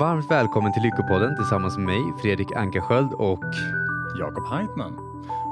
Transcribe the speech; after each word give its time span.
Varmt 0.00 0.30
välkommen 0.30 0.72
till 0.72 0.82
Lyckopodden 0.82 1.36
tillsammans 1.36 1.76
med 1.76 1.86
mig, 1.86 2.00
Fredrik 2.22 2.52
Ankarsköld 2.52 3.12
och 3.12 3.44
Jakob 4.18 4.46
Heitman. 4.46 4.92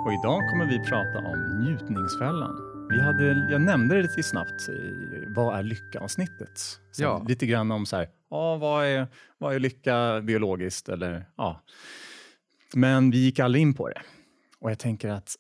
Och 0.07 0.13
idag 0.13 0.41
kommer 0.51 0.67
vi 0.69 0.79
prata 0.79 1.19
om 1.19 1.61
njutningsfällan. 1.61 2.57
Vi 2.91 3.01
hade, 3.01 3.47
jag 3.51 3.61
nämnde 3.61 3.97
det 3.97 4.03
lite 4.03 4.23
snabbt 4.23 4.69
Vad 5.37 5.59
är 5.59 5.63
lycka-avsnittet. 5.63 6.59
Så 6.93 7.03
Ja. 7.03 7.25
Lite 7.29 7.47
grann 7.47 7.71
om 7.71 7.87
så 7.87 7.97
här, 7.97 8.09
ja, 8.31 8.57
vad, 8.57 8.87
är, 8.87 9.07
vad 9.39 9.55
är 9.55 9.59
lycka 9.59 10.21
biologiskt? 10.21 10.89
Eller, 10.89 11.27
ja. 11.37 11.63
Men 12.75 13.11
vi 13.11 13.19
gick 13.19 13.39
aldrig 13.39 13.63
in 13.63 13.75
på 13.75 13.89
det. 13.89 14.03
Och 14.61 14.71
jag 14.71 14.79
tänker 14.79 15.09
att 15.09 15.37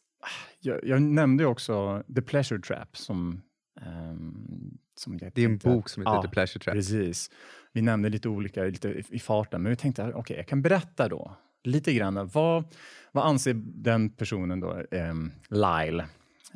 jag, 0.61 0.85
jag 0.85 1.03
nämnde 1.03 1.47
också 1.47 2.03
The 2.15 2.23
Pleasure 2.23 2.61
Trap 2.61 2.97
som, 2.97 3.43
ehm, 3.81 4.79
som 4.97 5.19
jag 5.21 5.33
det 5.35 5.43
är 5.43 5.47
en 5.47 5.59
bok 5.59 5.89
som 5.89 6.03
heter 6.03 6.15
Ja, 6.15 6.23
The 6.23 6.29
Pleasure 6.29 6.65
Trap. 6.65 6.75
Precis. 6.75 7.31
Vi 7.73 7.83
nämnde 7.83 8.09
lite 8.09 8.29
olika 8.29 8.63
lite 8.65 9.03
i- 9.09 9.19
farten, 9.19 9.63
men 9.63 9.71
vi 9.71 9.77
tänkte 9.77 10.13
okej, 10.15 10.37
jag 10.37 10.47
kan 10.47 10.63
berätta 10.63 11.09
då 11.09 11.37
lite 11.65 11.93
grann. 11.93 12.31
Vad, 12.33 12.65
vad 13.13 13.27
anser 13.27 13.55
den 13.65 14.11
personen 14.11 14.61
då, 14.61 14.83
um, 14.91 15.33
Lyle, 15.49 16.07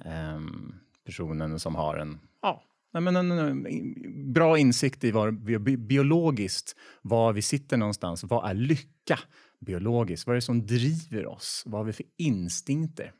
ehm, 0.05 0.75
personen 1.07 1.61
som 1.61 1.75
har 1.75 1.97
en, 1.97 2.19
ja, 2.43 2.63
nej, 2.93 3.03
men 3.03 3.17
en, 3.17 3.31
en, 3.31 3.67
en 3.67 4.33
bra 4.33 4.59
insikt 4.59 5.05
i 5.05 5.11
vad, 5.11 5.35
bi- 5.35 5.77
biologiskt, 5.77 6.77
var 7.03 7.33
vi 7.33 7.43
sitter 7.43 7.77
någonstans. 7.77 8.25
Vad 8.25 8.51
är 8.51 8.55
lycka 8.55 9.19
biologiskt? 9.61 10.27
Vad 10.27 10.35
är 10.35 10.37
det 10.37 10.43
som 10.43 10.67
driver 10.67 11.27
oss? 11.27 11.63
Vad 11.67 11.81
har 11.81 11.85
vi 11.87 11.93
för 11.93 12.07
instinkter? 12.19 13.13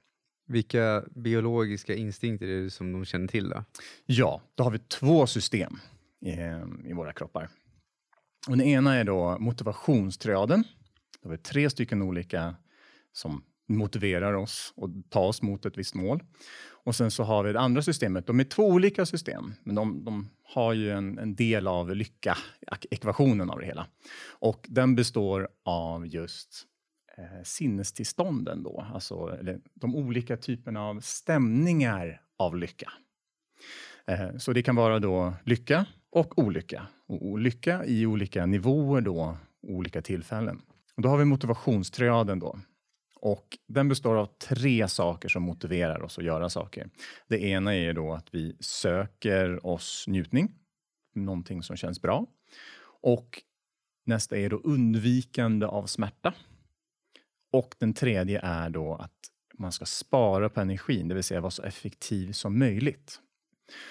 Vilka 0.47 1.05
biologiska 1.15 1.95
instinkter 1.95 2.47
är 2.49 2.63
det 2.63 2.71
som 2.71 2.93
de 2.93 3.05
känner 3.05 3.27
till? 3.29 3.49
Då? 3.49 3.65
Ja, 4.07 4.43
då 4.55 4.65
har 4.65 4.71
vi 4.71 4.79
två 4.79 5.27
system 5.27 5.79
i, 6.21 6.31
i 6.89 6.93
våra 6.93 7.13
kroppar. 7.13 7.49
Och 8.49 8.57
den 8.57 8.67
ena 8.67 8.95
är 8.95 9.05
då 9.05 9.39
motivationstriaden. 9.41 10.65
Då 11.23 11.29
har 11.29 11.37
vi 11.37 11.43
tre 11.43 11.71
stycken 11.71 12.03
olika 12.03 12.55
som 13.13 13.45
motiverar 13.69 14.35
oss 14.35 14.73
och 14.77 14.91
tar 15.11 15.27
oss 15.27 15.43
mot 15.43 15.67
ett 15.67 15.79
visst 15.79 15.95
mål. 15.95 16.23
Och 16.85 16.97
sen 16.97 17.11
så 17.11 17.23
har 17.23 17.45
vi 17.45 17.53
det 17.53 17.61
andra 17.61 17.83
systemet. 17.83 18.27
De 18.27 18.41
är 18.41 18.45
två 18.45 18.69
olika 18.69 19.07
system, 19.07 19.55
men 19.63 19.75
de, 19.75 20.05
de 20.05 20.31
har 20.43 20.73
ju 20.73 20.91
en, 20.91 21.19
en 21.19 21.35
del 21.35 21.67
av 21.67 21.97
lycka-ekvationen 21.97 23.51
av 23.51 23.61
det 23.61 23.67
hela. 23.67 23.87
Och 24.29 24.67
den 24.69 24.95
består 24.95 25.49
av 25.65 26.07
just 26.07 26.65
eh, 27.19 27.43
sinnestillstånden 27.45 28.63
då, 28.63 28.87
alltså 28.95 29.37
eller, 29.41 29.61
de 29.75 29.97
olika 29.97 30.37
typerna 30.37 30.83
av 30.83 31.01
stämningar 31.01 32.23
av 32.39 32.57
lycka. 32.57 32.93
Eh, 34.07 34.37
Så 34.37 34.53
det 34.53 34.63
kan 34.63 34.77
vara 34.77 34.99
då 34.99 35.35
lycka 35.45 35.87
och 36.13 36.39
olycka. 36.39 36.87
Och 37.07 37.27
olycka 37.27 37.85
i 37.85 38.07
olika 38.07 38.47
nivåer 38.47 39.01
då, 39.01 39.37
olika 39.63 40.03
tillfällen. 40.03 40.63
Och 40.97 41.03
då 41.03 41.09
har 41.09 41.19
vi 41.19 41.25
motivationstriaden 41.25 42.39
då. 42.39 42.59
Och 43.17 43.59
den 43.69 43.89
består 43.89 44.17
av 44.17 44.27
tre 44.27 44.89
saker 44.89 45.29
som 45.29 45.43
motiverar 45.43 46.03
oss 46.03 46.19
att 46.19 46.25
göra 46.25 46.51
saker. 46.51 46.91
Det 47.29 47.43
ena 47.43 47.75
är 47.75 47.93
då 47.93 48.13
att 48.13 48.27
vi 48.31 48.57
söker 48.61 49.67
oss 49.67 50.05
njutning, 50.09 50.55
någonting 51.15 51.63
som 51.63 51.77
känns 51.77 52.03
bra. 52.03 52.27
Och 53.03 53.43
nästa 54.05 54.37
är 54.37 54.51
då 54.51 54.57
undvikande 54.57 55.67
av 55.67 55.87
smärta. 55.87 56.35
Och 57.53 57.75
den 57.79 57.95
tredje 57.95 58.41
är 58.41 58.71
då 58.71 58.95
att 58.95 59.13
man 59.59 59.73
ska 59.73 59.85
spara 59.85 60.49
på 60.49 60.61
energin, 60.61 61.09
det 61.09 61.15
vill 61.15 61.25
säga 61.25 61.41
vara 61.41 61.51
så 61.51 61.63
effektiv 61.63 62.33
som 62.33 62.59
möjligt. 62.59 63.21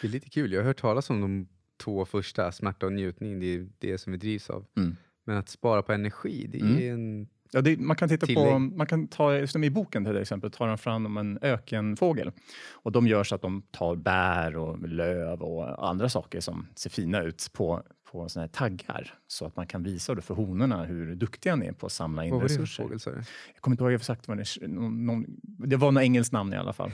Det 0.02 0.08
är 0.08 0.12
lite 0.12 0.30
kul. 0.30 0.54
Jag 0.54 0.60
har 0.60 0.66
hört 0.66 0.82
talas 0.82 1.10
om 1.10 1.22
de 1.22 1.48
två 1.82 2.06
första, 2.06 2.52
smärta 2.52 2.86
och 2.86 2.94
njutning. 2.94 3.40
Det 3.40 3.46
är 3.56 3.68
det 3.80 3.98
som 3.98 4.12
vi 4.12 4.18
drivs 4.18 4.50
av. 4.50 4.66
Mm. 4.78 4.96
Men 5.26 5.38
att 5.38 5.50
spara 5.50 5.82
på 5.82 5.94
energi, 5.94 6.48
det 6.52 6.58
är 6.60 6.64
Mm. 6.64 6.94
en... 6.94 7.28
Ja, 7.54 7.62
det, 7.62 7.78
man 7.80 7.96
kan 7.96 8.10
titta 8.10 8.26
på, 8.26 8.34
Tillägg. 8.34 8.62
man 8.78 8.88
kan 8.88 9.08
ta, 9.08 9.48
som 9.48 9.64
i 9.64 9.70
boken 9.70 10.06
till 10.06 10.18
exempel, 10.18 10.52
tar 10.52 10.68
de 10.68 10.78
fram 10.78 11.06
om 11.06 11.18
en 11.18 11.40
ökenfågel. 11.42 12.32
Och 12.72 12.92
de 12.92 13.08
gör 13.08 13.24
så 13.24 13.36
att 13.36 13.42
de 13.42 13.62
tar 13.72 13.96
bär 13.96 14.56
och 14.58 14.88
löv 14.88 15.42
och 15.42 15.90
andra 15.90 16.10
saker 16.10 16.40
som 16.40 16.68
ser 16.76 16.90
fina 16.90 17.22
ut 17.22 17.48
på, 17.54 17.84
på 18.12 18.30
såna 18.30 18.44
här 18.44 18.48
taggar. 18.48 19.14
Så 19.28 19.46
att 19.46 19.56
man 19.56 19.68
kan 19.68 19.84
visa 19.84 20.16
det 20.16 20.22
för 20.22 20.34
honorna 20.36 20.84
hur 20.84 21.16
duktiga 21.16 21.56
ni 21.56 21.66
är 21.66 21.72
på 21.74 21.86
att 21.86 21.92
samla 21.92 22.26
in 22.26 22.32
Vad 22.32 22.42
var 22.42 22.48
det 22.50 22.56
för 22.56 22.62
resurser. 22.62 22.84
fågel? 22.84 23.24
Jag 23.54 23.62
kommer 23.62 23.74
inte 23.74 23.84
ihåg 23.84 23.94
exakt 23.94 24.28
vad 24.28 24.38
det 24.38 24.42
är. 24.42 24.68
Någon, 24.68 25.06
någon, 25.06 25.26
det 25.42 25.76
var 25.76 25.92
något 25.92 26.04
engelskt 26.04 26.34
namn 26.34 26.54
i 26.54 26.58
alla 26.58 26.74
fall. 26.74 26.92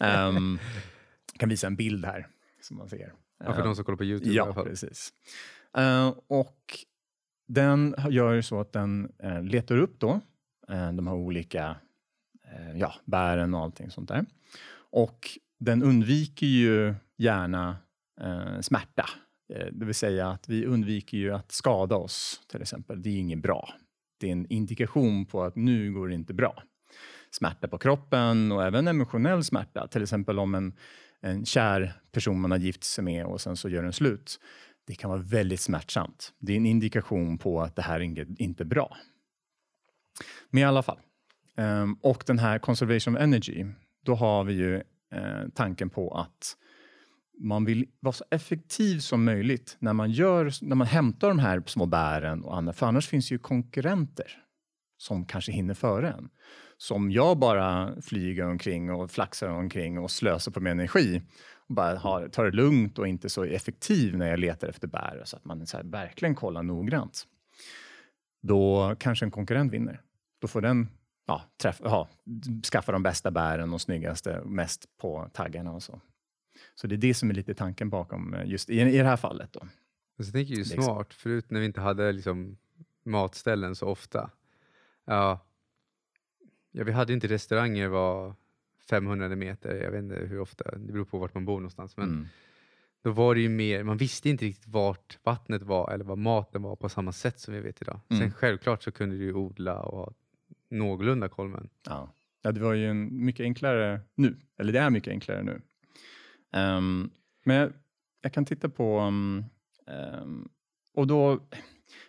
um, 0.00 0.58
jag 1.32 1.40
kan 1.40 1.48
visa 1.48 1.66
en 1.66 1.76
bild 1.76 2.04
här 2.04 2.26
som 2.60 2.76
man 2.76 2.88
ser. 2.88 3.12
Ja, 3.38 3.52
för 3.52 3.60
Ehm, 3.60 3.66
de 3.66 3.76
som 3.76 3.84
kollar 3.84 3.96
på 3.96 4.04
Youtube 4.04 4.32
i 4.34 4.38
alla 4.40 4.48
Ja, 4.50 4.54
fall. 4.54 4.64
precis. 4.64 5.12
Eh, 5.76 6.14
och 6.26 6.58
den 7.48 7.94
gör 8.10 8.32
ju 8.32 8.42
så 8.42 8.60
att 8.60 8.72
den 8.72 9.12
eh, 9.18 9.42
letar 9.42 9.76
upp 9.78 10.00
då 10.00 10.20
eh, 10.68 10.92
de 10.92 11.06
här 11.06 11.14
olika 11.14 11.76
eh, 12.52 12.78
ja, 12.78 12.94
bären 13.04 13.54
och 13.54 13.60
allting 13.60 13.90
sånt 13.90 14.08
där. 14.08 14.26
Och 14.90 15.28
den 15.60 15.82
undviker 15.82 16.46
ju 16.46 16.94
gärna 17.18 17.76
eh, 18.20 18.60
smärta. 18.60 19.04
Eh, 19.54 19.66
det 19.72 19.84
vill 19.84 19.94
säga 19.94 20.28
att 20.28 20.48
vi 20.48 20.66
undviker 20.66 21.18
ju 21.18 21.34
att 21.34 21.52
skada 21.52 21.96
oss 21.96 22.40
till 22.50 22.62
exempel. 22.62 23.02
Det 23.02 23.08
är 23.10 23.18
inget 23.18 23.42
bra. 23.42 23.68
Det 24.20 24.28
är 24.28 24.32
en 24.32 24.46
indikation 24.46 25.26
på 25.26 25.42
att 25.44 25.56
nu 25.56 25.92
går 25.92 26.08
det 26.08 26.14
inte 26.14 26.34
bra. 26.34 26.62
Smärta 27.30 27.68
på 27.68 27.78
kroppen 27.78 28.52
och 28.52 28.64
även 28.64 28.88
emotionell 28.88 29.44
smärta. 29.44 29.86
Till 29.88 30.02
exempel 30.02 30.38
om 30.38 30.54
en, 30.54 30.72
en 31.24 31.44
kär 31.44 31.92
person 32.12 32.40
man 32.40 32.50
har 32.50 32.58
gift 32.58 32.84
sig 32.84 33.04
med 33.04 33.26
och 33.26 33.40
sen 33.40 33.56
så 33.56 33.68
gör 33.68 33.82
den 33.82 33.92
slut. 33.92 34.40
Det 34.86 34.94
kan 34.94 35.10
vara 35.10 35.20
väldigt 35.20 35.60
smärtsamt. 35.60 36.32
Det 36.38 36.52
är 36.52 36.56
en 36.56 36.66
indikation 36.66 37.38
på 37.38 37.62
att 37.62 37.76
det 37.76 37.82
här 37.82 38.00
är 38.00 38.42
inte 38.42 38.62
är 38.62 38.64
bra. 38.64 38.96
Men 40.50 40.62
i 40.62 40.64
alla 40.64 40.82
fall. 40.82 40.98
Ehm, 41.56 41.94
och 41.94 42.24
den 42.26 42.38
här 42.38 42.58
conservation 42.58 43.16
of 43.16 43.22
energy, 43.22 43.66
då 44.02 44.14
har 44.14 44.44
vi 44.44 44.54
ju 44.54 44.74
eh, 45.12 45.48
tanken 45.54 45.90
på 45.90 46.10
att 46.10 46.56
man 47.40 47.64
vill 47.64 47.86
vara 48.00 48.12
så 48.12 48.24
effektiv 48.30 48.98
som 48.98 49.24
möjligt 49.24 49.76
när 49.78 49.92
man, 49.92 50.10
gör, 50.10 50.52
när 50.64 50.76
man 50.76 50.86
hämtar 50.86 51.28
de 51.28 51.38
här 51.38 51.62
små 51.66 51.86
bären 51.86 52.44
och 52.44 52.56
annat. 52.56 52.76
För 52.76 52.86
annars 52.86 53.08
finns 53.08 53.32
ju 53.32 53.38
konkurrenter 53.38 54.43
som 55.04 55.24
kanske 55.24 55.52
hinner 55.52 55.74
före 55.74 56.10
en. 56.10 56.28
Som 56.76 57.10
jag 57.10 57.38
bara 57.38 58.02
flyger 58.02 58.46
omkring 58.46 58.90
och 58.90 59.10
flaxar 59.10 59.48
omkring 59.48 59.98
och 59.98 60.10
slösar 60.10 60.52
på 60.52 60.60
min 60.60 60.72
energi 60.72 61.22
och 61.68 61.74
bara 61.74 61.98
har, 61.98 62.28
tar 62.28 62.44
det 62.44 62.50
lugnt 62.50 62.98
och 62.98 63.08
inte 63.08 63.28
så 63.28 63.44
effektiv 63.44 64.16
när 64.16 64.30
jag 64.30 64.38
letar 64.38 64.68
efter 64.68 64.88
bär 64.88 65.22
så 65.24 65.36
att 65.36 65.44
man 65.44 65.66
så 65.66 65.80
verkligen 65.84 66.34
kollar 66.34 66.62
noggrant. 66.62 67.24
Då 68.42 68.94
kanske 68.98 69.24
en 69.24 69.30
konkurrent 69.30 69.72
vinner. 69.72 70.00
Då 70.40 70.48
får 70.48 70.60
den 70.60 70.88
ja, 71.26 71.42
träff, 71.62 71.80
ja, 71.84 72.08
skaffa 72.72 72.92
de 72.92 73.02
bästa 73.02 73.30
bären 73.30 73.72
och 73.72 73.80
snyggaste, 73.80 74.42
mest 74.44 74.84
på 75.00 75.30
taggarna 75.32 75.72
och 75.72 75.82
så. 75.82 76.00
Så 76.74 76.86
det 76.86 76.94
är 76.94 76.96
det 76.96 77.14
som 77.14 77.30
är 77.30 77.34
lite 77.34 77.54
tanken 77.54 77.90
bakom 77.90 78.34
eh, 78.34 78.46
just 78.46 78.70
i, 78.70 78.80
i 78.80 78.98
det 78.98 79.04
här 79.04 79.16
fallet. 79.16 79.52
Då. 79.52 79.60
Och 80.18 80.24
så 80.24 80.32
tänker 80.32 80.52
ju 80.52 80.58
Liksom. 80.58 80.82
smart, 80.82 81.14
förut 81.14 81.50
när 81.50 81.60
vi 81.60 81.66
inte 81.66 81.80
hade 81.80 82.12
liksom 82.12 82.56
matställen 83.04 83.74
så 83.74 83.86
ofta. 83.86 84.30
Ja, 85.04 85.46
ja, 86.70 86.84
vi 86.84 86.92
hade 86.92 87.12
inte 87.12 87.26
restauranger 87.28 87.88
var 87.88 88.34
500 88.90 89.28
meter, 89.28 89.74
jag 89.82 89.90
vet 89.90 89.98
inte 90.02 90.14
hur 90.14 90.40
ofta, 90.40 90.70
det 90.78 90.92
beror 90.92 91.04
på 91.04 91.18
vart 91.18 91.34
man 91.34 91.44
bor 91.44 91.54
någonstans. 91.56 91.96
Men 91.96 92.08
Mm. 92.08 92.26
då 93.02 93.10
var 93.10 93.34
det 93.34 93.40
ju 93.40 93.48
mer, 93.48 93.82
man 93.82 93.96
visste 93.96 94.28
inte 94.30 94.44
riktigt 94.44 94.66
vart 94.66 95.18
vattnet 95.22 95.62
var 95.62 95.92
eller 95.92 96.04
vad 96.04 96.18
maten 96.18 96.62
var 96.62 96.76
på 96.76 96.88
samma 96.88 97.12
sätt 97.12 97.38
som 97.40 97.54
vi 97.54 97.60
vet 97.60 97.82
idag. 97.82 98.00
Sen 98.08 98.16
Mm. 98.16 98.32
självklart 98.32 98.82
så 98.82 98.92
kunde 98.92 99.16
du 99.16 99.24
ju 99.24 99.34
odla 99.34 99.78
och 99.82 99.98
ha 99.98 100.12
någorlunda 100.70 101.28
koll 101.28 101.48
men 101.48 101.68
Ja. 101.86 102.14
ja, 102.42 102.52
det 102.52 102.60
var 102.60 102.72
ju 102.72 102.90
en, 102.90 103.24
mycket 103.24 103.44
enklare 103.44 104.00
nu. 104.14 104.36
Eller 104.58 104.72
det 104.72 104.78
är 104.78 104.90
mycket 104.90 105.10
enklare 105.10 105.42
nu. 105.42 105.60
Ehm, 106.52 107.10
men 107.44 107.56
jag, 107.56 107.72
jag 108.20 108.32
kan 108.32 108.44
titta 108.44 108.68
på... 108.68 109.00
um, 109.00 109.44
och 110.94 111.06
då, 111.06 111.40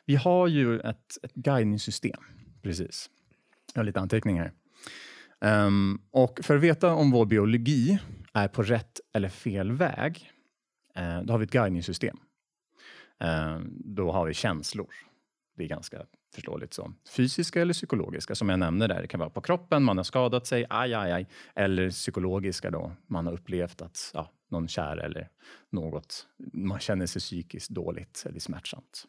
vi 0.05 0.15
har 0.15 0.47
ju 0.47 0.79
ett, 0.79 1.17
ett 1.23 1.33
guidningssystem. 1.33 2.23
Precis. 2.65 3.09
Jag 3.73 3.79
har 3.79 3.85
lite 3.85 3.99
anteckningar 3.99 4.43
här. 4.43 4.53
Ehm, 5.65 6.01
och 6.11 6.39
för 6.43 6.55
att 6.55 6.61
veta 6.61 6.93
om 6.93 7.11
vår 7.11 7.25
biologi 7.25 7.99
är 8.33 8.47
på 8.47 8.63
rätt 8.63 8.99
eller 9.13 9.29
fel 9.29 9.71
väg, 9.71 10.31
uh, 10.99 11.21
då 11.23 11.33
har 11.33 11.37
vi 11.37 11.45
ett 11.45 11.51
guidningssystem. 11.51 12.17
Uh, 13.23 13.59
då 13.69 14.11
har 14.11 14.25
vi 14.25 14.33
känslor. 14.33 14.93
Det 15.57 15.63
är 15.63 15.67
ganska 15.67 16.05
förståeligt 16.35 16.73
så. 16.73 16.93
Fysiska 17.09 17.61
eller 17.61 17.73
psykologiska, 17.73 18.35
som 18.35 18.49
jag 18.49 18.59
nämnde 18.59 18.87
där. 18.87 19.01
Det 19.01 19.07
kan 19.07 19.19
vara 19.19 19.29
på 19.29 19.41
kroppen, 19.41 19.83
man 19.83 19.97
har 19.97 20.03
skadat 20.03 20.47
sig, 20.47 20.65
aj, 20.69 20.93
aj, 20.93 21.11
aj. 21.11 21.27
Eller 21.55 21.89
psykologiska 21.89 22.71
då, 22.71 22.91
man 23.07 23.25
har 23.25 23.33
upplevt 23.33 23.81
att 23.81 24.11
ja, 24.13 24.31
någon 24.49 24.67
kär 24.67 24.97
eller 24.97 25.29
något, 25.69 26.27
man 26.53 26.79
känner 26.79 27.05
sig 27.05 27.19
psykiskt 27.19 27.69
dåligt 27.69 28.23
eller 28.29 28.39
smärtsamt. 28.39 29.05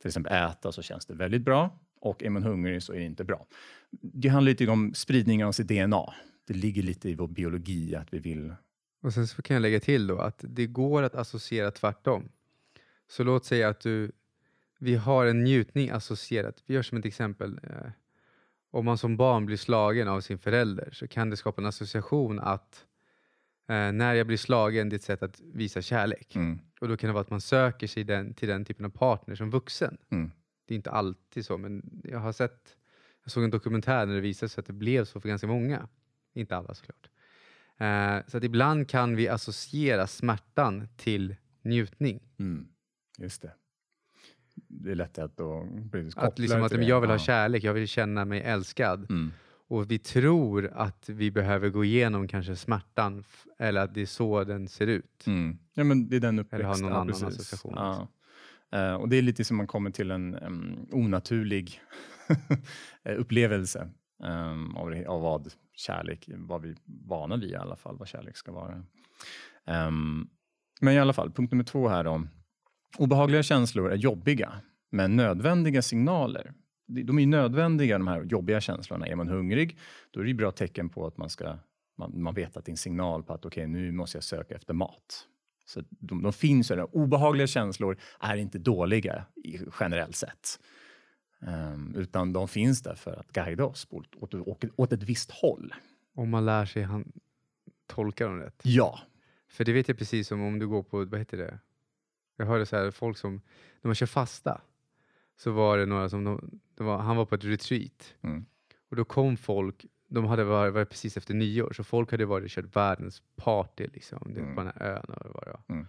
Till 0.00 0.08
exempel 0.08 0.32
äta 0.32 0.72
så 0.72 0.82
känns 0.82 1.06
det 1.06 1.14
väldigt 1.14 1.42
bra 1.42 1.78
och 2.00 2.22
är 2.22 2.30
man 2.30 2.42
hungrig 2.42 2.82
så 2.82 2.92
är 2.92 2.98
det 2.98 3.04
inte 3.04 3.24
bra. 3.24 3.46
Det 3.90 4.28
handlar 4.28 4.50
lite 4.50 4.68
om 4.68 4.94
spridningen 4.94 5.46
av 5.46 5.52
sitt 5.52 5.68
DNA. 5.68 6.14
Det 6.46 6.54
ligger 6.54 6.82
lite 6.82 7.10
i 7.10 7.14
vår 7.14 7.28
biologi 7.28 7.96
att 7.96 8.14
vi 8.14 8.18
vill... 8.18 8.54
Och 9.02 9.14
sen 9.14 9.26
så 9.26 9.42
kan 9.42 9.54
jag 9.54 9.62
lägga 9.62 9.80
till 9.80 10.06
då 10.06 10.18
att 10.18 10.44
det 10.48 10.66
går 10.66 11.02
att 11.02 11.14
associera 11.14 11.70
tvärtom. 11.70 12.28
Så 13.08 13.24
låt 13.24 13.44
säga 13.44 13.68
att 13.68 13.80
du, 13.80 14.12
vi 14.78 14.96
har 14.96 15.26
en 15.26 15.44
njutning 15.44 15.90
associerat. 15.90 16.62
Vi 16.66 16.74
gör 16.74 16.82
som 16.82 16.98
ett 16.98 17.04
exempel. 17.04 17.60
Eh, 17.62 17.90
om 18.70 18.84
man 18.84 18.98
som 18.98 19.16
barn 19.16 19.46
blir 19.46 19.56
slagen 19.56 20.08
av 20.08 20.20
sin 20.20 20.38
förälder 20.38 20.90
så 20.92 21.08
kan 21.08 21.30
det 21.30 21.36
skapa 21.36 21.62
en 21.62 21.66
association 21.66 22.38
att 22.38 22.84
eh, 23.68 23.92
när 23.92 24.14
jag 24.14 24.26
blir 24.26 24.36
slagen, 24.36 24.88
det 24.88 24.94
är 24.94 24.98
ett 24.98 25.04
sätt 25.04 25.22
att 25.22 25.40
visa 25.40 25.82
kärlek. 25.82 26.36
Mm. 26.36 26.58
Och 26.80 26.88
då 26.88 26.96
kan 26.96 27.08
det 27.08 27.12
vara 27.14 27.22
att 27.22 27.30
man 27.30 27.40
söker 27.40 27.86
sig 27.86 28.04
den, 28.04 28.34
till 28.34 28.48
den 28.48 28.64
typen 28.64 28.86
av 28.86 28.90
partner 28.90 29.34
som 29.34 29.50
vuxen. 29.50 29.96
Mm. 30.10 30.30
Det 30.70 30.74
är 30.74 30.76
inte 30.76 30.90
alltid 30.90 31.46
så, 31.46 31.58
men 31.58 32.00
jag 32.04 32.18
har 32.18 32.32
sett, 32.32 32.76
jag 33.24 33.32
såg 33.32 33.44
en 33.44 33.50
dokumentär 33.50 34.06
när 34.06 34.14
det 34.14 34.20
visade 34.20 34.48
sig 34.48 34.60
att 34.60 34.66
det 34.66 34.72
blev 34.72 35.04
så 35.04 35.20
för 35.20 35.28
ganska 35.28 35.46
många. 35.46 35.88
Inte 36.34 36.56
alla 36.56 36.74
såklart. 36.74 37.10
Eh, 37.78 38.18
så 38.26 38.36
att 38.36 38.44
ibland 38.44 38.88
kan 38.88 39.16
vi 39.16 39.28
associera 39.28 40.06
smärtan 40.06 40.88
till 40.96 41.36
njutning. 41.62 42.20
Mm. 42.38 42.68
Just 43.18 43.42
det. 43.42 43.52
Det 44.54 44.90
är 44.90 44.94
lätt 44.94 45.18
att 45.18 45.36
då 45.36 45.68
Att, 46.16 46.38
liksom 46.38 46.62
att 46.62 46.70
det. 46.70 46.84
jag 46.84 47.00
vill 47.00 47.10
ha 47.10 47.18
kärlek, 47.18 47.64
jag 47.64 47.74
vill 47.74 47.88
känna 47.88 48.24
mig 48.24 48.40
älskad. 48.40 49.10
Mm. 49.10 49.32
Och 49.68 49.90
vi 49.90 49.98
tror 49.98 50.66
att 50.66 51.08
vi 51.08 51.30
behöver 51.30 51.68
gå 51.68 51.84
igenom 51.84 52.28
kanske 52.28 52.56
smärtan, 52.56 53.24
eller 53.58 53.80
att 53.80 53.94
det 53.94 54.02
är 54.02 54.06
så 54.06 54.44
den 54.44 54.68
ser 54.68 54.86
ut. 54.86 55.26
Mm. 55.26 55.58
Ja, 55.74 55.84
men 55.84 56.08
det 56.08 56.16
är 56.16 56.20
den 56.20 56.38
uppväxt. 56.38 56.54
Eller 56.54 56.64
har 56.64 56.78
någon 56.78 56.90
ja, 56.90 56.96
annan 56.96 57.06
precis. 57.06 57.24
association 57.24 57.72
Ja. 57.76 58.08
Eh, 58.72 58.94
och 58.94 59.08
det 59.08 59.16
är 59.16 59.22
lite 59.22 59.44
som 59.44 59.56
man 59.56 59.66
kommer 59.66 59.90
till 59.90 60.10
en 60.10 60.34
em, 60.34 60.86
onaturlig 60.92 61.80
eh, 63.04 63.20
upplevelse 63.20 63.88
um, 64.22 64.76
av, 64.76 65.04
av 65.06 65.20
vad 65.20 65.52
kärlek, 65.74 66.28
vad 66.28 66.62
vi 66.62 66.70
är 66.70 66.76
vana 67.08 67.36
vid 67.36 67.50
i 67.50 67.56
alla 67.56 67.76
fall, 67.76 67.96
vad 67.98 68.08
kärlek 68.08 68.36
ska 68.36 68.52
vara. 68.52 68.84
Um, 69.66 70.28
men 70.80 70.94
i 70.94 70.98
alla 70.98 71.12
fall, 71.12 71.30
punkt 71.30 71.52
nummer 71.52 71.64
två 71.64 71.88
här 71.88 72.04
då. 72.04 72.26
Obehagliga 72.98 73.42
känslor 73.42 73.92
är 73.92 73.96
jobbiga, 73.96 74.52
men 74.90 75.16
nödvändiga 75.16 75.82
signaler. 75.82 76.52
De 76.86 77.18
är 77.18 77.26
nödvändiga, 77.26 77.98
de 77.98 78.06
här 78.06 78.22
jobbiga 78.22 78.60
känslorna. 78.60 79.06
Är 79.06 79.16
man 79.16 79.28
hungrig, 79.28 79.78
då 80.10 80.20
är 80.20 80.24
det 80.24 80.30
ju 80.30 80.36
bra 80.36 80.50
tecken 80.50 80.88
på 80.88 81.06
att 81.06 81.16
man 81.16 81.30
ska 81.30 81.58
man, 82.00 82.22
man 82.22 82.34
vet 82.34 82.56
att 82.56 82.64
det 82.64 82.68
är 82.68 82.72
en 82.72 82.76
signal 82.76 83.22
på 83.22 83.32
att 83.32 83.46
okej, 83.46 83.66
nu 83.66 83.92
måste 83.92 84.16
jag 84.16 84.24
söka 84.24 84.54
efter 84.54 84.74
mat. 84.74 85.26
Så 85.70 85.82
de, 85.88 86.22
de 86.22 86.32
finns 86.32 86.70
ju. 86.70 86.82
Obehagliga 86.82 87.46
känslor 87.46 87.96
är 88.20 88.36
inte 88.36 88.58
dåliga 88.58 89.24
i, 89.44 89.58
generellt 89.80 90.16
sett. 90.16 90.60
Ehm, 91.40 91.94
utan 91.96 92.32
de 92.32 92.48
finns 92.48 92.82
där 92.82 92.94
för 92.94 93.20
att 93.20 93.32
guida 93.32 93.64
oss 93.64 93.86
åt, 93.90 94.16
åt, 94.16 94.64
åt, 94.76 94.92
ett 94.92 95.02
visst 95.02 95.30
håll. 95.30 95.74
Om 96.14 96.30
man 96.30 96.44
lär 96.44 96.66
sig 96.66 96.82
han, 96.82 97.12
tolka 97.86 98.26
dem 98.26 98.38
rätt. 98.38 98.60
Ja. 98.62 99.00
För 99.48 99.64
det 99.64 99.72
vet 99.72 99.88
jag 99.88 99.98
precis 99.98 100.28
som 100.28 100.42
om 100.42 100.58
du 100.58 100.68
går 100.68 100.82
på, 100.82 101.04
vad 101.04 101.18
heter 101.18 101.38
det? 101.38 101.58
Jag 102.36 102.46
hörde 102.46 102.66
så 102.66 102.76
här, 102.76 102.90
folk 102.90 103.18
som, 103.18 103.32
när 103.80 103.88
man 103.88 103.94
kör 103.94 104.06
fasta, 104.06 104.60
så 105.36 105.50
var 105.50 105.78
det 105.78 105.86
några 105.86 106.08
som, 106.08 106.24
de, 106.24 106.60
det 106.74 106.82
var, 106.84 106.98
han 106.98 107.16
var 107.16 107.24
på 107.24 107.34
ett 107.34 107.44
retreat. 107.44 108.14
Mm. 108.20 108.46
Och 108.90 108.96
då 108.96 109.04
kom 109.04 109.36
folk, 109.36 109.86
de 110.10 110.24
hade 110.24 110.44
varit, 110.44 110.74
varit 110.74 110.88
precis 110.90 111.16
efter 111.16 111.34
nyår, 111.34 111.72
så 111.72 111.84
folk 111.84 112.10
hade 112.10 112.26
varit 112.26 112.44
och 112.44 112.50
kört 112.50 112.76
världens 112.76 113.22
party 113.36 113.86
liksom, 113.92 114.32
Mm. 114.36 114.54
på 114.54 114.60
den 114.62 114.72
här 114.76 114.86
ön 114.86 115.04
vad 115.08 115.44
det 115.44 115.50
var. 115.50 115.60
Mm. 115.68 115.86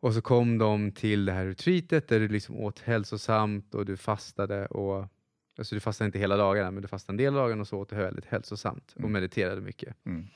Och 0.00 0.14
så 0.14 0.20
kom 0.22 0.58
de 0.58 0.92
till 0.92 1.24
det 1.24 1.32
här 1.32 1.46
retreatet 1.46 2.08
där 2.08 2.20
du 2.20 2.28
liksom 2.28 2.56
åt 2.56 2.78
hälsosamt 2.80 3.74
och 3.74 3.86
du 3.86 3.96
fastade 3.96 4.66
och 4.66 5.06
Alltså 5.58 5.74
du 5.74 5.80
fastade 5.80 6.06
inte 6.06 6.18
hela 6.18 6.36
dagarna, 6.36 6.70
men 6.70 6.82
du 6.82 6.88
fastade 6.88 7.12
en 7.12 7.16
del 7.16 7.34
av 7.34 7.40
dagarna 7.42 7.60
och 7.60 7.68
så 7.68 7.78
åt 7.78 7.88
du 7.90 7.96
väldigt 7.96 8.24
hälsosamt 8.24 8.92
och 8.94 9.00
Mm. 9.00 9.12
mediterade 9.12 9.60
mycket. 9.60 9.96
Mm. 10.06 10.26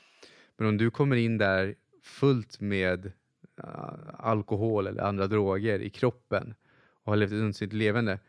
Men 0.57 0.67
om 0.67 0.77
du 0.77 0.91
kommer 0.91 1.15
in 1.15 1.37
där 1.37 1.75
fullt 2.01 2.59
med 2.59 3.05
uh, 3.63 3.93
alkohol 4.13 4.87
eller 4.87 5.03
andra 5.03 5.27
droger 5.27 5.79
i 5.79 5.89
kroppen 5.89 6.53
och 7.03 7.11
har 7.11 7.15
levt 7.17 7.31
ett 7.31 7.39
undsligt 7.39 7.73
levande, 7.73 8.19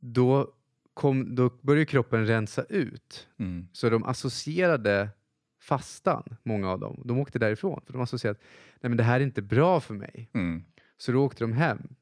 då, 0.00 0.54
kom, 0.94 1.34
då 1.34 1.50
börjar 1.62 1.84
kroppen 1.84 2.26
rensa 2.26 2.62
ut. 2.62 3.28
Mm. 3.38 3.68
Så 3.72 3.90
de 3.90 4.04
associerade 4.04 5.08
fastan, 5.62 6.36
många 6.42 6.70
av 6.70 6.80
dem, 6.80 7.02
de 7.04 7.18
åkte 7.18 7.38
därifrån. 7.38 7.80
För 7.86 7.92
de 7.92 8.02
associerade 8.02 8.38
att 8.38 8.46
Nej, 8.80 8.88
men 8.90 8.96
det 8.96 9.02
här 9.04 9.20
är 9.20 9.24
inte 9.24 9.42
bra 9.42 9.80
för 9.80 9.94
mig. 9.94 10.30
Mm. 10.34 10.64
Så 10.96 11.12
då 11.12 11.24
åkte 11.24 11.44
de 11.44 11.52
hem. 11.52 11.94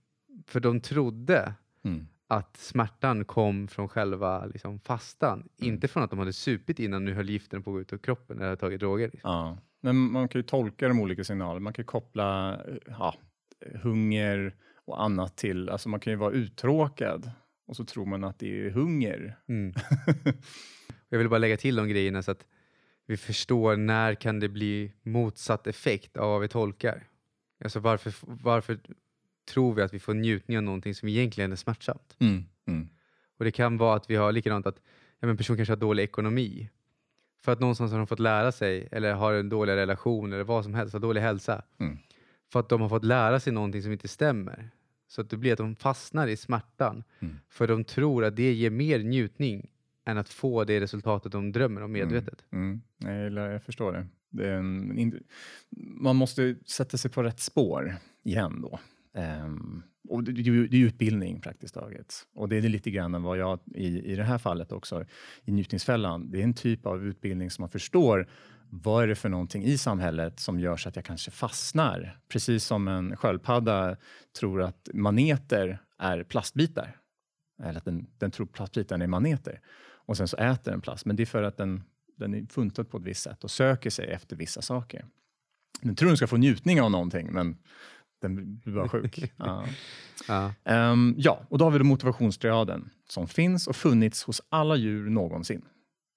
För 0.46 0.60
de 0.60 0.80
trodde 0.80 1.54
Mm. 1.84 2.06
att 2.26 2.56
smärtan 2.56 3.24
kom 3.24 3.68
från 3.68 3.88
själva 3.88 4.46
liksom, 4.46 4.80
fastan. 4.80 5.38
Mm. 5.38 5.74
Inte 5.74 5.88
från 5.88 6.02
att 6.02 6.10
de 6.10 6.18
hade 6.18 6.32
supit 6.32 6.78
innan 6.78 7.04
nu 7.04 7.14
höll 7.14 7.30
giften 7.30 7.62
på 7.62 7.70
att 7.70 7.74
gå 7.74 7.80
ut 7.80 7.92
ur 7.92 7.98
kroppen 7.98 8.36
eller 8.36 8.46
hade 8.46 8.60
tagit 8.60 8.80
droger. 8.80 9.10
Liksom. 9.12 9.30
Ja. 9.30 9.58
Men 9.80 9.96
man 9.96 10.28
kan 10.28 10.38
ju 10.38 10.42
tolka 10.42 10.88
de 10.88 11.00
olika 11.00 11.24
signalerna. 11.24 11.60
Man 11.60 11.72
kan 11.72 11.84
koppla 11.84 12.54
eh, 12.54 12.76
ja, 12.86 13.14
hunger 13.82 14.54
och 14.84 15.02
annat 15.02 15.36
till, 15.36 15.68
alltså 15.68 15.88
man 15.88 16.00
kan 16.00 16.12
ju 16.12 16.16
vara 16.16 16.32
uttråkad 16.32 17.30
och 17.68 17.76
så 17.76 17.84
tror 17.84 18.06
man 18.06 18.24
att 18.24 18.38
det 18.38 18.66
är 18.66 18.70
hunger. 18.70 19.38
Mm. 19.48 19.74
Jag 21.08 21.18
vill 21.18 21.28
bara 21.28 21.38
lägga 21.38 21.56
till 21.56 21.76
de 21.76 21.88
grejerna 21.88 22.22
så 22.22 22.30
att 22.30 22.46
vi 23.06 23.16
förstår 23.16 23.76
när 23.76 24.14
kan 24.14 24.40
det 24.40 24.48
bli 24.48 24.92
motsatt 25.02 25.66
effekt 25.66 26.16
av 26.16 26.30
vad 26.30 26.40
vi 26.40 26.48
tolkar. 26.48 27.08
Alltså 27.64 27.80
varför, 27.80 28.14
varför 28.20 28.78
tror 29.48 29.74
vi 29.74 29.82
att 29.82 29.94
vi 29.94 29.98
får 29.98 30.14
njutning 30.14 30.56
av 30.56 30.62
någonting 30.62 30.94
som 30.94 31.08
egentligen 31.08 31.52
är 31.52 31.56
smärtsamt? 31.56 32.16
Mm. 32.18 32.44
Mm. 32.66 32.88
Och 33.38 33.44
det 33.44 33.50
kan 33.50 33.76
vara 33.76 33.96
att 33.96 34.10
vi 34.10 34.16
har 34.16 34.32
likadant 34.32 34.66
att 34.66 34.80
ja, 35.20 35.26
men 35.26 35.36
person 35.36 35.56
kanske 35.56 35.72
har 35.72 35.76
dålig 35.76 36.02
ekonomi. 36.02 36.70
För 37.40 37.52
att 37.52 37.60
någonstans 37.60 37.90
har 37.90 37.98
de 37.98 38.06
fått 38.06 38.18
lära 38.18 38.52
sig 38.52 38.88
eller 38.92 39.12
har 39.12 39.32
en 39.32 39.48
dålig 39.48 39.72
relation 39.72 40.32
eller 40.32 40.44
vad 40.44 40.64
som 40.64 40.74
helst, 40.74 40.92
har 40.92 41.00
dålig 41.00 41.20
hälsa. 41.20 41.62
Mm. 41.78 41.98
För 42.52 42.60
att 42.60 42.68
de 42.68 42.80
har 42.80 42.88
fått 42.88 43.04
lära 43.04 43.40
sig 43.40 43.52
någonting 43.52 43.82
som 43.82 43.92
inte 43.92 44.08
stämmer. 44.08 44.70
Så 45.08 45.20
att 45.20 45.30
det 45.30 45.36
blir 45.36 45.52
att 45.52 45.58
de 45.58 45.76
fastnar 45.76 46.26
i 46.26 46.36
smärtan. 46.36 47.04
Mm. 47.18 47.36
För 47.48 47.68
de 47.68 47.84
tror 47.84 48.24
att 48.24 48.36
det 48.36 48.52
ger 48.52 48.70
mer 48.70 48.98
njutning 48.98 49.70
än 50.06 50.18
att 50.18 50.28
få 50.28 50.64
det 50.64 50.80
resultatet 50.80 51.32
de 51.32 51.52
drömmer 51.52 51.82
om 51.82 51.92
medvetet. 51.92 52.44
Mm. 52.50 52.80
Nej, 52.96 53.32
Jag, 53.32 53.52
jag 53.52 53.62
förstår 53.62 53.92
det. 53.92 54.06
det 54.30 54.52
en, 54.52 55.22
man 56.00 56.16
måste 56.16 56.56
sätta 56.66 56.96
sig 56.96 57.10
på 57.10 57.22
rätt 57.22 57.40
spår 57.40 57.96
igen 58.22 58.60
då. 58.62 58.78
Ehm, 59.14 59.82
och 60.08 60.24
det, 60.24 60.32
det, 60.32 60.66
det 60.66 60.76
är 60.76 60.86
utbildning 60.86 61.40
praktiskt 61.40 61.74
taget. 61.74 62.14
Och 62.34 62.48
det 62.48 62.56
är 62.56 62.62
lite 62.62 62.90
grann 62.90 63.22
vad 63.22 63.38
jag 63.38 63.60
i, 63.74 64.12
i 64.12 64.16
det 64.16 64.24
här 64.24 64.38
fallet 64.38 64.72
också, 64.72 65.04
i 65.44 65.52
njutningsfällan, 65.52 66.30
det 66.30 66.40
är 66.40 66.44
en 66.44 66.54
typ 66.54 66.86
av 66.86 67.04
utbildning 67.06 67.50
som 67.50 67.62
man 67.62 67.70
förstår 67.70 68.28
vad 68.70 69.02
är 69.02 69.06
det 69.06 69.14
för 69.14 69.28
någonting 69.28 69.64
i 69.64 69.78
samhället 69.78 70.40
som 70.40 70.60
gör 70.60 70.76
så 70.76 70.88
att 70.88 70.96
jag 70.96 71.04
kanske 71.04 71.30
fastnar? 71.30 72.18
Precis 72.28 72.64
som 72.64 72.88
en 72.88 73.16
sköldpadda 73.16 73.96
tror 74.38 74.62
att 74.62 74.88
maneter 74.94 75.82
är 75.98 76.24
plastbitar. 76.24 76.96
Eller 77.62 77.78
att 77.78 77.84
den, 77.84 78.06
den 78.18 78.30
tror 78.30 78.46
plastbitarna 78.46 79.04
är 79.04 79.08
maneter. 79.08 79.60
Och 80.08 80.16
sen 80.16 80.28
så 80.28 80.36
äter 80.36 80.70
den 80.70 80.80
plast. 80.80 81.06
Men 81.06 81.16
det 81.16 81.22
är 81.22 81.26
för 81.26 81.42
att 81.42 81.56
den, 81.56 81.82
den 82.16 82.34
är 82.34 82.46
funtad 82.46 82.90
på 82.90 82.96
ett 82.96 83.04
visst 83.04 83.22
sätt 83.22 83.44
och 83.44 83.50
söker 83.50 83.90
sig 83.90 84.06
efter 84.06 84.36
vissa 84.36 84.62
saker. 84.62 85.04
Den 85.80 85.96
tror 85.96 86.08
den 86.08 86.16
ska 86.16 86.26
få 86.26 86.36
njutning 86.36 86.80
av 86.80 86.90
någonting, 86.90 87.32
men 87.32 87.56
den 88.20 88.58
blir 88.58 88.74
bara 88.74 88.88
sjuk. 88.88 89.32
ja. 89.36 89.64
Ja. 90.28 90.52
Ehm, 90.64 91.14
ja, 91.18 91.40
och 91.48 91.58
då 91.58 91.64
har 91.64 91.70
vi 91.70 91.78
då 91.78 91.84
motivationstriaden 91.84 92.90
som 93.08 93.28
finns 93.28 93.66
och 93.66 93.76
funnits 93.76 94.24
hos 94.24 94.42
alla 94.48 94.76
djur 94.76 95.10
någonsin. 95.10 95.62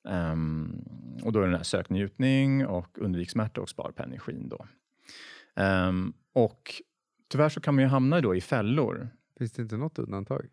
Ehm, 0.10 0.86
och 1.24 1.32
då 1.32 1.40
är 1.40 1.44
det 1.44 1.50
den 1.50 1.58
här 1.58 1.64
sök 1.64 1.90
njutning 1.90 2.66
och 2.66 2.98
undvik 2.98 3.32
smärta 3.32 3.62
och 3.62 3.70
spar 3.70 3.92
på 3.92 4.04
energin. 4.04 4.50
Då. 4.50 4.66
Ehm, 5.56 6.14
och 6.34 6.72
tyvärr 7.30 7.50
så 7.50 7.62
kan 7.62 7.76
man 7.76 7.84
ju 7.84 7.88
hamna 7.88 8.22
då 8.22 8.36
i 8.36 8.42
fällor. 8.42 9.10
Finns 9.38 9.52
det 9.52 9.62
inte 9.62 9.78
något 9.78 10.00
undantag? 10.00 10.46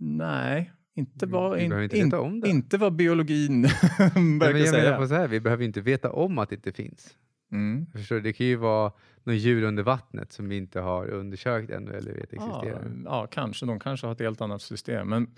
Nej, 0.00 0.72
inte 0.94 1.26
vad, 1.26 1.58
in, 1.58 1.72
inte 1.82 1.98
in, 1.98 2.04
veta 2.04 2.20
om 2.20 2.40
det. 2.40 2.48
inte 2.48 2.78
vad 2.78 2.92
biologin 2.96 3.62
verkar 4.40 4.64
säga. 4.64 4.96
på 4.96 5.06
så 5.06 5.14
här, 5.14 5.28
vi 5.28 5.40
behöver 5.40 5.64
inte 5.64 5.80
veta 5.80 6.12
om 6.12 6.38
att 6.38 6.48
det 6.48 6.54
inte 6.54 6.72
finns. 6.72 7.16
Mm. 7.52 7.86
Förstår 7.86 8.16
du? 8.16 8.22
Det 8.22 8.32
kan 8.32 8.46
ju 8.46 8.56
vara 8.56 8.92
något 9.24 9.34
djur 9.34 9.62
under 9.62 9.82
vattnet 9.82 10.32
som 10.32 10.48
vi 10.48 10.56
inte 10.56 10.80
har 10.80 11.08
undersökt 11.08 11.70
ännu 11.70 11.92
eller 11.92 12.12
vet 12.14 12.32
Ja, 12.32 12.60
existerar. 12.60 12.92
ja, 13.04 13.26
kanske. 13.26 13.66
De 13.66 13.80
kanske 13.80 14.06
har 14.06 14.12
ett 14.12 14.20
helt 14.20 14.40
annat 14.40 14.62
system. 14.62 15.08
Men 15.08 15.30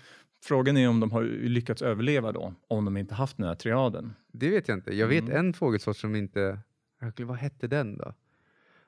frågan 0.43 0.77
är 0.77 0.89
om 0.89 0.99
de 0.99 1.11
har 1.11 1.23
lyckats 1.23 1.81
överleva 1.81 2.31
då, 2.31 2.53
om 2.67 2.85
de 2.85 2.97
inte 2.97 3.13
haft 3.15 3.37
den 3.37 3.45
här 3.47 3.55
triaden. 3.55 4.13
Det 4.31 4.49
vet 4.49 4.67
jag 4.67 4.77
inte. 4.77 4.95
Jag 4.95 5.07
vet 5.07 5.23
Mm. 5.23 5.37
en 5.37 5.53
fågelsort 5.53 5.97
som 5.97 6.15
inte... 6.15 6.59
Vad 7.17 7.37
hette 7.37 7.67
den 7.67 7.97
då? 7.97 8.13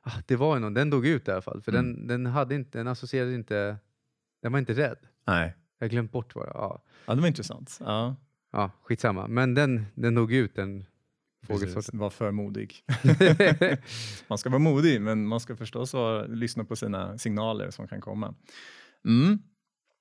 Ah, 0.02 0.12
det 0.26 0.36
var 0.36 0.60
någon, 0.60 0.74
den 0.74 0.90
dog 0.90 1.06
ut 1.06 1.28
i 1.28 1.32
alla 1.32 1.42
fall. 1.42 1.62
För 1.62 1.72
Mm. 1.72 1.86
den, 1.96 2.08
den, 2.08 2.26
hade 2.26 2.56
inte, 2.56 2.78
den 2.78 2.88
associerade 2.88 3.34
inte... 3.36 3.78
Den 4.42 4.52
var 4.52 4.60
inte 4.60 4.74
rädd. 4.74 4.98
Nej. 5.28 5.56
Jag 5.80 5.86
har 5.86 5.90
glömt 5.90 6.12
bort 6.12 6.36
vad 6.36 6.48
det 6.48 6.54
var. 6.54 6.82
Ja, 7.06 7.16
det 7.16 7.22
var 7.22 7.28
intressant. 7.28 7.78
Ja, 7.80 8.16
ja, 8.52 8.72
skitsamma. 8.84 9.28
Men 9.28 9.54
den, 9.54 9.86
den 9.96 10.16
dog 10.16 10.34
ut, 10.34 10.56
den 10.56 10.86
fågelsorten. 11.48 12.00
Var 12.00 12.10
för 12.10 12.32
modig. 12.32 12.84
man 14.28 14.38
ska 14.38 14.50
vara 14.50 14.60
modig, 14.60 15.02
men 15.02 15.28
man 15.28 15.40
ska 15.40 15.56
förstås 15.56 15.94
vara, 15.94 16.26
lyssna 16.26 16.64
på 16.64 16.76
sina 16.76 17.18
signaler 17.18 17.72
som 17.72 17.88
kan 17.88 18.02
komma. 18.02 18.36
Mm. 19.06 19.40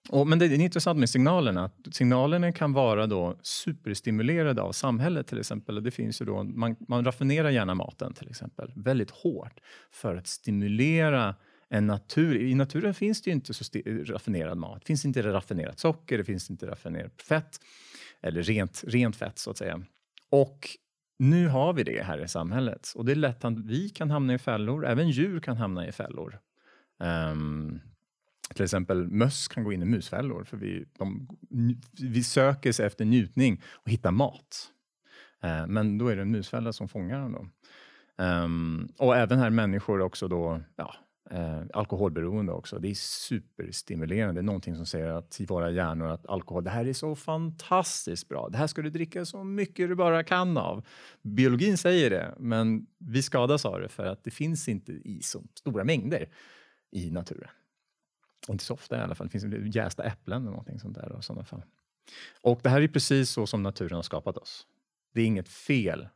Och, 0.09 0.27
men 0.27 0.39
det 0.39 0.47
är 0.47 0.61
intressant 0.61 0.99
med 0.99 1.11
signalerna. 1.11 1.71
Signalerna 1.93 2.53
kan 2.53 2.73
vara 2.73 3.07
då 3.07 3.37
superstimulerade 3.43 4.63
av 4.63 4.73
samhället 4.73 5.27
till 5.27 5.39
exempel. 5.39 5.83
Det 5.83 5.91
finns 5.91 6.21
ju 6.21 6.25
då, 6.25 6.43
man, 6.43 6.77
man 6.89 7.05
raffinerar 7.05 7.51
gärna 7.51 7.75
maten 7.75 8.15
till 8.15 8.29
exempel 8.29 8.73
väldigt 8.77 9.11
hårt 9.11 9.61
för 9.91 10.17
att 10.17 10.27
stimulera 10.27 11.35
en 11.73 11.87
natur, 11.87 12.43
I 12.43 12.55
naturen 12.55 12.95
finns 12.95 13.23
det 13.23 13.31
ju 13.31 13.35
inte 13.35 13.55
så 13.55 13.65
raffinerad 14.07 14.59
mat. 14.59 14.81
Det 14.81 14.87
finns 14.87 15.05
inte 15.05 15.23
raffinerat 15.23 15.79
socker, 15.79 16.19
det 16.19 16.25
finns 16.25 16.51
inte 16.51 16.67
raffinerat 16.67 17.23
fett, 17.23 17.61
eller 18.23 18.43
rent, 18.43 18.85
rent 18.87 19.17
fett 19.17 19.39
så 19.39 19.51
att 19.51 19.59
säga. 19.59 19.83
Och 20.31 20.69
nu 21.19 21.49
har 21.49 21.73
vi 21.73 21.83
det 21.83 22.03
här 22.03 22.25
i 22.25 22.29
samhället 22.29 22.93
och 22.97 23.05
det 23.05 23.13
är 23.13 23.17
lätt 23.17 23.45
att 23.45 23.59
vi 23.59 23.89
kan 23.89 24.11
hamna 24.11 24.35
i 24.35 24.39
fällor, 24.39 24.87
även 24.87 25.11
djur 25.11 25.41
kan 25.41 25.57
hamna 25.57 25.89
i 25.89 25.93
fällor. 25.93 26.39
Um, 26.99 27.81
till 28.53 28.65
exempel 28.65 29.09
möss 29.09 29.49
kan 29.49 29.65
gå 29.65 29.73
in 29.73 29.83
i 29.83 29.85
musfällor 29.85 30.45
för 30.45 30.57
vi, 30.57 30.85
de, 30.99 31.29
vi 32.01 32.25
söker 32.25 32.73
sig 32.73 32.87
efter 32.87 33.05
njutning 33.05 33.63
och 33.73 33.91
hittar 33.91 34.11
mat. 34.11 34.69
Eh, 35.43 35.67
men 35.67 35.99
då 35.99 36.09
är 36.09 36.17
det 36.17 36.23
en 36.23 36.31
musfälla 36.31 36.73
som 36.73 36.89
fångar 36.89 37.21
dem. 37.21 37.33
Då. 37.33 37.47
Um, 38.25 38.89
och 38.99 39.17
även 39.17 39.39
här 39.39 39.51
människor 39.51 40.01
också 40.01 40.29
då, 40.29 40.61
ja, 40.77 40.95
Eh, 41.33 41.63
alkoholberoende 41.73 42.53
också. 42.53 42.79
Det 42.79 42.89
är 42.89 42.95
superstimulerande. 42.95 44.41
Det 44.41 44.41
är 44.41 44.47
någonting 44.47 44.77
som 44.77 44.87
säger 44.87 45.09
att 45.09 45.41
i 45.41 45.47
våra 45.47 45.71
hjärnor 45.71 46.07
att 46.07 46.27
alkohol, 46.27 46.65
det 46.65 46.71
här 46.71 46.89
är 46.89 46.93
så 46.93 47.15
fantastiskt 47.15 48.29
bra. 48.29 48.49
Det 48.49 48.59
här 48.59 48.67
ska 48.67 48.83
du 48.83 48.91
dricka 48.91 49.25
så 49.25 49.45
mycket 49.45 49.89
du 49.89 49.95
bara 49.95 50.25
kan 50.25 50.57
av. 50.57 50.87
Biologin 51.23 51.79
säger 51.79 52.11
det, 52.11 52.35
men 52.39 52.87
vi 52.99 53.23
skadas 53.23 53.67
av 53.67 53.81
det 53.81 53.89
för 53.89 54.07
att 54.07 54.25
det 54.25 54.31
finns 54.31 54.69
inte 54.69 54.93
i 54.93 55.21
så 55.23 55.43
stora 55.55 55.85
mängder 55.85 56.29
i 56.91 57.11
naturen. 57.11 57.51
Inte 58.49 58.65
så 58.65 58.75
ofta 58.75 58.99
i 58.99 59.01
alla 59.01 59.15
fall. 59.15 59.27
Det 59.27 59.41
finns 59.41 59.75
jästa 59.75 60.03
äpplen 60.03 60.43
eller 60.43 60.51
någonting 60.51 60.79
sånt 60.79 60.95
där. 60.95 61.13
Och 61.13 61.25
sådana 61.25 61.45
fall. 61.45 61.63
Och 62.41 62.61
det 62.63 62.69
här 62.69 62.81
är 62.81 62.89
precis 62.89 63.31
så 63.31 63.47
som 63.47 63.63
naturen 63.63 63.97
har 63.97 64.03
skapat 64.03 64.37
oss. 64.37 64.67
Det 65.15 65.21
är 65.21 65.27
inget 65.27 65.49
fel 65.49 66.09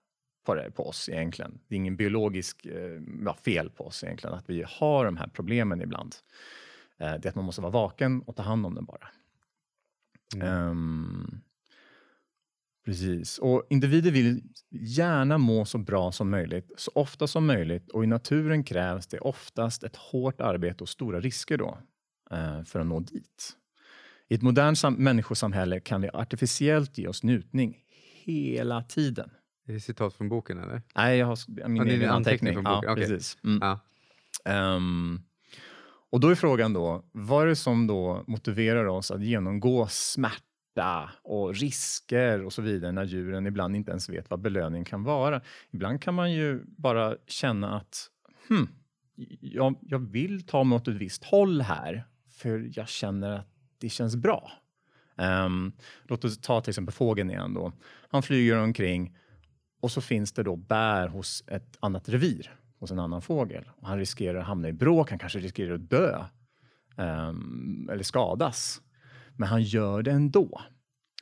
på, 0.46 0.54
det, 0.54 0.70
på 0.70 0.88
oss 0.88 1.08
egentligen. 1.08 1.58
Det 1.68 1.74
är 1.74 1.76
ingen 1.76 1.96
biologisk 1.96 2.66
eh, 2.66 3.00
ja, 3.24 3.34
fel 3.34 3.70
på 3.70 3.86
oss 3.86 4.04
egentligen 4.04 4.36
att 4.36 4.50
vi 4.50 4.64
har 4.68 5.04
de 5.04 5.16
här 5.16 5.28
problemen 5.28 5.80
ibland. 5.80 6.14
Eh, 6.98 7.14
det 7.14 7.26
är 7.26 7.28
att 7.28 7.34
man 7.34 7.44
måste 7.44 7.60
vara 7.60 7.72
vaken 7.72 8.22
och 8.22 8.36
ta 8.36 8.42
hand 8.42 8.66
om 8.66 8.74
den 8.74 8.84
bara. 8.84 9.08
Mm. 10.34 10.68
Um, 10.68 11.40
precis. 12.84 13.38
Och 13.38 13.66
individer 13.70 14.10
vill 14.10 14.42
gärna 14.70 15.38
må 15.38 15.64
så 15.64 15.78
bra 15.78 16.12
som 16.12 16.30
möjligt, 16.30 16.72
så 16.76 16.90
ofta 16.94 17.26
som 17.26 17.46
möjligt 17.46 17.90
och 17.90 18.04
i 18.04 18.06
naturen 18.06 18.64
krävs 18.64 19.06
det 19.06 19.18
oftast 19.18 19.84
ett 19.84 19.96
hårt 19.96 20.40
arbete 20.40 20.84
och 20.84 20.88
stora 20.88 21.20
risker 21.20 21.58
då 21.58 21.78
för 22.66 22.80
att 22.80 22.86
nå 22.86 23.00
dit. 23.00 23.56
I 24.28 24.34
ett 24.34 24.42
modernt 24.42 24.98
människosamhälle 24.98 25.80
kan 25.80 26.00
vi 26.00 26.08
artificiellt 26.12 26.98
ge 26.98 27.08
oss 27.08 27.22
njutning 27.22 27.76
hela 28.24 28.82
tiden. 28.82 29.30
Är 29.68 29.72
det 29.72 29.80
citat 29.80 30.14
från 30.14 30.28
boken 30.28 30.58
eller? 30.58 30.82
Nej, 30.94 31.18
jag 31.18 31.26
har 31.26 31.68
min 31.68 31.86
ja, 31.86 31.92
egen 31.92 32.10
anteckning. 32.10 32.54
Från 32.54 32.64
boken. 32.64 32.80
Ja, 32.82 32.92
okay. 32.92 33.06
precis. 33.06 33.38
Mm. 33.44 33.58
Ja. 34.44 34.76
Um, 34.76 35.22
och 36.10 36.20
då 36.20 36.28
är 36.28 36.34
frågan 36.34 36.72
då, 36.72 37.04
vad 37.12 37.42
är 37.42 37.46
det 37.46 37.56
som 37.56 37.86
då 37.86 38.24
motiverar 38.26 38.86
oss 38.86 39.10
att 39.10 39.22
genomgå 39.22 39.86
smärta 39.90 41.10
och 41.22 41.54
risker 41.54 42.44
och 42.44 42.52
så 42.52 42.62
vidare 42.62 42.92
när 42.92 43.04
djuren 43.04 43.46
ibland 43.46 43.76
inte 43.76 43.90
ens 43.90 44.08
vet 44.08 44.30
vad 44.30 44.40
belöning 44.40 44.84
kan 44.84 45.04
vara? 45.04 45.40
Ibland 45.70 46.02
kan 46.02 46.14
man 46.14 46.32
ju 46.32 46.64
bara 46.66 47.16
känna 47.26 47.76
att 47.76 48.10
hmm, 48.48 48.68
jag, 49.40 49.78
jag 49.80 49.98
vill 49.98 50.46
ta 50.46 50.64
mig 50.64 50.76
åt 50.76 50.88
ett 50.88 50.94
visst 50.94 51.24
håll 51.24 51.60
här 51.60 52.04
för 52.36 52.70
jag 52.74 52.88
känner 52.88 53.30
att 53.30 53.48
det 53.78 53.88
känns 53.88 54.16
bra. 54.16 54.52
Um, 55.16 55.72
låt 56.04 56.24
oss 56.24 56.40
ta 56.40 56.60
till 56.60 56.70
exempel 56.70 56.94
fågeln 56.94 57.30
igen 57.30 57.54
då. 57.54 57.72
Han 58.08 58.22
flyger 58.22 58.58
omkring 58.58 59.16
och 59.80 59.90
så 59.90 60.00
finns 60.00 60.32
det 60.32 60.42
då 60.42 60.56
bär 60.56 61.08
hos 61.08 61.44
ett 61.46 61.76
annat 61.80 62.08
revir, 62.08 62.54
hos 62.78 62.90
en 62.90 62.98
annan 62.98 63.22
fågel. 63.22 63.70
Och 63.76 63.88
han 63.88 63.98
riskerar 63.98 64.38
att 64.38 64.46
hamna 64.46 64.68
i 64.68 64.72
bråk, 64.72 65.10
han 65.10 65.18
kanske 65.18 65.38
riskerar 65.38 65.74
att 65.74 65.90
dö 65.90 66.24
um, 66.96 67.88
eller 67.92 68.02
skadas. 68.02 68.82
Men 69.36 69.48
han 69.48 69.62
gör 69.62 70.02
det 70.02 70.10
ändå. 70.10 70.60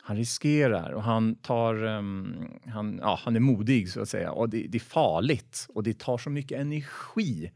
Han 0.01 0.17
riskerar 0.17 0.91
och 0.91 1.03
han 1.03 1.35
tar, 1.35 1.83
um, 1.83 2.47
han, 2.65 2.99
ja, 3.01 3.19
han 3.23 3.35
är 3.35 3.39
modig 3.39 3.89
så 3.89 4.01
att 4.01 4.09
säga. 4.09 4.31
Och 4.31 4.49
det, 4.49 4.67
det 4.67 4.77
är 4.77 4.79
farligt 4.79 5.67
och 5.69 5.83
det 5.83 5.99
tar 5.99 6.17
så 6.17 6.29
mycket 6.29 6.59
energi 6.59 7.51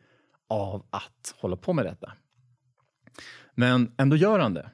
av 0.48 0.86
att 0.90 1.36
hålla 1.38 1.56
på 1.56 1.74
med 1.74 1.86
detta. 1.86 2.14
Men 3.60 3.92
ändå 3.98 4.16
gör 4.16 4.40
han 4.40 4.54
det. 4.54 4.72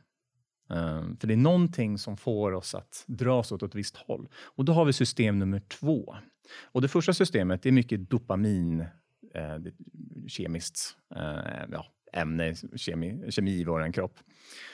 Um, 0.69 1.17
för 1.17 1.27
det 1.27 1.33
är 1.33 1.37
någonting 1.37 1.97
som 1.97 2.17
får 2.17 2.51
oss 2.51 2.75
att 2.75 3.03
dra 3.07 3.39
oss 3.39 3.51
åt 3.51 3.63
ett 3.63 3.75
visst 3.75 3.97
håll. 3.97 4.29
Och 4.35 4.65
då 4.65 4.73
har 4.73 4.85
vi 4.85 4.93
system 4.93 5.39
nummer 5.39 5.59
två. 5.59 6.15
Och 6.61 6.81
det 6.81 6.87
första 6.87 7.13
systemet 7.13 7.65
är 7.65 7.71
mycket 7.71 8.09
dopamin, 8.09 8.81
eh, 9.33 9.57
kemiskt 10.27 10.97
eh, 11.15 11.65
ja, 11.71 11.85
ämne, 12.13 12.55
kemi, 12.75 13.31
kemi 13.31 13.51
i 13.51 13.63
vår 13.63 13.93
kropp. 13.93 14.19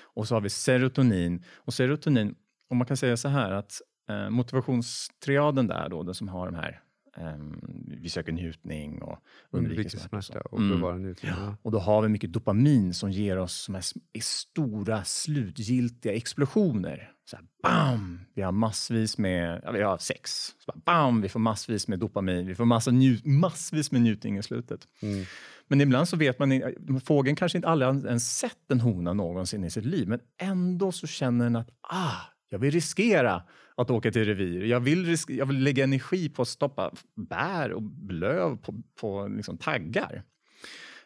Och 0.01 0.27
så 0.27 0.35
har 0.35 0.41
vi 0.41 0.49
serotonin. 0.49 1.43
Och 1.55 1.73
serotonin, 1.73 2.35
om 2.69 2.77
man 2.77 2.87
kan 2.87 2.97
säga 2.97 3.17
så 3.17 3.27
här 3.27 3.51
att 3.51 3.81
eh, 4.09 4.29
motivationstriaden 4.29 5.67
där 5.67 5.89
då, 5.89 6.03
den 6.03 6.15
som 6.15 6.27
har 6.27 6.45
de 6.45 6.55
här 6.55 6.81
Um, 7.17 7.59
vi 8.01 8.09
söker 8.09 8.31
njutning 8.31 9.01
och 9.01 9.19
undviker 9.51 9.89
smärta. 9.89 10.21
smärta 10.21 10.41
och 10.41 10.59
bevara 10.59 10.91
mm. 10.91 11.03
njutning. 11.03 11.31
Ja. 11.37 11.55
Och 11.61 11.71
då 11.71 11.79
har 11.79 12.01
vi 12.01 12.07
mycket 12.07 12.33
dopamin 12.33 12.93
som 12.93 13.11
ger 13.11 13.37
oss 13.37 13.53
som 13.53 13.75
här 13.75 13.83
stora 14.21 15.03
slutgiltiga 15.03 16.13
explosioner. 16.13 17.11
Så 17.25 17.35
här, 17.35 17.45
bam! 17.63 18.19
Vi 18.33 18.41
har 18.41 18.51
massvis 18.51 19.17
med, 19.17 19.61
ja, 19.63 19.71
vi 19.71 19.81
har 19.81 19.97
sex. 19.97 20.45
Så 20.45 20.63
bara, 20.67 20.81
bam! 20.85 21.21
Vi 21.21 21.29
får 21.29 21.39
massvis 21.39 21.87
med 21.87 21.99
dopamin. 21.99 22.47
Vi 22.47 22.55
får 22.55 22.65
massa 22.65 22.91
njut, 22.91 23.25
massvis 23.25 23.91
med 23.91 24.01
njutning 24.01 24.37
i 24.37 24.43
slutet. 24.43 24.87
Mm. 25.01 25.25
Men 25.67 25.81
ibland 25.81 26.07
så 26.07 26.17
vet 26.17 26.39
man, 26.39 26.61
fågeln 27.05 27.35
kanske 27.35 27.57
inte 27.57 27.67
aldrig 27.67 28.05
ens 28.05 28.37
sett 28.37 28.71
en 28.71 28.79
hona 28.79 29.13
någonsin 29.13 29.63
i 29.63 29.71
sitt 29.71 29.85
liv, 29.85 30.07
men 30.07 30.19
ändå 30.37 30.91
så 30.91 31.07
känner 31.07 31.45
den 31.45 31.55
att 31.55 31.69
ah, 31.81 32.30
jag 32.51 32.60
vill 32.60 32.72
riskera 32.72 33.43
att 33.75 33.91
åka 33.91 34.12
till 34.12 34.25
revir. 34.25 34.65
Jag 34.65 34.79
vill, 34.79 35.17
jag 35.27 35.46
vill 35.46 35.63
lägga 35.63 35.84
energi 35.84 36.29
på 36.29 36.41
att 36.41 36.48
stoppa 36.48 36.91
bär 37.15 37.72
och 37.72 37.84
löv 38.10 38.58
på, 38.58 38.74
på 39.01 39.27
liksom 39.27 39.58
taggar. 39.58 40.24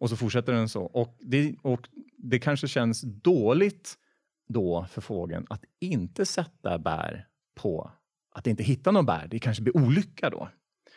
Och 0.00 0.10
så 0.10 0.16
fortsätter 0.16 0.52
den 0.52 0.68
så. 0.68 0.82
Och 0.82 1.16
det, 1.20 1.54
och 1.62 1.88
det 2.16 2.38
kanske 2.38 2.68
känns 2.68 3.00
dåligt 3.00 3.94
då 4.48 4.86
för 4.90 5.00
fågeln 5.00 5.46
att 5.50 5.64
inte 5.80 6.26
sätta 6.26 6.78
bär 6.78 7.26
på 7.54 7.90
att 8.32 8.46
inte 8.46 8.62
hitta 8.62 8.90
någon 8.90 9.06
bär. 9.06 9.28
Det 9.30 9.38
kanske 9.38 9.62
blir 9.62 9.76
olycka 9.76 10.30
då. 10.30 10.48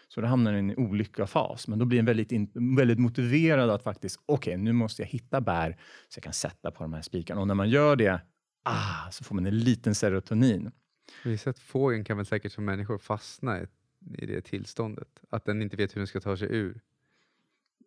Så 0.08 0.22
då 0.22 0.28
hamnar 0.28 0.54
den 0.54 0.70
i 0.70 0.74
en 0.74 0.80
olycka-fas. 0.80 1.68
Men 1.68 1.80
då 1.80 1.86
blir 1.86 1.98
den 1.98 2.06
väldigt, 2.06 2.32
in, 2.32 2.76
väldigt 2.78 3.00
motiverad 3.00 3.70
att 3.70 3.84
faktiskt, 3.84 4.20
okej, 4.26 4.52
okay, 4.54 4.64
nu 4.64 4.74
måste 4.74 5.02
jag 5.02 5.10
hitta 5.10 5.42
bär 5.42 5.78
så 6.10 6.18
jag 6.18 6.24
kan 6.24 6.34
sätta 6.34 6.72
på 6.72 6.84
de 6.84 6.94
här 6.94 7.02
spikarna. 7.02 7.42
Och 7.42 7.48
när 7.48 7.56
man 7.56 7.70
gör 7.70 7.96
det, 7.96 8.22
ah, 8.64 9.12
så 9.12 9.24
får 9.24 9.36
man 9.36 9.46
en 9.46 9.60
liten 9.60 9.96
serotonin. 9.96 10.72
Visst 11.24 11.48
att 11.48 11.60
fågeln 11.60 12.04
kan 12.04 12.18
väl 12.18 12.26
säkert 12.26 12.52
som 12.52 12.66
människor 12.66 12.98
fastna 12.98 13.62
i 14.18 14.26
det 14.26 14.42
tillståndet? 14.42 15.24
Att 15.30 15.46
den 15.46 15.62
inte 15.62 15.76
vet 15.76 15.96
hur 15.96 16.00
den 16.00 16.08
ska 16.08 16.20
ta 16.20 16.38
sig 16.38 16.48
ur? 16.52 16.82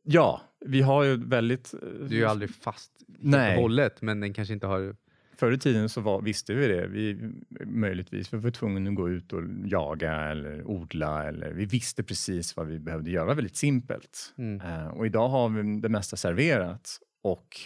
Ja, 0.08 0.42
vi 0.60 0.82
har 0.82 1.04
ju 1.04 1.16
väldigt... 1.16 1.74
Du 1.80 2.14
är 2.14 2.20
ju 2.20 2.24
aldrig 2.24 2.50
fast 2.50 2.92
helt 3.22 3.56
och 3.56 3.62
hållet, 3.62 4.02
men 4.02 4.20
den 4.20 4.34
kanske 4.34 4.54
inte 4.54 4.66
har... 4.66 4.96
Förr 5.36 5.52
i 5.52 5.58
tiden 5.58 5.88
så 5.88 6.00
var, 6.00 6.20
visste 6.22 6.54
vi 6.54 6.66
det. 6.66 6.86
Vi, 6.86 7.32
möjligtvis 7.64 8.32
vi 8.32 8.38
var 8.38 8.50
tvungna 8.50 8.90
att 8.90 8.96
gå 8.96 9.10
ut 9.10 9.32
och 9.32 9.42
jaga 9.64 10.12
eller 10.12 10.64
odla. 10.64 11.28
Eller, 11.28 11.52
vi 11.52 11.64
visste 11.64 12.02
precis 12.02 12.56
vad 12.56 12.66
vi 12.66 12.78
behövde 12.78 13.10
göra. 13.10 13.34
Väldigt 13.34 13.56
simpelt. 13.56 14.34
Mm. 14.38 14.60
Uh, 14.60 14.88
och 14.88 15.06
idag 15.06 15.28
har 15.28 15.48
vi 15.48 15.80
det 15.80 15.88
mesta 15.88 16.16
serverat. 16.16 16.98
Och, 17.22 17.56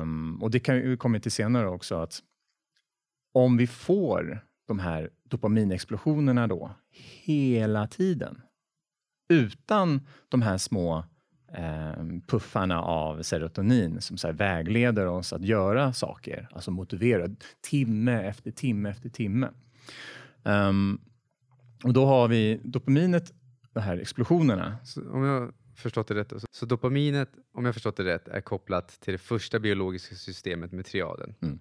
um, 0.00 0.42
och 0.42 0.50
det 0.50 0.60
kan 0.60 0.76
vi 0.76 0.96
komma 0.96 1.20
till 1.20 1.32
senare 1.32 1.68
också. 1.68 1.94
att 1.94 2.20
Om 3.32 3.56
vi 3.56 3.66
får 3.66 4.44
de 4.68 4.78
här 4.78 5.10
dopaminexplosionerna 5.24 6.46
då 6.46 6.70
hela 7.24 7.86
tiden 7.86 8.40
utan 9.28 10.00
de 10.28 10.42
här 10.42 10.58
små 10.58 11.04
eh, 11.52 12.04
puffarna 12.26 12.82
av 12.82 13.22
serotonin 13.22 14.00
som 14.00 14.18
så 14.18 14.32
vägleder 14.32 15.06
oss 15.06 15.32
att 15.32 15.44
göra 15.44 15.92
saker, 15.92 16.48
alltså 16.52 16.70
motiverar 16.70 17.30
timme 17.60 18.22
efter 18.22 18.50
timme 18.50 18.90
efter 18.90 19.08
timme. 19.08 19.50
Um, 20.42 21.00
och 21.84 21.92
då 21.92 22.06
har 22.06 22.28
vi 22.28 22.60
dopaminet, 22.64 23.32
de 23.72 23.80
här 23.80 23.98
explosionerna. 23.98 24.76
Så 24.84 25.10
om 25.10 25.24
jag 25.24 25.52
förstått 25.76 26.08
det 26.08 26.14
rätt, 26.14 26.32
så 26.50 26.66
dopaminet, 26.66 27.30
om 27.52 27.64
jag 27.64 27.74
förstått 27.74 27.96
det 27.96 28.04
rätt, 28.04 28.28
är 28.28 28.40
kopplat 28.40 28.88
till 29.00 29.12
det 29.12 29.18
första 29.18 29.58
biologiska 29.58 30.14
systemet 30.14 30.72
med 30.72 30.86
triaden. 30.86 31.34
Mm. 31.42 31.58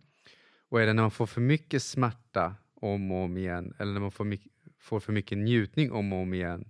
Och 0.70 0.82
är 0.82 0.86
det 0.86 0.94
när 0.94 1.04
man 1.04 1.12
får 1.12 1.26
för 1.26 1.42
mycket 1.42 1.84
smärta 1.84 2.56
om 2.82 3.12
och 3.12 3.24
om 3.24 3.38
igen, 3.38 3.74
eller 3.80 3.94
när 3.94 4.00
man 4.00 4.12
får, 4.12 4.38
får 4.80 5.00
för 5.00 5.14
mycket 5.14 5.38
njutning 5.38 5.92
om 5.92 6.14
och 6.14 6.20
om 6.20 6.34
igen, 6.34 6.70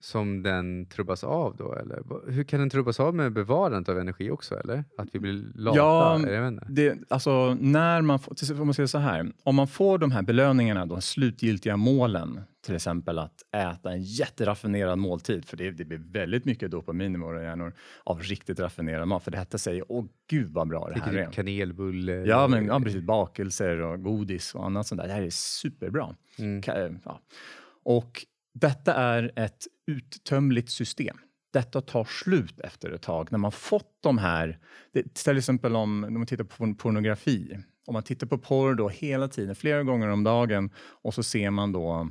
som 0.00 0.42
den 0.42 0.86
trubbas 0.86 1.24
av 1.24 1.56
då? 1.56 1.74
Eller? 1.74 2.30
Hur 2.30 2.44
kan 2.44 2.60
den 2.60 2.70
trubbas 2.70 3.00
av 3.00 3.14
med 3.14 3.32
bevarandet 3.32 3.88
av 3.88 3.98
energi 3.98 4.30
också? 4.30 4.60
Eller? 4.60 4.84
Att 4.98 5.08
vi 5.12 5.18
blir 5.18 5.44
lata? 5.54 5.78
Ja. 5.78 6.18
Det, 6.68 6.98
alltså, 7.08 7.54
när 7.54 8.02
man 8.02 8.18
får, 8.18 8.60
om 8.60 8.66
man 8.66 8.74
säger 8.74 8.86
så 8.86 8.98
här, 8.98 9.32
om 9.42 9.54
man 9.54 9.68
får 9.68 9.98
de 9.98 10.10
här 10.10 10.22
belöningarna, 10.22 10.86
de 10.86 11.02
slutgiltiga 11.02 11.76
målen, 11.76 12.40
till 12.66 12.74
exempel 12.74 13.18
att 13.18 13.42
äta 13.54 13.92
en 13.92 14.02
jätteraffinerad 14.02 14.98
måltid, 14.98 15.44
för 15.44 15.56
det, 15.56 15.70
det 15.70 15.84
blir 15.84 15.98
väldigt 15.98 16.44
mycket 16.44 16.70
dopamin 16.70 17.14
i 17.14 17.18
våra 17.18 17.42
hjärnor 17.42 17.72
av 18.04 18.20
riktigt 18.20 18.60
raffinerad 18.60 19.08
mat, 19.08 19.24
för 19.24 19.30
detta 19.30 19.58
säger 19.58 19.84
åh 19.88 20.04
gud 20.30 20.50
vad 20.50 20.68
bra 20.68 20.90
det 20.94 21.00
här 21.00 21.14
är. 21.14 21.32
kanelbulle? 21.32 22.12
Ja, 22.12 22.48
men 22.48 22.66
ja, 22.66 22.80
precis. 22.80 23.02
Bakelser 23.02 23.80
och 23.80 24.02
godis 24.02 24.54
och 24.54 24.66
annat 24.66 24.86
sånt 24.86 25.00
där. 25.00 25.08
Det 25.08 25.14
här 25.14 25.22
är 25.22 25.30
superbra. 25.30 26.14
Mm. 26.38 26.98
Ja. 27.04 27.20
Och 27.84 28.26
detta 28.54 28.94
är 28.94 29.32
ett 29.36 29.66
uttömligt 29.90 30.70
system. 30.70 31.16
Detta 31.52 31.80
tar 31.80 32.04
slut 32.04 32.60
efter 32.60 32.90
ett 32.90 33.02
tag. 33.02 33.32
När 33.32 33.38
man 33.38 33.52
fått 33.52 33.98
de 34.00 34.18
här... 34.18 34.58
Det, 34.92 35.14
till 35.14 35.38
exempel 35.38 35.76
om, 35.76 36.04
om 36.04 36.14
man 36.14 36.26
tittar 36.26 36.44
på 36.44 36.74
pornografi. 36.74 37.58
Om 37.86 37.92
man 37.92 38.02
tittar 38.02 38.26
på 38.26 38.38
porr 38.38 38.74
då 38.74 38.88
hela 38.88 39.28
tiden, 39.28 39.54
flera 39.54 39.82
gånger 39.82 40.08
om 40.08 40.24
dagen 40.24 40.70
och 40.76 41.14
så 41.14 41.22
ser 41.22 41.50
man 41.50 41.72
då 41.72 42.08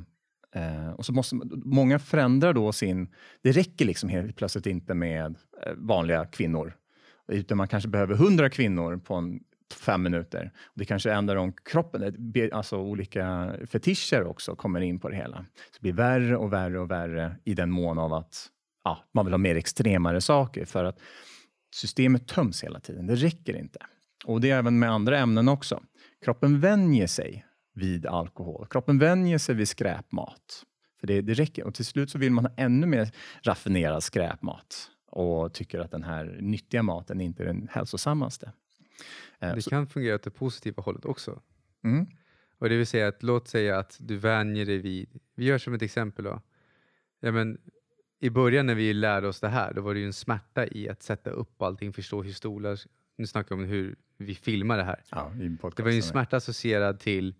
Eh, 0.54 0.90
och 0.90 1.06
så 1.06 1.12
måste 1.12 1.36
många 1.64 1.98
förändrar 1.98 2.52
då 2.52 2.72
sin... 2.72 3.08
Det 3.42 3.52
räcker 3.52 3.84
liksom 3.84 4.08
helt 4.08 4.36
plötsligt 4.36 4.66
inte 4.66 4.94
med 4.94 5.36
eh, 5.66 5.72
vanliga 5.76 6.26
kvinnor. 6.26 6.76
Utan 7.28 7.56
man 7.56 7.68
kanske 7.68 7.88
behöver 7.88 8.14
hundra 8.14 8.50
kvinnor 8.50 8.96
på 8.96 9.14
en, 9.14 9.40
fem 9.72 10.02
minuter. 10.02 10.52
Det 10.74 10.84
kanske 10.84 11.12
ändrar 11.12 11.36
om 11.36 11.52
kroppen. 11.52 12.14
Alltså 12.52 12.76
olika 12.76 13.54
fetischer 13.66 14.24
också 14.24 14.56
kommer 14.56 14.80
in 14.80 15.00
på 15.00 15.08
det 15.08 15.16
hela. 15.16 15.36
Så 15.36 15.72
det 15.72 15.80
blir 15.80 15.92
värre 15.92 16.36
och 16.36 16.52
värre 16.52 16.80
och 16.80 16.90
värre 16.90 17.36
i 17.44 17.54
den 17.54 17.70
mån 17.70 17.98
av 17.98 18.12
att 18.12 18.46
ja, 18.84 19.04
man 19.12 19.26
vill 19.26 19.32
ha 19.32 19.38
mer 19.38 19.56
extremare 19.56 20.20
saker. 20.20 20.64
För 20.64 20.84
att 20.84 21.00
systemet 21.74 22.28
töms 22.28 22.64
hela 22.64 22.80
tiden. 22.80 23.06
Det 23.06 23.14
räcker 23.14 23.56
inte. 23.56 23.78
Och 24.24 24.40
det 24.40 24.50
är 24.50 24.58
även 24.58 24.78
med 24.78 24.90
andra 24.90 25.18
ämnen 25.18 25.48
också. 25.48 25.82
Kroppen 26.24 26.60
vänjer 26.60 27.06
sig 27.06 27.46
vid 27.74 28.06
alkohol. 28.06 28.66
Kroppen 28.66 28.98
vänjer 28.98 29.38
sig 29.38 29.54
vid 29.54 29.68
skräpmat. 29.68 30.64
För 31.00 31.06
det, 31.06 31.20
det 31.20 31.34
räcker. 31.34 31.64
Och 31.64 31.74
till 31.74 31.84
slut 31.84 32.10
så 32.10 32.18
vill 32.18 32.32
man 32.32 32.44
ha 32.44 32.52
ännu 32.56 32.86
mer 32.86 33.10
raffinerad 33.42 34.02
skräpmat 34.02 34.90
och 35.10 35.54
tycker 35.54 35.80
att 35.80 35.90
den 35.90 36.02
här 36.02 36.38
nyttiga 36.40 36.82
maten 36.82 37.20
inte 37.20 37.42
är 37.42 37.46
den 37.46 37.68
hälsosammaste. 37.72 38.52
Eh, 39.38 39.54
Det 39.54 39.70
kan 39.70 39.86
fungera 39.86 40.14
åt 40.14 40.22
det 40.22 40.30
positiva 40.30 40.82
hållet 40.82 41.04
också. 41.04 41.42
Mm. 41.84 42.06
Och 42.58 42.68
det 42.68 42.76
vill 42.76 42.86
säga 42.86 43.08
att 43.08 43.22
låt 43.22 43.48
säga 43.48 43.78
att 43.78 43.96
du 44.00 44.16
vänjer 44.16 44.66
dig 44.66 44.78
vid, 44.78 45.20
vi 45.34 45.44
gör 45.44 45.58
som 45.58 45.74
ett 45.74 45.82
exempel 45.82 46.24
då. 46.24 46.42
Ja, 47.20 47.32
men, 47.32 47.58
I 48.20 48.30
början 48.30 48.66
när 48.66 48.74
vi 48.74 48.92
lärde 48.94 49.28
oss 49.28 49.40
det 49.40 49.48
här, 49.48 49.72
då 49.74 49.82
var 49.82 49.94
det 49.94 50.00
ju 50.00 50.06
en 50.06 50.12
smärta 50.12 50.66
i 50.66 50.88
att 50.88 51.02
sätta 51.02 51.30
upp 51.30 51.62
allting, 51.62 51.92
förstå 51.92 52.22
hur 52.22 52.32
stolar, 52.32 52.78
nu 53.16 53.26
snackar 53.26 53.56
vi 53.56 53.62
om 53.62 53.68
hur 53.68 53.96
vi 54.16 54.34
filmar 54.34 54.76
det 54.76 54.84
här. 54.84 55.02
Ja. 55.10 55.32
Det 55.76 55.82
var 55.82 55.90
ju 55.90 55.96
en 55.96 56.02
smärta 56.02 56.36
associerad 56.36 57.00
till 57.00 57.34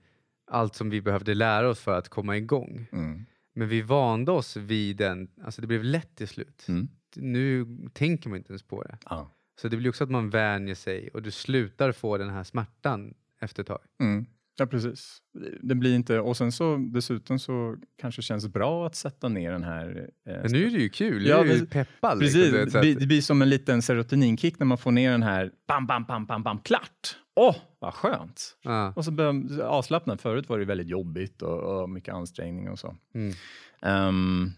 allt 0.46 0.74
som 0.74 0.90
vi 0.90 1.00
behövde 1.00 1.34
lära 1.34 1.68
oss 1.68 1.80
för 1.80 1.98
att 1.98 2.08
komma 2.08 2.36
igång. 2.36 2.86
Mm. 2.92 3.26
Men 3.52 3.68
vi 3.68 3.82
vande 3.82 4.32
oss 4.32 4.56
vid 4.56 4.96
den, 4.96 5.28
alltså 5.44 5.60
det 5.60 5.66
blev 5.66 5.84
lätt 5.84 6.16
till 6.16 6.28
slut. 6.28 6.64
Mm. 6.68 6.88
Nu 7.16 7.66
tänker 7.92 8.28
man 8.28 8.38
inte 8.38 8.50
ens 8.52 8.62
på 8.62 8.82
det. 8.82 8.98
Ja. 9.04 9.30
Så 9.60 9.68
det 9.68 9.76
blir 9.76 9.88
också 9.90 10.04
att 10.04 10.10
man 10.10 10.30
vänjer 10.30 10.74
sig 10.74 11.08
och 11.14 11.22
du 11.22 11.30
slutar 11.30 11.92
få 11.92 12.18
den 12.18 12.30
här 12.30 12.44
smärtan 12.44 13.14
efter 13.40 13.62
ett 13.62 13.66
tag. 13.66 13.80
Mm. 14.00 14.26
Ja, 14.58 14.66
precis. 14.66 15.18
Det 15.62 15.74
blir 15.74 15.94
inte... 15.94 16.20
Och 16.20 16.36
sen 16.36 16.52
så 16.52 16.76
dessutom 16.76 17.38
så 17.38 17.76
kanske 18.00 18.22
känns 18.22 18.48
bra 18.48 18.86
att 18.86 18.94
sätta 18.94 19.28
ner 19.28 19.52
den 19.52 19.62
här... 19.64 20.08
Eh, 20.26 20.32
Men 20.42 20.52
nu 20.52 20.66
är 20.66 20.70
det 20.70 20.78
ju 20.78 20.88
kul, 20.88 21.26
Ja, 21.26 21.36
nu 21.36 21.40
är 21.42 21.44
du 21.44 21.52
ju 21.52 21.58
men- 21.58 21.66
peppad. 21.66 22.18
Precis, 22.20 22.52
liksom, 22.52 22.80
du 22.80 22.94
det, 22.94 23.00
det 23.00 23.06
blir 23.06 23.20
som 23.20 23.42
en 23.42 23.48
liten 23.48 23.82
serotoninkick 23.82 24.58
när 24.58 24.66
man 24.66 24.78
får 24.78 24.90
ner 24.90 25.10
den 25.10 25.22
här 25.22 25.52
bam, 25.68 25.86
bam, 25.86 26.04
bam, 26.04 26.26
bam, 26.26 26.42
bam, 26.42 26.58
klart. 26.58 27.16
Åh, 27.34 27.56
vad 27.78 27.94
skönt. 27.94 28.56
ja. 28.62 28.92
Och 28.96 29.04
så 29.04 29.10
börjar 29.10 29.60
avslappnad. 29.60 30.20
Förut 30.20 30.48
var 30.48 30.58
det 30.58 30.64
väldigt 30.64 30.88
jobbigt 30.88 31.42
och, 31.42 31.82
och 31.82 31.90
mycket 31.90 32.14
ansträngning 32.14 32.68
och 32.70 32.78
så. 32.78 32.96
Mm. 33.14 33.34
Ehm, 33.82 34.50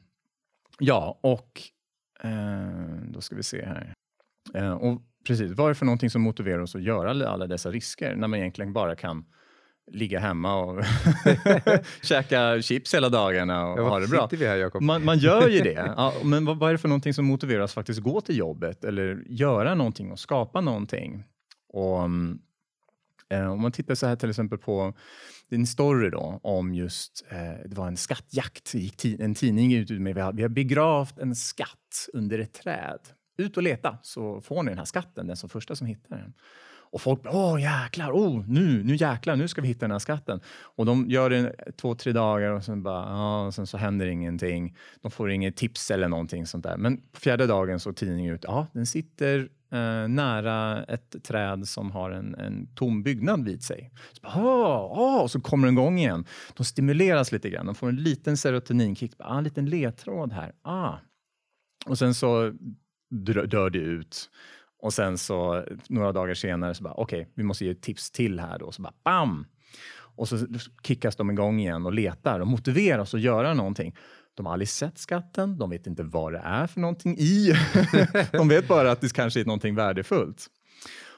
ja, 0.78 1.18
och 1.22 1.62
eh, 2.24 2.96
då 3.08 3.20
ska 3.20 3.36
vi 3.36 3.42
se 3.42 3.64
här. 3.66 3.94
Eh, 4.54 4.72
och 4.72 5.02
precis, 5.26 5.52
vad 5.52 5.66
är 5.66 5.68
det 5.68 5.74
för 5.74 5.86
någonting 5.86 6.10
som 6.10 6.22
motiverar 6.22 6.58
oss 6.58 6.74
att 6.76 6.82
göra 6.82 7.10
alla- 7.10 7.46
dessa 7.46 7.70
risker 7.70 8.16
när 8.16 8.28
man 8.28 8.38
egentligen 8.38 8.72
bara 8.72 8.96
kan 8.96 9.24
ligga 9.92 10.18
hemma 10.20 10.54
och 10.56 10.84
käka 12.02 12.62
chips 12.62 12.94
hela 12.94 13.08
dagarna 13.08 13.66
och 13.66 13.78
Ja, 13.80 13.88
ha 13.88 14.00
det 14.00 14.08
bra? 14.08 14.28
vi 14.30 14.46
här 14.46 14.56
Jakob? 14.56 14.82
Man, 14.82 15.04
man 15.04 15.18
gör 15.18 15.48
ju 15.48 15.60
det. 15.62 15.94
Ja, 15.96 16.12
men 16.24 16.44
vad, 16.44 16.58
vad 16.58 16.68
är 16.68 16.72
det 16.74 16.78
för 16.78 16.88
någonting 16.88 17.14
som 17.14 17.24
motiverar 17.24 17.60
oss 17.62 17.72
faktiskt 17.74 18.00
gå 18.00 18.20
till 18.20 18.38
jobbet 18.38 18.84
eller 18.84 19.24
göra 19.28 19.74
någonting 19.74 20.10
och 20.12 20.18
skapa 20.18 20.60
någonting? 20.60 21.24
Och, 21.68 22.02
eh, 23.30 23.52
om 23.52 23.60
man 23.62 23.72
tittar 23.72 23.94
så 23.94 24.06
här 24.06 24.16
till 24.16 24.30
exempel 24.30 24.58
på 24.58 24.94
din 25.50 25.66
story 25.66 26.10
då 26.10 26.40
om 26.42 26.74
just, 26.74 27.26
eh, 27.30 27.68
det 27.68 27.76
var 27.76 27.86
en 27.88 27.96
skattjakt, 27.96 28.74
gick 28.74 29.04
en 29.04 29.34
tidning 29.34 29.74
ut 29.74 29.90
med, 29.90 30.14
vi 30.14 30.20
har, 30.20 30.32
vi 30.32 30.42
har 30.42 30.48
begravt 30.48 31.18
en 31.18 31.34
skatt 31.36 32.08
under 32.12 32.38
ett 32.38 32.52
träd. 32.54 32.98
Ut 33.36 33.56
och 33.56 33.62
leta 33.62 33.98
så 34.02 34.40
får 34.40 34.62
ni 34.62 34.70
den 34.70 34.78
här 34.78 34.84
skatten, 34.84 35.26
den 35.26 35.36
som 35.36 35.48
första 35.48 35.76
som 35.76 35.86
hittar 35.86 36.16
den. 36.16 36.34
Och 36.92 37.00
folk 37.00 37.22
bara, 37.22 37.36
åh 37.36 37.62
jäklar, 37.62 38.12
oh, 38.12 38.44
nu, 38.48 38.84
nu 38.84 38.96
jäklar, 38.96 39.36
nu 39.36 39.48
ska 39.48 39.60
vi 39.60 39.68
hitta 39.68 39.80
den 39.80 39.90
här 39.90 39.98
skatten. 39.98 40.40
Och 40.46 40.86
de 40.86 41.10
gör 41.10 41.30
det 41.30 41.54
två, 41.76 41.94
tre 41.94 42.12
dagar 42.12 42.50
och 42.50 42.64
sen 42.64 42.82
bara, 42.82 43.08
ja, 43.08 43.46
och 43.46 43.54
sen 43.54 43.66
så 43.66 43.76
händer 43.76 44.06
ingenting. 44.06 44.76
De 45.02 45.10
får 45.10 45.30
inget 45.30 45.56
tips 45.56 45.90
eller 45.90 46.08
någonting 46.08 46.46
sånt 46.46 46.64
där. 46.64 46.76
Men 46.76 46.96
på 46.96 47.20
fjärde 47.20 47.46
dagen 47.46 47.80
så 47.80 47.92
tidningen 47.92 48.34
ut, 48.34 48.44
ja, 48.44 48.66
den 48.72 48.86
sitter 48.86 49.48
eh, 49.72 50.08
nära 50.08 50.84
ett 50.84 51.24
träd 51.24 51.68
som 51.68 51.90
har 51.90 52.10
en, 52.10 52.34
en 52.34 52.74
tom 52.74 53.02
byggnad 53.02 53.44
vid 53.44 53.62
sig. 53.62 53.90
Så, 54.12 54.20
bara, 54.22 54.44
åh, 54.44 54.98
åh, 54.98 55.22
och 55.22 55.30
så 55.30 55.40
kommer 55.40 55.66
den 55.66 55.74
igång 55.74 55.98
igen. 55.98 56.24
De 56.56 56.64
stimuleras 56.64 57.32
lite 57.32 57.50
grann. 57.50 57.66
De 57.66 57.74
får 57.74 57.88
en 57.88 57.96
liten 57.96 58.36
serotoninkick. 58.36 59.12
Ah, 59.18 59.38
en 59.38 59.44
liten 59.44 59.66
ledtråd 59.66 60.32
här. 60.32 60.52
Ah. 60.62 60.94
Och 61.86 61.98
sen 61.98 62.14
så 62.14 62.52
dör 63.12 63.46
dör 63.46 63.70
det 63.70 63.78
ut. 63.78 64.30
Och 64.82 64.94
sen 64.94 65.18
så 65.18 65.64
några 65.88 66.12
dagar 66.12 66.34
senare 66.34 66.74
så 66.74 66.82
bara 66.82 66.94
okej, 66.94 67.28
vi 67.34 67.42
måste 67.42 67.64
ge 67.64 67.70
ett 67.70 67.82
tips 67.82 68.10
till 68.10 68.40
här 68.40 68.58
då. 68.58 68.72
Så 68.72 68.82
bara 68.82 68.94
bam! 69.04 69.46
Och 70.14 70.28
så 70.28 70.46
kickas 70.82 71.16
de 71.16 71.30
igång 71.30 71.60
igen 71.60 71.86
och 71.86 71.92
letar 71.92 72.40
och 72.40 72.46
motiveras 72.46 73.14
att 73.14 73.20
göra 73.20 73.54
någonting. 73.54 73.96
De 74.34 74.46
har 74.46 74.52
aldrig 74.52 74.68
sett 74.68 74.98
skatten, 74.98 75.58
de 75.58 75.70
vet 75.70 75.86
inte 75.86 76.02
vad 76.02 76.32
det 76.32 76.38
är 76.44 76.66
för 76.66 76.80
någonting 76.80 77.18
i. 77.18 77.52
de 78.32 78.48
vet 78.48 78.68
bara 78.68 78.92
att 78.92 79.00
det 79.00 79.12
kanske 79.12 79.40
är 79.40 79.44
någonting 79.44 79.74
värdefullt. 79.74 80.46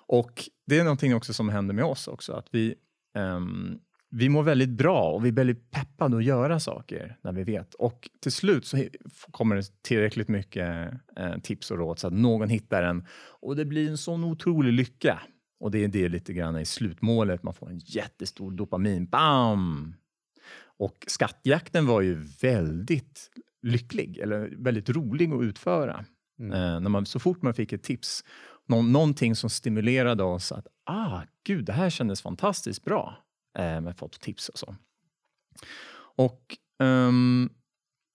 Och 0.06 0.48
det 0.66 0.78
är 0.78 0.84
någonting 0.84 1.14
också 1.14 1.34
som 1.34 1.48
händer 1.48 1.74
med 1.74 1.84
oss 1.84 2.08
också, 2.08 2.32
att 2.32 2.46
vi, 2.50 2.74
um, 3.18 3.78
vi 4.16 4.28
mår 4.28 4.42
väldigt 4.42 4.70
bra 4.70 5.10
och 5.10 5.24
vi 5.24 5.28
är 5.28 5.32
väldigt 5.32 5.70
peppade 5.70 6.16
att 6.16 6.24
göra 6.24 6.60
saker 6.60 7.16
när 7.22 7.32
vi 7.32 7.44
vet. 7.44 7.74
Och 7.74 8.10
till 8.20 8.32
slut 8.32 8.66
så 8.66 8.84
kommer 9.30 9.56
det 9.56 9.82
tillräckligt 9.82 10.28
mycket 10.28 10.92
eh, 11.16 11.38
tips 11.42 11.70
och 11.70 11.78
råd 11.78 11.98
så 11.98 12.06
att 12.06 12.12
någon 12.12 12.48
hittar 12.48 12.82
den 12.82 13.06
och 13.40 13.56
det 13.56 13.64
blir 13.64 13.90
en 13.90 13.98
sån 13.98 14.24
otrolig 14.24 14.72
lycka. 14.72 15.20
Och 15.60 15.70
det 15.70 15.84
är 15.84 15.88
det 15.88 16.08
lite 16.08 16.32
grann 16.32 16.58
i 16.58 16.64
slutmålet, 16.64 17.42
man 17.42 17.54
får 17.54 17.70
en 17.70 17.78
jättestor 17.78 18.50
dopamin. 18.50 19.06
Bam! 19.06 19.94
Och 20.78 21.04
skattjakten 21.06 21.86
var 21.86 22.00
ju 22.00 22.14
väldigt 22.42 23.30
lycklig, 23.62 24.18
eller 24.18 24.54
väldigt 24.58 24.88
rolig 24.88 25.32
att 25.32 25.42
utföra. 25.42 26.04
Mm. 26.38 26.52
Eh, 26.52 26.80
när 26.80 26.90
man, 26.90 27.06
så 27.06 27.18
fort 27.18 27.42
man 27.42 27.54
fick 27.54 27.72
ett 27.72 27.82
tips, 27.82 28.24
nå, 28.66 28.82
någonting 28.82 29.36
som 29.36 29.50
stimulerade 29.50 30.22
oss 30.22 30.52
att 30.52 30.66
ah, 30.84 31.20
gud, 31.46 31.64
det 31.64 31.72
här 31.72 31.90
kändes 31.90 32.22
fantastiskt 32.22 32.84
bra 32.84 33.24
eh, 33.58 33.80
med 33.80 33.96
fått 33.96 34.20
tips 34.20 34.48
och 34.48 34.58
så. 34.58 34.76
Och, 36.16 36.56
ehm, 36.82 37.50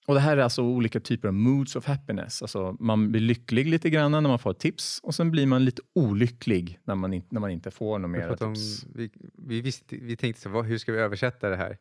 och 0.08 0.13
det 0.15 0.19
här 0.21 0.38
är 0.38 0.41
alltså 0.41 0.62
olika 0.63 0.99
typer 0.99 1.28
av 1.28 1.34
moods 1.34 1.75
of 1.75 1.86
happiness. 1.86 2.41
Alltså 2.41 2.75
man 2.80 3.12
blir 3.12 3.21
lycklig 3.21 3.67
lite 3.67 3.89
grann 3.89 4.12
när 4.12 4.21
man 4.21 4.39
får 4.39 4.52
ett 4.52 4.60
tips 4.60 4.99
och 5.04 5.15
sen 5.15 5.32
blir 5.32 5.45
man 5.45 5.65
lite 5.65 5.82
olycklig 5.95 6.80
när 6.84 6.95
man, 6.95 7.13
in, 7.13 7.23
när 7.30 7.39
man 7.41 7.49
inte 7.52 7.71
får 7.71 7.99
något 7.99 8.19
Jag 8.19 8.30
mer 8.30 8.54
tips. 8.56 8.86
vi, 8.95 9.10
vi, 9.47 9.62
visste, 9.62 9.95
vi 9.97 10.15
tänkte 10.17 10.41
så, 10.41 10.49
vad, 10.49 10.65
hur 10.65 10.78
ska 10.78 10.91
vi 10.91 10.97
översätta 10.99 11.49
det 11.49 11.56
här? 11.56 11.78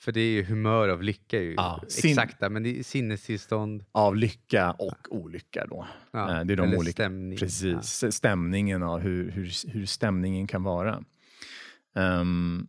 För 0.00 0.12
det 0.12 0.20
är 0.20 0.30
ju 0.32 0.44
humör 0.44 0.88
av 0.88 1.02
lycka, 1.02 1.40
ju 1.42 1.54
Ja, 1.54 1.82
exakta, 2.04 2.48
men 2.48 2.62
det 2.62 2.78
är 2.78 2.82
sinnestillstånd. 2.82 3.84
Av 3.92 4.16
lycka 4.16 4.72
och 4.72 4.96
olycka 5.10 5.66
då. 5.68 5.86
Ja, 6.10 6.38
Eh, 6.38 6.44
det 6.44 6.52
är 6.52 6.56
de 6.56 6.62
eller 6.68 6.78
olika- 6.78 6.92
stämning. 6.92 7.38
Precis, 7.38 8.04
stämningen 8.14 8.82
och 8.82 9.00
hur, 9.00 9.30
hur, 9.30 9.70
hur 9.72 9.86
stämningen 9.86 10.46
kan 10.46 10.62
vara. 10.62 11.04
Ehm, 11.94 12.66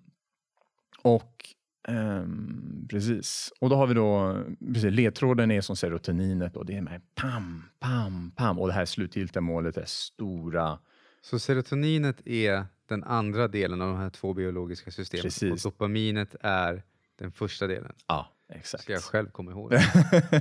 och 1.03 1.45
ehm, 1.87 2.87
precis, 2.89 3.53
och 3.59 3.69
då 3.69 3.75
har 3.75 3.87
vi 3.87 3.93
då, 3.93 4.37
precis, 4.73 4.93
ledtråden 4.93 5.51
är 5.51 5.61
som 5.61 5.75
serotoninet 5.75 6.57
och 6.57 6.65
det 6.65 6.77
är 6.77 6.81
med 6.81 7.01
pam, 7.15 7.63
pam, 7.79 8.31
pam 8.35 8.59
och 8.59 8.67
det 8.67 8.73
här 8.73 8.85
slutgiltiga 8.85 9.41
målet 9.41 9.77
är 9.77 9.85
stora, 9.85 10.79
Så 11.21 11.39
serotoninet 11.39 12.27
är 12.27 12.65
den 12.87 13.03
andra 13.03 13.47
delen 13.47 13.81
av 13.81 13.87
de 13.87 13.97
här 13.97 14.09
två 14.09 14.33
biologiska 14.33 14.91
systemen. 14.91 15.23
Precis. 15.23 15.65
Och 15.65 15.71
dopaminet 15.71 16.35
är 16.41 16.83
den 17.15 17.31
första 17.31 17.67
delen. 17.67 17.93
ja 18.07 18.27
exakt. 18.53 18.83
Ska 18.83 18.93
jag 18.93 19.03
själv 19.03 19.29
komma 19.29 19.51
ihåg 19.51 19.69
det? 19.71 19.83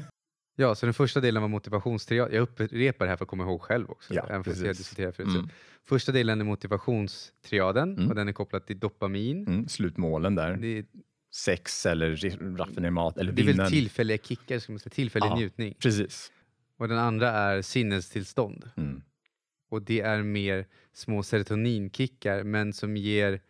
Ja, 0.57 0.75
så 0.75 0.87
den 0.87 0.95
första 0.95 1.21
delen 1.21 1.43
var 1.43 1.49
motivationstriaden. 1.49 2.35
Jag 2.35 2.43
upprepar 2.43 3.05
det 3.05 3.11
här 3.11 3.17
för 3.17 3.25
att 3.25 3.29
komma 3.29 3.45
ihåg 3.45 3.61
själv 3.63 3.91
också. 3.91 4.15
Ja, 4.15 4.27
även 4.29 4.45
fast 4.45 4.57
jag 4.57 4.67
precis. 4.67 4.87
diskuterar 4.87 5.13
förut. 5.13 5.29
Mm. 5.29 5.49
Första 5.85 6.13
delen 6.13 6.41
är 6.41 6.45
motivationstriaden 6.45 7.97
Mm. 7.97 8.09
och 8.09 8.15
den 8.15 8.29
är 8.29 8.33
kopplad 8.33 8.67
till 8.67 8.79
dopamin. 8.79 9.47
Mm, 9.47 9.69
slutmålen 9.69 10.35
där. 10.35 10.57
Det, 10.57 10.87
Sex 11.35 11.87
eller 11.87 12.17
ri- 12.17 12.57
raffinera 12.57 12.91
mat 12.91 13.19
eller 13.19 13.33
det 13.33 13.43
är 13.43 13.53
väl 13.55 13.71
tillfälliga 13.71 14.19
kickar, 14.19 14.59
ska 14.59 14.73
man 14.73 14.79
säga, 14.79 14.91
tillfällig 14.91 15.27
Ja. 15.27 15.37
njutning. 15.37 15.75
Precis. 15.79 16.33
Och 16.77 16.89
den 16.89 16.99
andra 16.99 17.31
är 17.31 17.63
sinnestillstånd. 17.63 18.71
Mm. 18.77 19.03
Och 19.71 19.83
det 19.83 20.01
är 20.01 20.23
mer 20.23 20.67
små 20.93 21.23
serotoninkickar 21.23 22.43
men 22.45 22.73
som 22.73 22.97
ger 22.97 23.41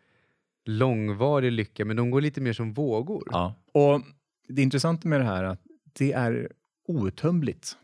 långvarig 0.64 1.52
lycka. 1.52 1.84
Men 1.84 1.96
de 1.96 2.10
går 2.10 2.20
lite 2.20 2.40
mer 2.40 2.52
som 2.52 2.72
vågor. 2.72 3.28
Ja. 3.30 3.54
Och 3.72 4.00
det 4.48 4.62
intressanta 4.62 5.08
med 5.08 5.20
det 5.20 5.24
här 5.26 5.44
är 5.44 5.48
att 5.48 5.60
det 5.92 6.12
är 6.12 6.52
outtömligt. 6.96 7.76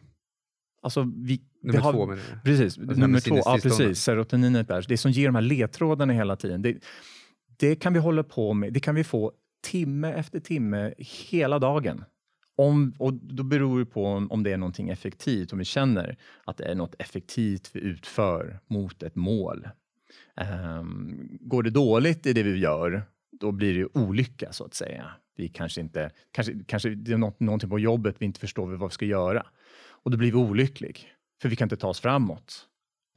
Alltså, 0.83 1.13
vi, 1.17 1.41
Nummer 1.63 1.81
har, 1.81 1.93
två 1.93 2.07
menar 2.07 2.23
jag. 2.31 2.45
Precis, 2.45 2.79
med 2.79 2.99
nummer 2.99 3.21
två. 3.21 3.37
Ja, 3.37 3.59
precis. 3.63 4.01
Serotoninet 4.01 4.69
där. 4.69 4.85
Det 4.89 4.97
som 4.97 5.11
ger 5.11 5.27
de 5.27 5.35
här 5.35 5.43
ledtrådarna 5.43 6.13
hela 6.13 6.37
tiden. 6.37 6.63
Det, 6.63 6.77
det 7.57 7.77
kan 7.77 7.93
vi 7.93 7.99
hålla 7.99 8.23
på 8.23 8.55
med. 8.55 8.73
Det 8.73 8.81
kan 8.81 8.95
vi 8.95 9.05
få 9.05 9.33
timme 9.63 10.13
efter 10.13 10.41
timme 10.41 10.95
hela 10.99 11.59
dagen. 11.59 12.05
Om, 12.57 12.95
och 12.99 13.15
då 13.15 13.43
beror 13.43 13.79
det 13.79 13.87
på 13.87 14.07
om, 14.07 14.31
om 14.31 14.43
det 14.43 14.53
är 14.53 14.57
någonting 14.57 14.89
effektivt, 14.89 15.53
om 15.53 15.59
vi 15.59 15.65
känner 15.65 16.17
att 16.45 16.57
det 16.57 16.65
är 16.65 16.75
något 16.75 16.95
effektivt 16.99 17.71
vi 17.73 17.81
utför 17.81 18.61
mot 18.67 19.03
ett 19.03 19.15
mål. 19.17 19.69
Ehm, 20.37 21.39
går 21.41 21.63
det 21.63 21.71
dåligt 21.71 22.27
i 22.27 22.33
det 22.33 22.43
vi 22.43 22.59
gör, 22.59 23.03
då 23.41 23.53
blir 23.53 23.73
det 23.73 23.79
ju 23.79 23.89
olycka 23.95 24.53
så 24.53 24.65
att 24.65 24.75
säga. 24.75 25.05
Vi 25.37 25.49
kanske 25.49 25.81
inte, 25.81 26.11
kanske, 26.33 26.53
kanske 26.67 26.89
det 26.89 27.13
är 27.13 27.17
något, 27.17 27.41
någonting 27.41 27.71
på 27.71 27.79
jobbet 27.79 28.17
vi 28.19 28.27
inte 28.27 28.41
förstår 28.41 28.77
vad 28.77 28.91
vi 28.91 28.95
ska 28.95 29.05
göra. 29.07 29.47
Och 30.05 30.11
då 30.11 30.17
blir 30.19 30.33
vi 30.33 30.39
olycklig, 30.39 31.13
för 31.43 31.49
vi 31.49 31.57
kan 31.57 31.67
inte 31.67 31.77
ta 31.77 31.89
oss 31.89 32.01
framåt. 32.01 32.65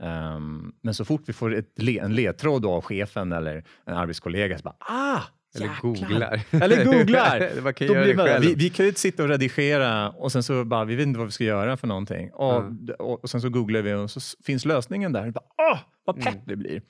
Ehm, 0.03 0.73
men 0.81 0.93
så 0.93 1.05
fort 1.05 1.21
vi 1.25 1.33
får 1.33 1.55
ett, 1.55 1.79
en 1.79 2.15
ledtråd 2.15 2.65
av 2.65 2.81
chefen 2.81 3.31
eller 3.31 3.63
en 3.85 3.93
arbetskollega 3.93 4.57
så 4.57 4.63
bara 4.63 4.75
ah! 4.79 5.21
Eller 5.55 5.67
jäklar." 5.67 5.81
googlar. 5.81 6.41
Eller 6.63 6.85
googlar! 6.85 7.51
Man 7.63 7.73
kan 7.73 7.87
Då 7.87 7.93
blir 7.93 8.15
man, 8.15 8.41
vi, 8.41 8.55
vi 8.55 8.69
kan 8.69 8.85
ju 8.85 8.89
inte 8.89 9.01
sitta 9.01 9.23
och 9.23 9.29
redigera 9.29 10.09
och 10.09 10.31
sen 10.31 10.43
så 10.43 10.65
bara, 10.65 10.85
vi 10.85 10.95
vet 10.95 11.07
inte 11.07 11.17
vad 11.17 11.27
vi 11.27 11.31
ska 11.31 11.43
göra 11.43 11.77
för 11.77 11.87
någonting. 11.87 12.31
Och, 12.31 12.53
Ja. 12.53 12.95
och, 12.99 13.23
och 13.23 13.29
sen 13.29 13.41
så 13.41 13.49
googlar 13.49 13.81
vi 13.81 13.93
och 13.93 14.11
så 14.11 14.19
finns 14.45 14.65
lösningen 14.65 15.11
där. 15.13 15.31
Bara, 15.31 15.45
Åh, 15.71 15.79
vad 16.05 16.15
pepp 16.15 16.33
Mm. 16.33 16.43
det 16.47 16.55
blir. 16.55 16.81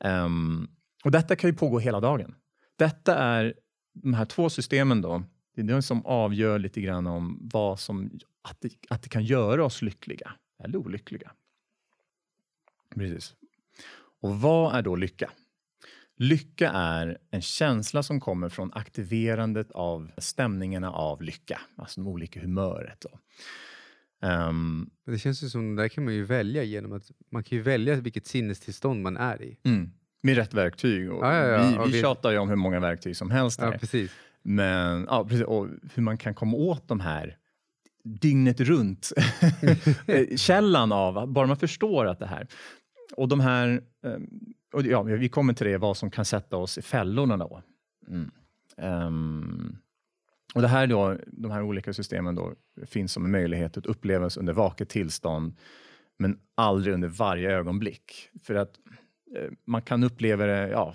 Ehm, 0.00 0.66
och 1.04 1.10
detta 1.10 1.36
kan 1.36 1.50
ju 1.50 1.56
pågå 1.56 1.78
hela 1.78 2.00
dagen. 2.00 2.34
Detta 2.76 3.18
är 3.18 3.54
de 3.92 4.14
här 4.14 4.24
två 4.24 4.50
systemen 4.50 5.00
då. 5.00 5.22
Det 5.54 5.60
är 5.60 5.64
det 5.64 5.82
som 5.82 6.06
avgör 6.06 6.58
lite 6.58 6.80
grann 6.80 7.06
om 7.06 7.48
vad 7.52 7.80
som, 7.80 8.10
att 8.42 8.60
det, 8.60 8.70
att 8.88 9.02
det 9.02 9.08
kan 9.08 9.24
göra 9.24 9.64
oss 9.64 9.82
lyckliga 9.82 10.32
eller 10.64 10.78
olyckliga. 10.78 11.32
Precis. 12.94 13.34
Och 14.20 14.40
vad 14.40 14.74
är 14.74 14.82
då 14.82 14.96
lycka? 14.96 15.30
Lycka 16.16 16.70
är 16.70 17.18
en 17.30 17.42
känsla 17.42 18.02
som 18.02 18.20
kommer 18.20 18.48
från 18.48 18.72
aktiverandet 18.72 19.70
av 19.70 20.10
stämningarna 20.18 20.92
av 20.92 21.22
lycka, 21.22 21.60
alltså 21.76 22.00
de 22.00 22.08
olika 22.08 22.40
humöret. 22.40 23.00
Då. 23.00 23.18
Men 24.20 24.90
det 25.06 25.18
känns 25.18 25.42
ju 25.42 25.48
som, 25.48 25.76
där 25.76 25.88
kan 25.88 26.04
man 26.04 26.14
ju 26.14 26.24
välja 26.24 26.62
genom 26.62 26.92
att 26.92 27.10
man 27.30 27.44
kan 27.44 27.62
välja 27.62 27.94
vilket 27.94 28.26
sinnestillstånd 28.26 29.02
man 29.02 29.16
är 29.16 29.42
i. 29.42 29.58
mm, 29.64 29.90
med 30.24 30.36
rätt 30.36 30.54
verktyg. 30.54 31.12
Och 31.12 31.24
Ja, 31.26 31.34
ja, 31.34 31.46
ja. 31.46 31.68
Vi, 31.70 31.78
Och 31.78 31.88
vi 31.88 31.92
vi- 31.92 32.00
tjatar 32.00 32.30
ju 32.30 32.38
om 32.38 32.48
hur 32.48 32.56
många 32.56 32.80
verktyg 32.80 33.16
som 33.16 33.30
helst. 33.30 33.60
Ja, 33.62 33.72
precis. 33.80 34.12
Men 34.42 35.06
ja, 35.10 35.24
precis, 35.28 35.44
och 35.46 35.68
hur 35.94 36.02
man 36.02 36.16
kan 36.18 36.34
komma 36.34 36.56
åt 36.56 36.88
de 36.88 37.00
här 37.00 37.36
dygnet 38.04 38.60
runt 38.60 39.12
källan 40.36 40.92
av, 40.92 41.28
bara 41.32 41.46
man 41.46 41.56
förstår 41.56 42.06
att 42.06 42.18
det 42.18 42.26
här. 42.26 42.46
Och 43.16 43.28
de 43.28 43.40
här, 43.40 43.80
eh, 44.04 44.16
och 44.72 44.82
ja, 44.86 45.02
vi 45.02 45.28
kommer 45.28 45.52
till 45.52 45.66
det, 45.66 45.78
vad 45.78 45.96
som 45.96 46.10
kan 46.10 46.24
sätta 46.24 46.56
oss 46.56 46.78
i 46.78 46.82
fällorna 46.82 47.36
då. 47.36 47.62
Mm. 48.08 48.30
Ehm, 48.76 49.76
och 50.54 50.62
det 50.62 50.68
här 50.68 50.86
då, 50.86 51.16
de 51.26 51.50
här 51.50 51.62
olika 51.62 51.92
systemen 51.92 52.34
då 52.34 52.54
finns 52.86 53.12
som 53.12 53.24
en 53.24 53.30
möjlighet 53.30 53.76
att 53.76 53.86
upplevas 53.86 54.36
under 54.36 54.52
vaket 54.52 54.88
tillstånd, 54.88 55.56
men 56.18 56.38
aldrig 56.54 56.94
under 56.94 57.08
varje 57.08 57.50
ögonblick. 57.50 58.28
För 58.42 58.54
att 58.54 58.74
man 59.66 59.82
kan 59.82 60.04
uppleva 60.04 60.46
det, 60.46 60.68
ja, 60.68 60.94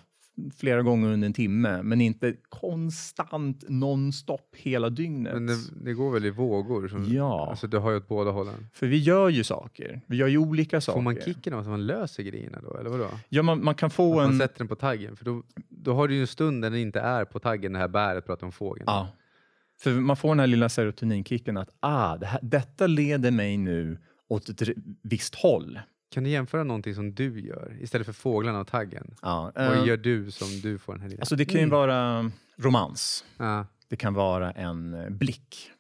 flera 0.57 0.81
gånger 0.81 1.09
under 1.09 1.25
en 1.25 1.33
timme, 1.33 1.83
men 1.83 2.01
inte 2.01 2.35
konstant 2.49 3.63
nonstop 3.67 4.55
hela 4.55 4.89
dygnet. 4.89 5.33
Men 5.33 5.47
det, 5.47 5.55
det 5.83 5.93
går 5.93 6.11
väl 6.11 6.25
i 6.25 6.29
vågor? 6.29 6.87
Som, 6.87 7.03
Ja. 7.13 7.49
Alltså 7.49 7.67
du 7.67 7.77
har 7.77 7.91
ju 7.91 7.97
åt 7.97 8.07
båda 8.07 8.31
hållen. 8.31 8.67
För 8.73 8.87
vi 8.87 8.97
gör 8.97 9.29
ju 9.29 9.43
saker. 9.43 10.01
Vi 10.07 10.17
gör 10.17 10.27
ju 10.27 10.37
olika 10.37 10.81
saker. 10.81 10.97
Får 10.97 11.01
man 11.01 11.15
kicken 11.15 11.53
av 11.53 11.59
att 11.59 11.67
man 11.67 11.85
löser 11.85 12.23
grejerna 12.23 12.59
då? 12.61 12.77
Eller 12.77 12.89
vadå? 12.89 13.07
Ja, 13.29 13.43
man, 13.43 13.63
man 13.63 13.75
kan 13.75 13.89
få 13.89 14.11
Att 14.11 14.25
man 14.25 14.33
en... 14.33 14.39
sätter 14.39 14.57
den 14.57 14.67
på 14.67 14.75
taggen? 14.75 15.15
För 15.15 15.25
då, 15.25 15.43
då 15.69 15.93
har 15.93 16.07
du 16.07 16.15
ju 16.15 16.21
en 16.21 16.27
stund 16.27 16.59
när 16.59 16.69
den 16.69 16.79
inte 16.79 16.99
är 16.99 17.25
på 17.25 17.39
taggen, 17.39 17.73
det 17.73 17.79
här 17.79 17.87
bäret 17.87 18.25
pratar 18.25 18.45
om 18.45 18.51
fågeln. 18.51 18.85
Ja. 18.87 19.07
För 19.81 19.91
man 19.91 20.17
får 20.17 20.29
den 20.29 20.39
här 20.39 20.47
lilla 20.47 20.69
serotoninkicken 20.69 21.57
att 21.57 21.69
ah, 21.79 22.17
det 22.17 22.25
här, 22.25 22.39
detta 22.43 22.87
leder 22.87 23.31
mig 23.31 23.57
nu 23.57 23.97
åt 24.27 24.49
ett 24.49 24.69
visst 25.01 25.35
håll. 25.35 25.79
Kan 26.11 26.23
du 26.23 26.29
jämföra 26.29 26.63
någonting 26.63 26.95
som 26.95 27.13
du 27.13 27.39
gör 27.39 27.77
istället 27.81 28.05
för 28.05 28.13
fåglarna 28.13 28.59
och 28.59 28.67
taggen? 28.67 29.15
Ja, 29.21 29.51
Vad 29.55 29.77
eh, 29.77 29.87
gör 29.87 29.97
du 29.97 30.31
som 30.31 30.47
du 30.61 30.77
får 30.77 30.93
den 30.93 31.01
här 31.01 31.09
lilla... 31.09 31.21
Alltså 31.21 31.35
det 31.35 31.45
kan 31.45 31.61
ju 31.61 31.69
vara 31.69 32.31
romans. 32.57 33.25
Ja. 33.37 33.65
Det 33.89 33.95
kan 33.95 34.13
vara 34.13 34.51
en 34.51 34.93
eh, 34.93 35.09
blick. 35.09 35.71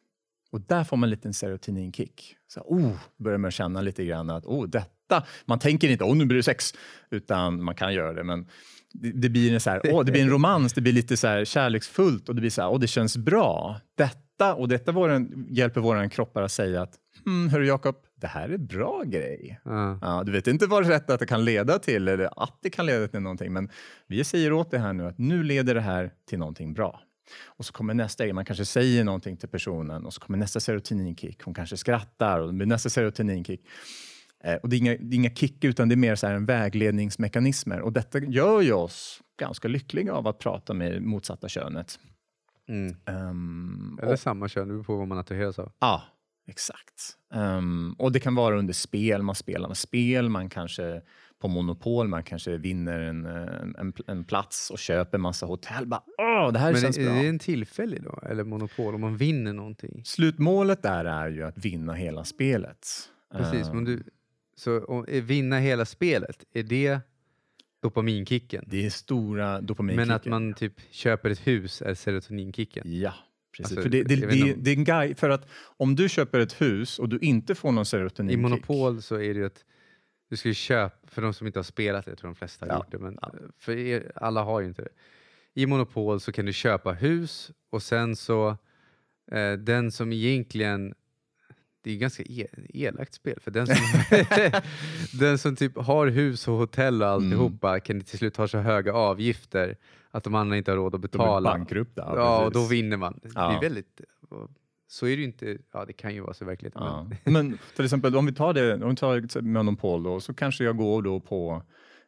Och 0.51 0.61
där 0.61 0.83
får 0.83 0.97
man 0.97 1.07
en 1.07 1.11
liten 1.11 1.33
serotoninkick. 1.33 2.35
Så, 2.47 2.61
oh, 2.61 2.91
börjar 3.17 3.37
man 3.37 3.51
känna 3.51 3.81
lite 3.81 4.05
grann 4.05 4.29
att 4.29 4.45
oh, 4.45 4.67
detta, 4.67 5.23
man 5.45 5.59
tänker 5.59 5.89
inte 5.89 6.03
oh, 6.03 6.15
nu 6.15 6.25
blir 6.25 6.37
det 6.37 6.43
sex, 6.43 6.73
utan 7.09 7.63
man 7.63 7.75
kan 7.75 7.93
göra 7.93 8.13
det. 8.13 8.23
Men 8.23 8.47
det, 8.93 9.11
det 9.11 9.29
blir 9.29 9.53
en 9.53 9.59
så 9.59 9.69
här, 9.69 9.79
oh, 9.79 10.05
det 10.05 10.11
blir 10.11 10.21
en 10.21 10.29
romans, 10.29 10.73
det 10.73 10.81
blir 10.81 10.93
lite 10.93 11.17
så 11.17 11.27
här 11.27 11.45
kärleksfullt 11.45 12.29
och 12.29 12.35
det 12.35 12.41
blir 12.41 12.51
så 12.51 12.61
här, 12.61 12.69
oh, 12.69 12.79
det 12.79 12.87
känns 12.87 13.17
bra. 13.17 13.79
Detta 13.97 14.55
och 14.55 14.67
detta 14.67 14.91
våran, 14.91 15.47
hjälper 15.49 15.81
våran 15.81 16.09
kroppar 16.09 16.43
att 16.43 16.51
säga 16.51 16.81
att 16.81 16.95
hmm, 17.25 17.49
hörru 17.49 17.67
Jakob, 17.67 17.95
det 18.21 18.27
här 18.27 18.49
är 18.49 18.57
bra 18.57 19.03
grej. 19.03 19.59
Ja. 19.65 19.99
Ja, 20.01 20.23
du 20.25 20.31
vet 20.31 20.47
inte 20.47 20.67
vad 20.67 20.87
rätt 20.87 21.09
att 21.09 21.19
det 21.19 21.25
kan 21.25 21.45
leda 21.45 21.79
till 21.79 22.07
eller 22.07 22.43
att 22.43 22.57
det 22.61 22.69
kan 22.69 22.85
leda 22.85 23.07
till 23.07 23.19
någonting, 23.19 23.53
men 23.53 23.69
vi 24.07 24.23
säger 24.23 24.53
åt 24.53 24.71
det 24.71 24.79
här 24.79 24.93
nu 24.93 25.05
att 25.07 25.17
nu 25.17 25.43
leder 25.43 25.75
det 25.75 25.81
här 25.81 26.11
till 26.29 26.39
någonting 26.39 26.73
bra. 26.73 27.01
Och 27.45 27.65
så 27.65 27.73
kommer 27.73 27.93
nästa 27.93 28.23
grej, 28.23 28.33
man 28.33 28.45
kanske 28.45 28.65
säger 28.65 29.03
någonting 29.03 29.37
till 29.37 29.49
personen 29.49 30.05
och 30.05 30.13
så 30.13 30.21
kommer 30.21 30.37
nästa 30.37 30.59
serotoninkick. 30.59 31.43
Hon 31.43 31.53
kanske 31.53 31.77
skrattar 31.77 32.39
och 32.39 32.47
det 32.47 32.53
blir 32.53 32.67
nästa 32.67 32.89
serotoninkick. 32.89 33.61
Eh, 34.43 34.55
och 34.55 34.69
det 34.69 34.75
är, 34.75 34.77
inga, 34.77 34.91
det 34.91 35.15
är 35.15 35.15
inga 35.15 35.29
kick 35.35 35.63
utan 35.63 35.89
det 35.89 35.95
är 35.95 35.97
mer 35.97 36.15
så 36.15 36.27
här 36.27 36.33
en 36.35 36.45
vägledningsmekanismer 36.45 37.81
och 37.81 37.93
detta 37.93 38.19
gör 38.19 38.61
ju 38.61 38.73
oss 38.73 39.21
ganska 39.39 39.67
lyckliga 39.67 40.13
av 40.13 40.27
att 40.27 40.39
prata 40.39 40.73
med 40.73 41.01
motsatta 41.01 41.47
könet. 41.49 41.99
Mm. 42.69 42.95
Ehm, 43.05 43.99
Eller 44.01 44.13
och- 44.13 44.19
samma 44.19 44.47
kön, 44.47 44.67
det 44.67 44.73
beror 44.73 44.83
på 44.83 44.95
vad 44.95 45.07
man 45.07 45.17
attraheras 45.17 45.59
av. 45.59 45.71
Ja, 45.79 46.03
exakt. 46.49 47.17
Ehm, 47.33 47.95
och 47.97 48.11
det 48.11 48.19
kan 48.19 48.35
vara 48.35 48.57
under 48.59 48.73
spel, 48.73 49.21
man 49.21 49.35
spelar 49.35 49.67
med 49.67 49.77
spel, 49.77 50.29
man 50.29 50.49
kanske 50.49 51.01
på 51.39 51.47
Monopol, 51.47 52.07
man 52.07 52.23
kanske 52.23 52.57
vinner 52.57 52.99
en, 52.99 53.25
en, 53.25 53.93
en, 54.07 54.23
plats 54.23 54.69
och 54.69 54.79
köper 54.79 55.17
massa 55.17 55.45
hotell. 55.45 55.85
Bara, 55.85 56.03
Åh, 56.17 56.51
det 56.51 56.59
här 56.59 56.71
Men 56.71 56.81
känns 56.81 56.97
är 56.97 57.05
bra. 57.05 57.13
det 57.13 57.27
en 57.27 57.39
tillfällig 57.39 58.03
då? 58.03 58.19
Eller 58.29 58.43
monopol? 58.43 58.95
Om 58.95 59.01
man 59.01 59.17
vinner 59.17 59.53
någonting? 59.53 60.01
Slutmålet 60.05 60.83
där 60.83 61.05
är 61.05 61.29
ju 61.29 61.43
att 61.43 61.57
vinna 61.57 61.93
hela 61.93 62.23
spelet. 62.23 62.87
Precis, 63.33 63.67
Ehm, 63.67 63.75
men 63.75 63.85
du, 63.85 64.03
så 64.55 64.85
om, 64.85 65.05
är 65.07 65.21
vinna 65.21 65.59
hela 65.59 65.85
spelet, 65.85 66.43
är 66.53 66.63
det 66.63 66.99
dopaminkicken? 67.81 68.63
Det 68.67 68.85
är 68.85 68.89
stora 68.89 69.61
dopaminkicken. 69.61 70.07
Men 70.07 70.15
att 70.15 70.25
man 70.25 70.53
typ 70.53 70.73
köper 70.91 71.29
ett 71.29 71.47
hus 71.47 71.81
är 71.81 71.93
serotoninkicken? 71.93 72.83
Ja, 72.85 73.13
precis. 73.59 73.77
Alltså, 73.77 73.81
för 73.81 73.89
det, 73.89 74.03
det, 74.03 74.15
det, 74.15 74.53
det 74.53 74.71
är 74.71 74.77
en 74.77 74.83
guide, 74.83 75.17
för 75.17 75.29
att 75.29 75.49
om 75.61 75.95
du 75.95 76.09
köper 76.09 76.39
ett 76.39 76.61
hus 76.61 76.99
och 76.99 77.09
du 77.09 77.19
inte 77.19 77.55
får 77.55 77.71
någon 77.71 77.81
I 77.81 77.85
serotoninkick. 77.85 78.41
Monopol 78.41 79.01
så 79.01 79.15
är 79.15 79.33
det 79.33 79.39
ju 79.39 79.45
att 79.45 79.65
du 80.29 80.37
ska 80.37 80.53
köpa, 80.53 81.07
för 81.07 81.21
de 81.21 81.33
som 81.33 81.47
inte 81.47 81.59
har 81.59 81.63
spelat 81.63 82.05
det, 82.05 82.11
jag 82.11 82.17
tror 82.17 82.29
de 82.29 82.35
flesta 82.35 82.65
har 82.65 82.73
Ja, 82.73 82.77
gjort 82.77 82.91
det, 82.91 82.99
men 82.99 83.19
för 83.57 83.77
er, 83.77 84.11
alla 84.15 84.43
har 84.43 84.59
ju 84.59 84.67
inte 84.67 84.81
det. 84.81 84.89
I 85.53 85.65
Monopol 85.65 86.19
så 86.19 86.31
kan 86.31 86.45
du 86.45 86.53
köpa 86.53 86.91
hus 86.91 87.51
och 87.69 87.83
sen 87.83 88.15
så 88.15 88.57
eh, 89.31 89.53
den 89.53 89.91
som 89.91 90.13
egentligen 90.13 90.93
det 91.81 91.89
är 91.89 91.93
ju 91.93 91.99
ganska 91.99 92.23
e 92.23 92.47
elakt 92.73 93.13
spel, 93.13 93.39
för 93.39 93.51
den 93.51 93.67
som, 93.67 93.75
den 95.19 95.37
som 95.37 95.55
typ 95.55 95.77
har 95.77 96.07
hus 96.07 96.47
och 96.47 96.53
hotell 96.53 97.01
och 97.01 97.07
alltihopa 97.07 97.79
kan 97.79 98.01
till 98.01 98.17
slut 98.17 98.37
ha 98.37 98.47
så 98.47 98.57
höga 98.57 98.93
avgifter 98.93 99.77
att 100.11 100.23
de 100.23 100.35
andra 100.35 100.57
inte 100.57 100.71
har 100.71 100.75
råd 100.75 100.95
att 100.95 101.01
de 101.01 101.07
är 101.07 101.11
betala. 101.11 101.49
bankrupt. 101.51 101.91
Ja, 101.95 102.45
och 102.45 102.51
då 102.51 102.65
vinner 102.65 102.97
man. 102.97 103.19
Det 103.23 103.29
Ja. 103.35 103.57
är 103.57 103.61
väldigt, 103.61 104.01
så 104.87 105.05
är 105.05 105.09
det 105.09 105.15
ju 105.21 105.23
inte, 105.23 105.57
ja 105.73 105.85
det 105.85 105.93
kan 105.93 106.13
ju 106.13 106.21
vara 106.21 106.33
så 106.33 106.43
i 106.43 106.47
verkligheten. 106.47 106.81
Ja. 106.85 107.07
Men, 107.23 107.33
Men 107.33 107.57
till 107.75 107.85
exempel 107.85 108.15
om 108.15 108.25
vi 108.25 108.33
tar 108.33 108.53
det, 108.53 108.83
om 108.83 108.89
vi 108.89 108.95
tar 108.95 109.17
ett 109.17 109.43
Monopol 109.45 110.03
då, 110.03 110.19
så 110.19 110.33
kanske 110.33 110.63
jag 110.63 110.77
går 110.77 111.01
då 111.01 111.19
på 111.19 111.63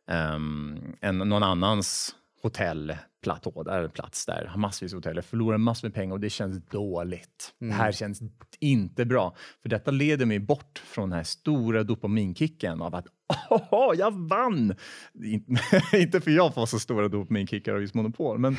ehm, 0.08 0.80
en, 1.02 1.18
någon 1.18 1.44
annans 1.44 2.16
hotellplatå, 2.44 3.64
där 3.64 3.88
plats 3.88 4.26
där, 4.26 4.52
massvis 4.58 4.94
av 4.94 4.98
hotell, 4.98 5.22
förlorar 5.22 5.58
massor 5.58 5.88
med 5.88 5.96
pengar 5.96 6.14
och 6.14 6.20
det 6.20 6.30
känns 6.30 6.66
dåligt. 6.66 7.54
Det 7.60 7.72
här 7.72 7.92
känns 7.92 8.22
inte 8.60 9.06
bra. 9.06 9.36
För 9.62 9.70
detta 9.70 9.92
leder 9.92 10.26
mig 10.26 10.40
bort 10.40 10.82
från 10.86 11.10
den 11.10 11.18
här 11.18 11.24
stora 11.24 11.84
dopaminkicken 11.84 12.82
av 12.82 12.96
att 12.96 13.06
Åh, 13.70 13.94
jag 13.98 14.12
vann! 14.12 14.76
In- 15.24 15.58
inte 15.94 16.22
för 16.22 16.32
jag 16.32 16.54
får 16.54 16.66
så 16.66 16.80
stora 16.80 17.08
dopaminkickar 17.08 17.74
av 17.74 17.82
just 17.82 17.94
Monopol, 17.94 18.38
men 18.38 18.58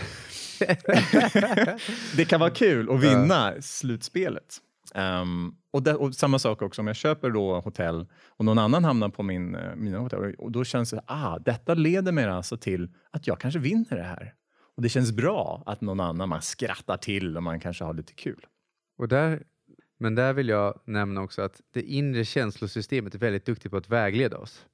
det 2.17 2.25
kan 2.25 2.41
vara 2.41 2.51
kul 2.51 2.91
att 2.91 3.03
vinna 3.03 3.53
slutspelet. 3.61 4.59
Ehm, 4.95 5.55
och, 5.71 5.83
det, 5.83 5.95
och 5.95 6.15
samma 6.15 6.39
sak 6.39 6.63
också 6.63 6.81
om 6.81 6.87
jag 6.87 6.97
köper 6.97 7.31
då 7.31 7.61
hotell 7.61 8.07
och 8.29 8.45
någon 8.45 8.59
annan 8.59 8.85
hamnar 8.85 9.09
på 9.09 9.23
min, 9.23 9.55
eh, 9.55 9.75
mina 9.77 9.99
hotell 9.99 10.35
och 10.39 10.53
då 10.53 10.65
känns 10.65 10.91
det, 10.91 11.03
ah, 11.07 11.39
detta 11.39 11.75
leder 11.75 12.13
mig 12.13 12.25
alltså 12.25 12.57
till 12.57 12.91
att 13.11 13.27
jag 13.27 13.41
kanske 13.41 13.61
vinner 13.61 13.97
det 13.97 14.03
här. 14.03 14.35
Och 14.77 14.83
det 14.83 14.89
känns 14.89 15.13
bra 15.13 15.63
att 15.67 15.81
någon 15.81 16.01
annan, 16.01 16.29
man 16.29 16.43
skrattar 16.43 16.97
till 16.97 17.37
och 17.37 17.43
man 17.43 17.61
kanske 17.61 17.85
har 17.85 17.95
lite 17.95 18.13
kul. 18.13 18.47
Och 18.99 19.09
där, 19.09 19.43
men 20.03 20.15
där 20.15 20.33
vill 20.33 20.49
jag 20.49 20.81
nämna 20.85 21.23
också 21.23 21.43
att 21.43 21.61
det 21.73 21.83
inre 21.83 22.25
känslosystemet 22.25 23.15
är 23.15 23.19
väldigt 23.19 23.45
duktigt 23.45 23.71
på 23.71 23.77
att 23.77 23.89
vägleda 23.89 24.39
oss. 24.39 24.67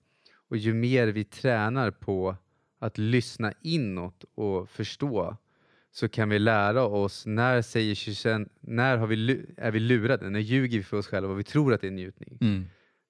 Och 0.48 0.56
ju 0.56 0.74
mer 0.74 1.08
vi 1.08 1.24
tränar 1.24 1.90
på 1.90 2.36
att 2.78 2.98
lyssna 2.98 3.52
inåt 3.62 4.24
och 4.34 4.70
förstå 4.70 5.36
så 5.90 6.08
kan 6.08 6.28
vi 6.28 6.38
lära 6.38 6.82
oss 6.82 7.26
när, 7.26 7.62
säger 7.62 7.94
Shushen, 7.94 8.48
när 8.60 8.96
har 8.96 9.06
vi, 9.06 9.46
är 9.56 9.70
vi 9.70 9.80
lurade, 9.80 10.30
när 10.30 10.40
ljuger 10.40 10.78
vi 10.78 10.84
för 10.84 10.96
oss 10.96 11.06
själva 11.06 11.32
och 11.32 11.38
vi 11.38 11.44
tror 11.44 11.74
att 11.74 11.80
det 11.80 11.86
är 11.86 11.90
njutning. 11.90 12.38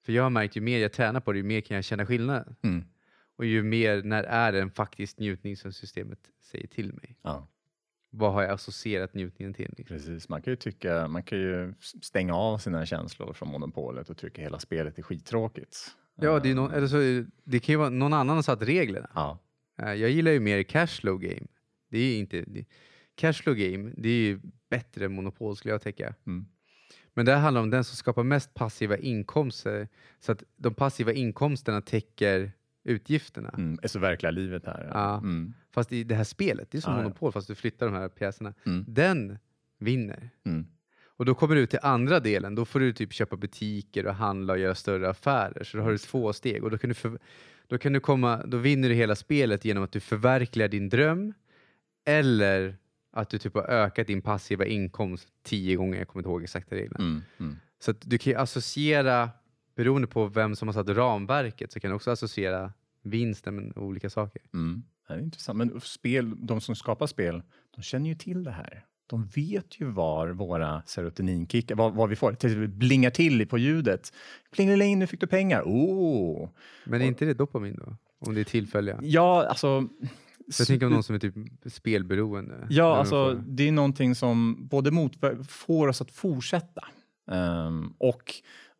För 0.05 0.13
jag 0.13 0.23
har 0.23 0.29
märkt 0.29 0.55
ju 0.55 0.61
mer 0.61 0.79
jag 0.79 0.93
tränar 0.93 1.19
på 1.19 1.31
det, 1.31 1.37
ju 1.37 1.43
mer 1.43 1.61
kan 1.61 1.75
jag 1.75 1.83
känna 1.83 2.05
skillnad. 2.05 2.55
Mm. 2.61 2.85
Och 3.35 3.45
ju 3.45 3.63
mer, 3.63 4.03
när 4.03 4.23
är 4.23 4.51
det 4.51 4.61
en 4.61 4.71
faktisk 4.71 5.19
njutning 5.19 5.57
som 5.57 5.73
systemet 5.73 6.19
säger 6.41 6.67
till 6.67 6.93
mig? 6.93 7.17
Ja, 7.21 7.47
Vad 8.09 8.33
har 8.33 8.41
jag 8.41 8.51
associerat 8.51 9.13
njutningen 9.13 9.53
till? 9.53 9.73
Liksom? 9.77 9.97
precis. 9.97 10.29
Man 10.29 10.41
kan 10.41 10.51
ju 10.51 10.55
tycka, 10.55 11.07
man 11.07 11.23
kan 11.23 11.37
ju 11.37 11.73
stänga 12.01 12.35
av 12.35 12.57
sina 12.57 12.85
känslor 12.85 13.33
från 13.33 13.49
monopolet 13.49 14.09
och 14.09 14.17
tycka 14.17 14.41
hela 14.41 14.59
spelet 14.59 14.97
är 14.97 15.03
skittråkigt. 15.03 15.77
Ja, 16.21 16.39
det, 16.39 16.49
är 16.49 16.55
någon, 16.55 16.71
eller 16.71 16.87
så, 16.87 17.29
det 17.43 17.59
kan 17.59 17.73
ju 17.73 17.77
vara 17.77 17.89
någon 17.89 18.13
annan 18.13 18.35
har 18.35 18.43
satt 18.43 18.61
reglerna. 18.61 19.09
Ja, 19.15 19.39
Eh, 19.81 19.93
Jag 19.93 20.09
gillar 20.09 20.31
ju 20.31 20.39
mer 20.39 20.63
cashflow 20.63 21.19
game. 21.19 21.47
Det 21.89 21.99
är 21.99 22.19
inte, 22.19 22.41
det, 22.47 22.65
cashflow 23.15 23.55
game, 23.55 23.91
det 23.97 24.09
är 24.09 24.13
ju 24.13 24.39
bättre 24.69 25.05
än 25.05 25.13
monopol 25.13 25.55
skulle 25.55 25.73
jag 25.73 25.81
tänka. 25.81 26.15
Mm. 26.27 26.45
Men 27.13 27.25
det 27.25 27.31
här 27.33 27.39
handlar 27.39 27.61
om 27.61 27.69
den 27.69 27.83
som 27.83 27.95
skapar 27.95 28.23
mest 28.23 28.53
passiva 28.53 28.97
inkomster 28.97 29.87
så 30.19 30.31
att 30.31 30.43
de 30.57 30.73
passiva 30.73 31.13
inkomsterna 31.13 31.81
täcker 31.81 32.51
utgifterna. 32.83 33.49
mm. 33.49 33.79
är 33.83 33.87
så 33.87 33.99
verkliga 33.99 34.31
livet 34.31 34.65
här. 34.65 34.89
Ja. 34.93 35.17
Mm. 35.17 35.53
Fast 35.71 35.91
i 35.91 36.03
det 36.03 36.15
här 36.15 36.23
spelet, 36.23 36.71
det 36.71 36.77
är 36.77 36.81
som 36.81 36.93
Ja, 36.93 36.97
ja. 36.97 37.03
monopol 37.03 37.31
fast 37.31 37.47
du 37.47 37.55
flyttar 37.55 37.85
de 37.85 37.95
här 37.95 38.09
pjäserna. 38.09 38.53
Mm. 38.65 38.85
Den 38.87 39.37
vinner. 39.79 40.29
Mm. 40.45 40.65
Och 41.05 41.25
då 41.25 41.35
kommer 41.35 41.55
du 41.55 41.65
till 41.65 41.79
andra 41.81 42.19
delen, 42.19 42.55
då 42.55 42.65
får 42.65 42.79
du 42.79 42.93
typ 42.93 43.13
köpa 43.13 43.35
butiker 43.35 44.07
och 44.07 44.15
handla 44.15 44.53
och 44.53 44.59
göra 44.59 44.75
större 44.75 45.09
affärer. 45.09 45.63
Så 45.63 45.77
då 45.77 45.83
har 45.83 45.91
du 45.91 45.97
två 45.97 46.33
steg 46.33 46.63
och 46.63 46.71
då 46.71 46.77
kan 46.77 46.87
du, 46.87 46.93
för, 46.93 47.19
då 47.67 47.77
kan 47.77 47.93
du 47.93 47.99
komma, 47.99 48.45
då 48.45 48.57
vinner 48.57 48.89
du 48.89 48.95
hela 48.95 49.15
spelet 49.15 49.65
genom 49.65 49.83
att 49.83 49.91
du 49.91 49.99
förverkligar 49.99 50.67
din 50.67 50.89
dröm 50.89 51.33
eller 52.05 52.77
att 53.11 53.29
du 53.29 53.37
typ 53.37 53.53
har 53.53 53.63
ökat 53.63 54.07
din 54.07 54.21
passiva 54.21 54.65
inkomst 54.65 55.27
tio 55.43 55.75
gånger, 55.75 55.97
jag 55.97 56.07
kommer 56.07 56.21
inte 56.21 56.29
ihåg 56.29 56.43
exakta 56.43 56.75
reglerna. 56.75 57.03
Mm. 57.05 57.21
Mm. 57.39 57.55
Så 57.79 57.91
att 57.91 58.01
du 58.01 58.17
kan 58.17 58.33
ju 58.33 58.39
associera, 58.39 59.29
beroende 59.79 60.07
på 60.07 60.27
vem 60.27 60.55
som 60.55 60.67
har 60.67 60.73
satt 60.73 60.89
ramverket, 60.89 61.71
så 61.71 61.79
kan 61.79 61.89
du 61.89 61.95
också 61.95 62.11
associera 62.11 62.73
vinsten 63.03 63.55
med 63.55 63.77
olika 63.77 64.09
saker. 64.09 64.41
Mm. 64.53 64.83
Det 65.07 65.13
är 65.13 65.19
intressant. 65.19 65.57
Men 65.57 65.81
spel, 65.81 66.45
de 66.45 66.61
som 66.61 66.75
skapar 66.75 67.07
spel, 67.07 67.41
de 67.75 67.81
känner 67.81 68.09
ju 68.09 68.15
till 68.15 68.43
det 68.43 68.51
här. 68.51 68.85
De 69.07 69.25
vet 69.25 69.81
ju 69.81 69.85
var 69.85 70.27
våra 70.29 70.81
serotoninkickar, 70.85 71.75
vad, 71.75 71.93
vad 71.93 72.09
vi 72.09 72.15
får. 72.15 72.33
Till 72.33 72.49
exempel 72.49 72.67
blingar 72.67 73.09
till 73.09 73.47
på 73.47 73.57
ljudet. 73.57 74.13
Plingeling, 74.51 74.99
nu 74.99 75.07
fick 75.07 75.19
du 75.19 75.27
pengar. 75.27 75.63
Oh. 75.65 76.49
Men 76.85 77.01
är 77.01 77.05
inte 77.05 77.25
det 77.25 77.33
dopamin 77.33 77.75
då? 77.85 77.95
Om 78.19 78.33
det 78.35 78.41
är 78.41 78.45
tillfälliga? 78.45 78.99
Ja, 79.01 79.45
alltså... 79.49 79.87
Så 80.51 80.61
jag 80.61 80.67
tänker 80.67 80.85
om 80.85 80.91
någon 80.93 81.03
som 81.03 81.15
är 81.15 81.19
typ 81.19 81.35
spelberoende. 81.65 82.67
Ja, 82.69 82.83
de 82.83 82.99
alltså 82.99 83.35
får- 83.35 83.43
det 83.47 83.67
är 83.67 83.71
någonting 83.71 84.15
som 84.15 84.67
både 84.67 84.91
motver- 84.91 85.43
får 85.43 85.87
oss 85.87 86.01
att 86.01 86.11
fortsätta 86.11 86.87
ehm, 87.31 87.93
och, 87.97 88.33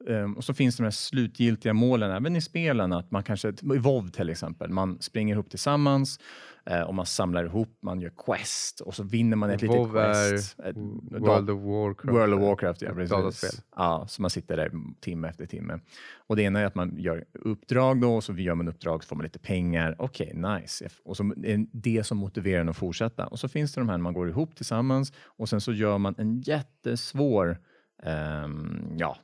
ehm, 0.07 0.33
och 0.37 0.43
så 0.43 0.53
finns 0.53 0.77
de 0.77 0.83
här 0.83 0.91
slutgiltiga 0.91 1.73
målen 1.73 2.11
även 2.11 2.35
i 2.35 2.41
spelen. 2.41 2.93
Att 2.93 3.11
man 3.11 3.23
kanske, 3.23 3.49
I 3.49 3.53
WoW 3.77 4.07
till 4.09 4.29
exempel, 4.29 4.69
man 4.69 5.01
springer 5.01 5.33
ihop 5.35 5.49
tillsammans 5.49 6.19
eh, 6.65 6.81
och 6.81 6.95
man 6.95 7.05
samlar 7.05 7.45
ihop, 7.45 7.77
man 7.81 8.01
gör 8.01 8.11
quest 8.25 8.81
och 8.81 8.95
så 8.95 9.03
vinner 9.03 9.37
man 9.37 9.49
ett 9.49 9.61
litet 9.61 9.77
WoW 9.77 9.97
är 9.97 10.31
quest. 10.31 10.59
Ett- 10.59 10.75
World 11.11 11.49
of 11.49 11.61
Warcraft. 11.61 12.17
World 12.17 12.33
of 12.33 12.41
Warcraft, 12.41 12.81
ja 12.81 12.93
precis. 12.93 13.61
Ja, 13.75 14.05
så 14.09 14.21
man 14.21 14.29
sitter 14.31 14.57
där 14.57 14.71
timme 14.99 15.27
efter 15.29 15.45
timme. 15.45 15.79
Och 16.27 16.35
det 16.35 16.41
ena 16.43 16.59
är 16.59 16.65
att 16.65 16.75
man 16.75 16.95
gör 16.97 17.25
uppdrag 17.33 18.01
då, 18.01 18.15
och 18.15 18.23
så 18.23 18.33
gör 18.33 18.55
man 18.55 18.67
uppdrag 18.67 19.03
så 19.03 19.07
får 19.07 19.15
man 19.15 19.23
lite 19.23 19.39
pengar. 19.39 19.95
Okej, 19.99 20.33
nice. 20.35 20.89
Och 21.05 21.17
så 21.17 21.23
är 21.43 21.65
det 21.71 22.03
som 22.03 22.17
motiverar 22.17 22.61
en 22.61 22.69
att 22.69 22.77
fortsätta. 22.77 23.27
Och 23.27 23.39
så 23.39 23.47
finns 23.47 23.73
det 23.73 23.81
de 23.81 23.89
här 23.89 23.97
man 23.97 24.13
går 24.13 24.29
ihop 24.29 24.55
tillsammans 24.55 25.13
och 25.25 25.49
sen 25.49 25.61
så 25.61 25.73
gör 25.73 25.97
man 25.97 26.15
en 26.17 26.41
jättesvår 26.41 27.57
ehm, 28.03 28.93
ja, 28.97 29.17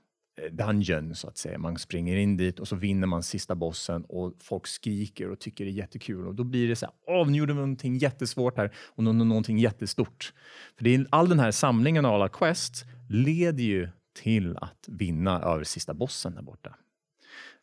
dungeon 0.52 1.16
så 1.16 1.28
att 1.28 1.38
säga. 1.38 1.58
Man 1.58 1.78
springer 1.78 2.16
in 2.18 2.38
dit 2.38 2.60
och 2.60 2.68
så 2.68 2.76
vinner 2.76 3.08
man 3.08 3.24
sista 3.24 3.56
bossen 3.56 4.06
och 4.06 4.34
folk 4.40 4.68
skriker 4.68 5.30
och 5.30 5.40
tycker 5.40 5.66
det 5.66 5.72
är 5.72 5.74
jättekul 5.74 6.28
och 6.28 6.36
då 6.36 6.44
blir 6.44 6.68
det 6.68 6.76
så 6.76 6.86
här, 6.86 6.96
åh, 7.08 7.28
nu 7.28 7.38
gjorde 7.38 7.54
vi 7.54 7.60
någonting 7.60 7.98
jättesvårt 7.98 8.58
här 8.58 8.74
och 8.78 9.04
nå- 9.04 9.14
nå- 9.14 9.24
någonting 9.26 9.58
jättestort. 9.60 10.34
För 10.78 10.84
det 10.84 10.96
är, 10.96 11.06
all 11.10 11.30
den 11.30 11.40
här 11.40 11.52
samlingen 11.52 12.06
av 12.06 12.14
alla 12.14 12.30
quests 12.30 12.84
leder 13.10 13.64
ju 13.64 13.90
till 14.22 14.58
att 14.58 14.86
vinna 14.88 15.42
över 15.42 15.64
sista 15.64 15.94
bossen 15.94 16.36
där 16.36 16.42
borta. 16.42 16.76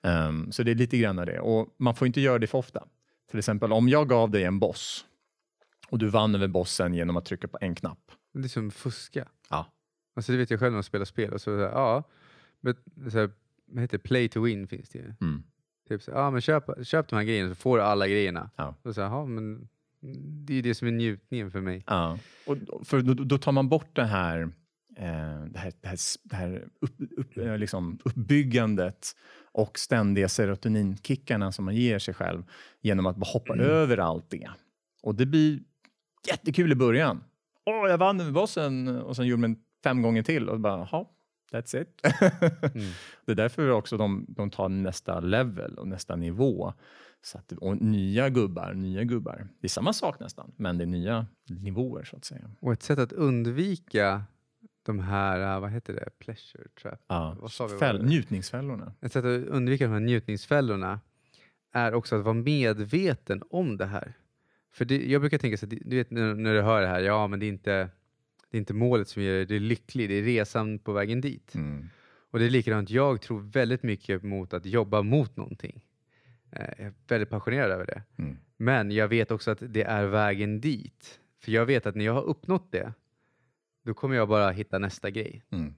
Ehm, 0.02 0.52
så 0.52 0.62
det 0.62 0.70
är 0.70 0.74
lite 0.74 0.98
grann 0.98 1.16
det 1.16 1.40
och 1.40 1.74
man 1.78 1.94
får 1.94 2.06
inte 2.06 2.20
göra 2.20 2.38
det 2.38 2.46
för 2.46 2.58
ofta. 2.58 2.84
Till 3.30 3.38
exempel 3.38 3.72
om 3.72 3.88
jag 3.88 4.08
gav 4.08 4.30
dig 4.30 4.44
en 4.44 4.58
boss 4.58 5.06
och 5.88 5.98
du 5.98 6.08
vann 6.08 6.34
över 6.34 6.48
bossen 6.48 6.94
genom 6.94 7.16
att 7.16 7.24
trycka 7.24 7.48
på 7.48 7.58
en 7.60 7.74
knapp. 7.74 8.10
Det 8.34 8.44
är 8.44 8.48
som 8.48 8.70
fuska. 8.70 9.28
Ja. 9.50 9.66
Alltså 10.16 10.32
det 10.32 10.38
vet 10.38 10.50
jag 10.50 10.60
själv 10.60 10.72
när 10.72 10.78
jag 10.78 10.84
spelar 10.84 11.04
spel. 11.04 11.32
Och 11.32 11.40
så, 11.40 11.50
ja, 11.50 12.02
så 13.10 13.18
här, 13.18 13.30
vad 13.66 13.80
heter 13.80 13.98
det? 13.98 14.02
Play 14.02 14.28
to 14.28 14.40
win 14.40 14.68
finns 14.68 14.88
det 14.88 14.98
ju. 14.98 15.14
Mm. 15.20 15.42
Typ 15.88 16.02
så, 16.02 16.10
ja, 16.10 16.30
men 16.30 16.40
köp, 16.40 16.86
köp 16.86 17.08
de 17.08 17.16
här 17.16 17.24
grejerna 17.24 17.48
så 17.48 17.54
får 17.54 17.76
du 17.76 17.82
alla 17.82 18.08
grejerna. 18.08 18.50
Ja. 18.56 18.74
Och 18.82 18.94
så, 18.94 19.00
ja, 19.00 19.26
men 19.26 19.68
det 20.44 20.52
är 20.52 20.54
ju 20.54 20.62
det 20.62 20.74
som 20.74 20.88
är 20.88 20.92
njutningen 20.92 21.50
för 21.50 21.60
mig. 21.60 21.84
Ja, 21.86 22.18
och 22.46 22.56
för 22.84 23.02
då, 23.02 23.14
då 23.14 23.38
tar 23.38 23.52
man 23.52 23.68
bort 23.68 23.96
det 23.96 24.04
här, 24.04 24.40
eh, 24.96 25.44
det 25.50 25.58
här, 25.58 25.72
det 25.80 25.88
här, 25.88 25.98
det 26.22 26.36
här 26.36 26.68
upp, 26.80 26.94
upp, 27.16 27.36
eh, 27.36 27.58
liksom 27.58 27.98
uppbyggandet 28.04 29.16
och 29.52 29.78
ständiga 29.78 30.28
serotoninkickarna 30.28 31.52
som 31.52 31.64
man 31.64 31.76
ger 31.76 31.98
sig 31.98 32.14
själv 32.14 32.42
genom 32.80 33.06
att 33.06 33.16
bara 33.16 33.30
hoppa 33.32 33.56
över 33.56 33.98
allt 33.98 34.30
det. 34.30 34.50
Och 35.02 35.14
det 35.14 35.26
blir 35.26 35.60
jättekul 36.28 36.72
i 36.72 36.74
början. 36.74 37.24
Åh, 37.64 37.90
jag 37.90 37.98
vann 37.98 38.20
över 38.20 38.32
bossen 38.32 38.88
och 38.88 39.16
sen 39.16 39.26
gjorde 39.26 39.40
man 39.40 39.56
fem 39.84 40.02
gånger 40.02 40.22
till 40.22 40.48
och 40.48 40.60
bara, 40.60 40.88
jaha, 40.92 41.06
that's 41.52 41.82
it. 41.82 42.00
Mm. 42.74 42.86
Det 43.26 43.32
är 43.32 43.36
därför 43.36 43.70
också 43.70 43.96
de, 43.96 44.26
de 44.28 44.50
tar 44.50 44.68
nästa 44.68 45.20
level 45.20 45.78
och 45.78 45.88
nästa 45.88 46.16
nivå. 46.16 46.72
Så 47.22 47.38
att, 47.38 47.52
och 47.52 47.76
nya 47.82 48.28
gubbar, 48.28 48.74
nya 48.74 49.04
gubbar. 49.04 49.48
Det 49.60 49.66
är 49.66 49.68
samma 49.68 49.92
sak 49.92 50.20
nästan, 50.20 50.52
men 50.56 50.78
det 50.78 50.84
är 50.84 50.86
nya 50.86 51.26
nivåer 51.48 52.04
så 52.04 52.16
att 52.16 52.24
säga. 52.24 52.50
Och 52.60 52.72
ett 52.72 52.82
sätt 52.82 52.98
att 52.98 53.12
undvika 53.12 54.24
de 54.82 54.98
här, 54.98 55.54
äh, 55.54 55.60
vad 55.60 55.70
heter 55.70 55.92
det, 55.92 56.10
pleasure 56.18 56.68
trap. 56.82 57.00
Ja, 57.06 57.36
Vad 57.40 57.52
sa 57.52 57.66
vi 57.66 57.78
fäll, 57.78 58.04
njutningsfällorna. 58.04 58.94
Ett 59.00 59.12
sätt 59.12 59.24
att 59.24 59.46
undvika 59.48 59.84
de 59.84 59.92
här 59.92 60.00
njutningsfällorna 60.00 61.00
är 61.72 61.94
också 61.94 62.16
att 62.16 62.24
vara 62.24 62.34
medveten 62.34 63.42
om 63.50 63.76
det 63.76 63.86
här. 63.86 64.14
För 64.74 64.84
det, 64.84 65.10
jag 65.10 65.20
brukar 65.20 65.38
tänka 65.38 65.56
så 65.56 65.66
att, 65.66 65.70
du 65.70 65.96
vet 65.96 66.10
när, 66.10 66.34
när 66.34 66.54
du 66.54 66.62
hör 66.62 66.80
det 66.80 66.86
här, 66.86 67.00
ja 67.00 67.26
men 67.26 67.40
det 67.40 67.46
är 67.46 67.48
inte, 67.48 67.88
det 68.52 68.56
är 68.56 68.58
inte 68.58 68.74
målet 68.74 69.08
som 69.08 69.22
gör 69.22 69.44
dig 69.44 69.58
lycklig, 69.60 70.08
det 70.08 70.14
är 70.14 70.22
resan 70.22 70.78
på 70.78 70.92
vägen 70.92 71.20
dit. 71.20 71.54
Mm. 71.54 71.88
Och 72.30 72.38
det 72.38 72.44
är 72.44 72.50
likadant, 72.50 72.90
jag 72.90 73.20
tror 73.20 73.40
väldigt 73.40 73.82
mycket 73.82 74.22
mot 74.22 74.54
att 74.54 74.66
jobba 74.66 75.02
mot 75.02 75.36
någonting. 75.36 75.84
Eh, 76.52 76.60
Jag 76.78 76.86
är 76.86 76.92
väldigt 77.08 77.30
passionerad 77.30 77.70
över 77.70 77.86
det. 77.86 78.02
Mm. 78.18 78.36
Men 78.56 78.90
jag 78.90 79.08
vet 79.08 79.30
också 79.30 79.50
att 79.50 79.62
det 79.68 79.82
är 79.82 80.04
vägen 80.06 80.60
dit. 80.60 81.20
För 81.40 81.52
jag 81.52 81.66
vet 81.66 81.86
att 81.86 81.94
när 81.94 82.04
jag 82.04 82.12
har 82.14 82.22
uppnått 82.22 82.72
det, 82.72 82.92
då 83.84 83.94
kommer 83.94 84.16
jag 84.16 84.28
bara 84.28 84.50
hitta 84.50 84.78
nästa 84.78 85.10
grej. 85.10 85.42
Mm. 85.50 85.74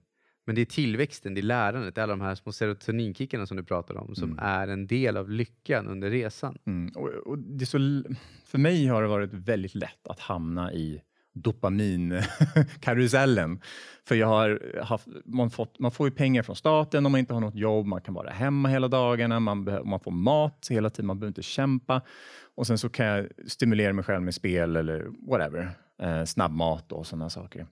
Men 0.46 0.54
det 0.54 0.60
är 0.60 0.64
tillväxten, 0.66 1.34
det 1.34 1.40
är 1.40 1.42
lärandet, 1.42 1.98
alla 1.98 2.12
de 2.12 2.20
här 2.20 2.34
små 2.34 2.52
serotoninkickarna 2.52 3.46
som 3.46 3.56
du 3.56 3.62
pratar 3.64 3.94
om, 3.96 4.14
som 4.14 4.30
Mm. 4.32 4.44
är 4.44 4.68
en 4.68 4.86
del 4.86 5.16
av 5.16 5.30
lyckan 5.30 5.86
under 5.86 6.10
resan. 6.10 6.58
Mm. 6.66 6.92
Och, 6.96 7.08
och 7.08 7.38
det 7.38 7.64
är 7.64 7.66
så, 7.66 7.78
för 8.44 8.58
mig 8.58 8.86
har 8.86 9.02
det 9.02 9.08
varit 9.08 9.32
väldigt 9.32 9.74
lätt 9.74 10.06
att 10.08 10.20
hamna 10.20 10.72
i 10.72 11.02
dopaminkarusellen. 11.34 13.60
För 14.08 14.14
jag 14.14 14.26
har 14.26 14.80
haft, 14.82 15.06
man, 15.24 15.50
fått, 15.50 15.78
man 15.78 15.90
får 15.90 16.08
ju 16.08 16.14
pengar 16.14 16.42
från 16.42 16.56
staten 16.56 17.06
om 17.06 17.12
man 17.12 17.18
inte 17.18 17.34
har 17.34 17.40
något 17.40 17.54
jobb, 17.54 17.86
man 17.86 18.00
kan 18.00 18.14
vara 18.14 18.30
hemma 18.30 18.68
hela 18.68 18.88
dagarna, 18.88 19.40
man, 19.40 19.64
behöver, 19.64 19.84
man 19.84 20.00
får 20.00 20.10
mat 20.10 20.66
hela 20.70 20.90
tiden, 20.90 21.06
man 21.06 21.18
behöver 21.18 21.30
inte 21.30 21.42
kämpa. 21.42 22.02
Och 22.54 22.66
sen 22.66 22.78
så 22.78 22.88
kan 22.88 23.06
jag 23.06 23.28
stimulera 23.46 23.92
mig 23.92 24.04
själv 24.04 24.22
med 24.22 24.34
spel 24.34 24.76
eller 24.76 25.06
whatever, 25.28 25.70
eh, 26.02 26.24
snabbmat 26.24 26.92
och 26.92 27.06
sådana 27.06 27.30
saker. 27.30 27.66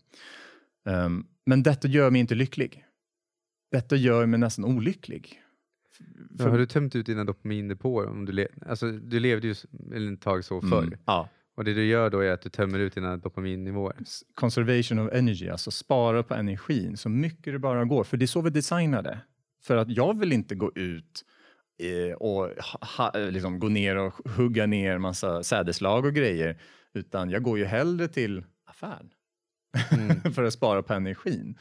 Um, 0.85 1.27
men 1.46 1.62
detta 1.62 1.88
gör 1.88 2.11
mig 2.11 2.20
inte 2.20 2.35
lycklig. 2.35 2.85
Detta 3.70 3.96
gör 3.96 4.27
mig 4.27 4.40
nästan 4.40 4.64
olycklig. 4.64 5.42
För... 6.38 6.48
Har 6.48 6.59
du 6.59 6.66
tömt 6.66 6.96
ut 6.96 7.07
dina 7.07 7.25
dopamindepåer? 7.25 8.09
Om 8.09 8.25
du, 8.25 8.33
le 8.33 8.48
alltså, 8.66 8.90
du 8.90 9.20
levde 9.20 9.46
ju 9.46 9.55
ett 10.12 10.20
tag 10.20 10.44
så 10.44 10.61
förr. 10.61 10.83
Mm, 10.83 10.98
ja. 11.07 11.29
Och 11.54 11.64
det 11.64 11.74
du 11.74 11.84
gör 11.84 12.10
då 12.10 12.20
är 12.20 12.30
att 12.30 12.42
du 12.42 12.48
tömmer 12.48 12.78
ut 12.78 12.94
dina 12.94 13.16
dopaminnivåer? 13.16 13.96
Conservation 14.34 14.98
of 14.98 15.12
energy, 15.12 15.48
alltså 15.48 15.70
spara 15.70 16.22
på 16.22 16.34
energin 16.34 16.96
så 16.96 17.08
mycket 17.08 17.52
det 17.52 17.58
bara 17.58 17.84
går. 17.84 18.04
För 18.04 18.16
det 18.16 18.24
är 18.24 18.26
så 18.26 18.40
vi 18.40 18.50
designade. 18.50 19.18
För 19.62 19.76
att 19.76 19.88
jag 19.88 20.18
vill 20.18 20.32
inte 20.32 20.54
gå 20.54 20.72
ut 20.74 21.24
eh, 21.82 22.14
och 22.14 22.50
ha, 22.96 23.12
liksom 23.14 23.58
gå 23.58 23.68
ner 23.68 23.96
och 23.96 24.30
hugga 24.30 24.66
ner 24.66 24.98
massa 24.98 25.42
sädeslag 25.42 26.04
och 26.04 26.14
grejer. 26.14 26.60
Utan 26.94 27.30
jag 27.30 27.42
går 27.42 27.58
ju 27.58 27.64
hellre 27.64 28.08
till 28.08 28.44
affären 28.66 29.10
mm. 29.90 30.20
för 30.34 30.44
att 30.44 30.52
spara 30.52 30.82
på 30.82 30.94
energin. 30.94 31.58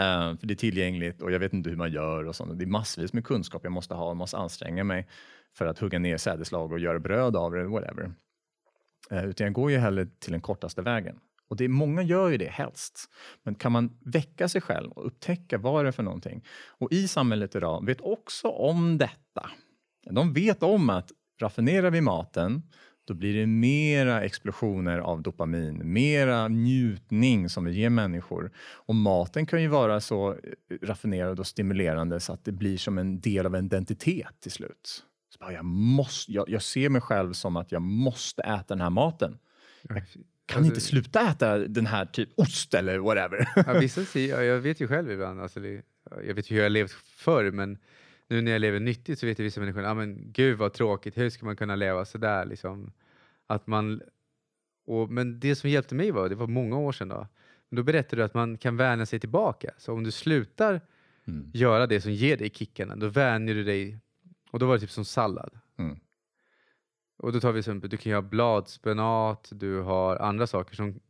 Uh, 0.00 0.38
för 0.38 0.46
det 0.46 0.54
är 0.54 0.56
tillgängligt 0.56 1.22
och 1.22 1.32
jag 1.32 1.38
vet 1.38 1.52
inte 1.52 1.70
hur 1.70 1.76
man 1.76 1.92
gör 1.92 2.24
och 2.24 2.36
sånt. 2.36 2.58
Det 2.58 2.64
är 2.64 2.66
massvis 2.66 3.12
med 3.12 3.24
kunskap 3.24 3.64
jag 3.64 3.72
måste 3.72 3.94
ha 3.94 4.10
och 4.10 4.16
måste 4.16 4.36
anstränga 4.36 4.84
mig 4.84 5.08
för 5.54 5.66
att 5.66 5.78
hugga 5.78 5.98
ner 5.98 6.16
sädeslag 6.16 6.72
och 6.72 6.78
göra 6.78 6.98
bröd 6.98 7.36
av 7.36 7.52
det, 7.52 7.64
whatever. 7.64 8.12
Eh, 9.10 9.24
utan 9.24 9.44
jag 9.44 9.54
går 9.54 9.70
ju 9.70 9.78
hellre 9.78 10.06
till 10.06 10.32
den 10.32 10.40
kortaste 10.40 10.82
vägen. 10.82 11.16
Och 11.48 11.56
det, 11.56 11.68
många 11.68 12.02
gör 12.02 12.28
ju 12.28 12.36
det 12.36 12.50
helst. 12.50 13.10
Men 13.42 13.54
kan 13.54 13.72
man 13.72 13.98
väcka 14.00 14.48
sig 14.48 14.60
själv 14.60 14.92
och 14.92 15.06
upptäcka 15.06 15.58
vad 15.58 15.84
det 15.84 15.88
är 15.88 15.92
för 15.92 16.02
någonting? 16.02 16.44
Och 16.68 16.92
i 16.92 17.08
samhället 17.08 17.54
idag 17.54 17.86
vet 17.86 18.00
också 18.00 18.48
om 18.48 18.98
detta. 18.98 19.50
De 20.10 20.32
vet 20.32 20.62
om 20.62 20.90
att 20.90 21.12
raffinerar 21.40 21.90
vi 21.90 22.00
maten 22.00 22.62
då 23.04 23.14
blir 23.14 23.34
det 23.34 23.46
mera 23.46 24.22
explosioner 24.22 24.98
av 24.98 25.22
dopamin, 25.22 25.80
mera 25.84 26.48
njutning 26.48 27.48
som 27.48 27.64
vi 27.64 27.72
ger 27.72 27.90
människor. 27.90 28.52
Och 28.56 28.94
maten 28.94 29.46
kan 29.46 29.62
ju 29.62 29.68
vara 29.68 30.00
så 30.00 30.36
raffinerad 30.82 31.40
och 31.40 31.46
stimulerande 31.46 32.20
så 32.20 32.32
att 32.32 32.44
det 32.44 32.52
blir 32.52 32.78
som 32.78 32.98
en 32.98 33.20
del 33.20 33.46
av 33.46 33.54
en 33.54 33.66
identitet 33.66 34.40
till 34.40 34.50
slut. 34.50 35.04
Så 35.32 35.38
bara, 35.40 35.52
jag, 35.52 35.64
måste, 35.64 36.32
jag, 36.32 36.48
jag 36.48 36.62
ser 36.62 36.88
mig 36.88 37.00
själv 37.00 37.32
som 37.32 37.56
att 37.56 37.72
jag 37.72 37.82
måste 37.82 38.42
äta 38.42 38.64
den 38.68 38.80
här 38.80 38.90
maten. 38.90 39.38
Jag 39.82 40.02
kan 40.46 40.58
alltså, 40.58 40.64
inte 40.64 40.80
sluta 40.80 41.30
äta 41.30 41.58
den 41.58 41.86
här 41.86 42.06
typ 42.06 42.28
ost 42.36 42.74
eller 42.74 42.98
whatever. 42.98 43.48
Ja, 43.66 43.72
vissa 43.80 44.18
jag 44.18 44.58
vet 44.58 44.80
ju 44.80 44.88
själv 44.88 45.10
ibland, 45.10 45.40
alltså, 45.40 45.60
jag 46.26 46.34
vet 46.34 46.50
ju 46.50 46.56
hur 46.56 46.62
jag 46.62 46.72
levt 46.72 46.92
förr, 46.92 47.50
men 47.50 47.78
nu 48.28 48.40
när 48.40 48.52
jag 48.52 48.60
lever 48.60 48.80
nyttigt 48.80 49.18
så 49.18 49.26
vet 49.26 49.38
jag 49.38 49.44
vissa 49.44 49.60
människor, 49.60 49.84
ah, 49.84 49.94
men 49.94 50.32
gud 50.32 50.58
vad 50.58 50.72
tråkigt, 50.72 51.18
hur 51.18 51.30
ska 51.30 51.46
man 51.46 51.56
kunna 51.56 51.76
leva 51.76 52.04
sådär 52.04 52.44
liksom? 52.44 52.92
Att 53.46 53.66
man, 53.66 54.02
och, 54.86 55.10
men 55.10 55.40
det 55.40 55.56
som 55.56 55.70
hjälpte 55.70 55.94
mig 55.94 56.10
var, 56.10 56.28
det 56.28 56.34
var 56.34 56.46
många 56.46 56.78
år 56.78 56.92
sedan 56.92 57.08
då, 57.08 57.26
men 57.68 57.76
då 57.76 57.82
berättade 57.82 58.22
du 58.22 58.24
att 58.24 58.34
man 58.34 58.58
kan 58.58 58.76
vänja 58.76 59.06
sig 59.06 59.20
tillbaka. 59.20 59.70
Så 59.78 59.92
om 59.92 60.04
du 60.04 60.10
slutar 60.10 60.80
mm. 61.26 61.50
göra 61.54 61.86
det 61.86 62.00
som 62.00 62.12
ger 62.12 62.36
dig 62.36 62.50
kickarna, 62.50 62.96
då 62.96 63.08
vänjer 63.08 63.54
du 63.54 63.64
dig, 63.64 63.98
och 64.52 64.58
då 64.58 64.66
var 64.66 64.74
det 64.74 64.80
typ 64.80 64.90
som 64.90 65.04
sallad. 65.04 65.58
Mm. 65.76 65.98
Och 67.18 67.32
då 67.32 67.40
tar 67.40 67.52
vi 67.52 67.58
exempel, 67.58 67.90
du 67.90 67.96
kan 67.96 68.10
ju 68.10 68.16
ha 68.16 68.22
bladspenat, 68.22 69.48
du 69.54 69.80
har 69.80 70.16
andra 70.16 70.46
saker 70.46 70.76
som, 70.76 71.00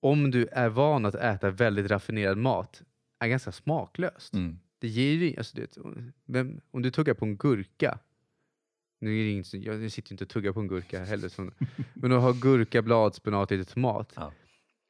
om 0.00 0.30
du 0.30 0.46
är 0.46 0.68
van 0.68 1.06
att 1.06 1.14
äta 1.14 1.50
väldigt 1.50 1.90
raffinerad 1.90 2.38
mat, 2.38 2.82
är 3.18 3.28
ganska 3.28 3.52
smaklöst. 3.52 4.34
Mm. 4.34 4.58
Det 4.78 4.88
ger 4.88 5.12
ju, 5.12 5.36
alltså 5.36 5.56
det, 5.56 5.78
vem, 6.24 6.60
om 6.70 6.82
du 6.82 6.90
tuggar 6.90 7.14
på 7.14 7.24
en 7.24 7.36
gurka, 7.36 7.98
nu 9.00 9.20
är 9.20 9.30
inget, 9.30 9.54
jag 9.54 9.92
sitter 9.92 10.12
inte 10.12 10.24
och 10.24 10.30
tuggar 10.30 10.52
på 10.52 10.60
en 10.60 10.68
gurka 10.68 11.04
heller, 11.04 11.28
som, 11.28 11.52
men 11.94 12.12
att 12.12 12.22
ha 12.22 12.32
gurka, 12.32 12.82
bladspenat 12.82 13.50
och 13.50 13.58
lite 13.58 13.72
tomat, 13.72 14.12
ja. 14.16 14.32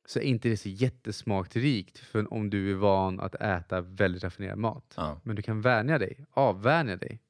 så 0.06 0.18
är 0.18 0.22
inte 0.22 0.48
det 0.48 0.56
så 0.56 0.68
jättesmakrikt 0.68 1.98
för 1.98 2.32
om 2.32 2.50
du 2.50 2.70
är 2.70 2.74
van 2.74 3.20
att 3.20 3.34
äta 3.34 3.80
väldigt 3.80 4.24
raffinerad 4.24 4.58
mat. 4.58 4.94
Ja. 4.96 5.20
Men 5.24 5.36
du 5.36 5.42
kan 5.42 5.60
vänja 5.60 5.98
dig, 5.98 6.26
avvänja 6.30 6.96
dig. 6.96 7.20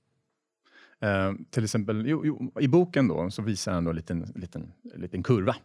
Eh, 1.05 1.33
till 1.51 1.64
exempel 1.64 2.07
jo, 2.07 2.23
jo, 2.25 2.53
i 2.61 2.69
boken 2.69 3.09
då, 3.09 3.31
så 3.31 3.43
visar 3.43 3.73
han 3.73 3.85
då 3.85 3.90
en 3.90 3.97
liten, 3.97 4.33
liten, 4.35 4.73
liten 4.95 5.23
kurva. 5.23 5.57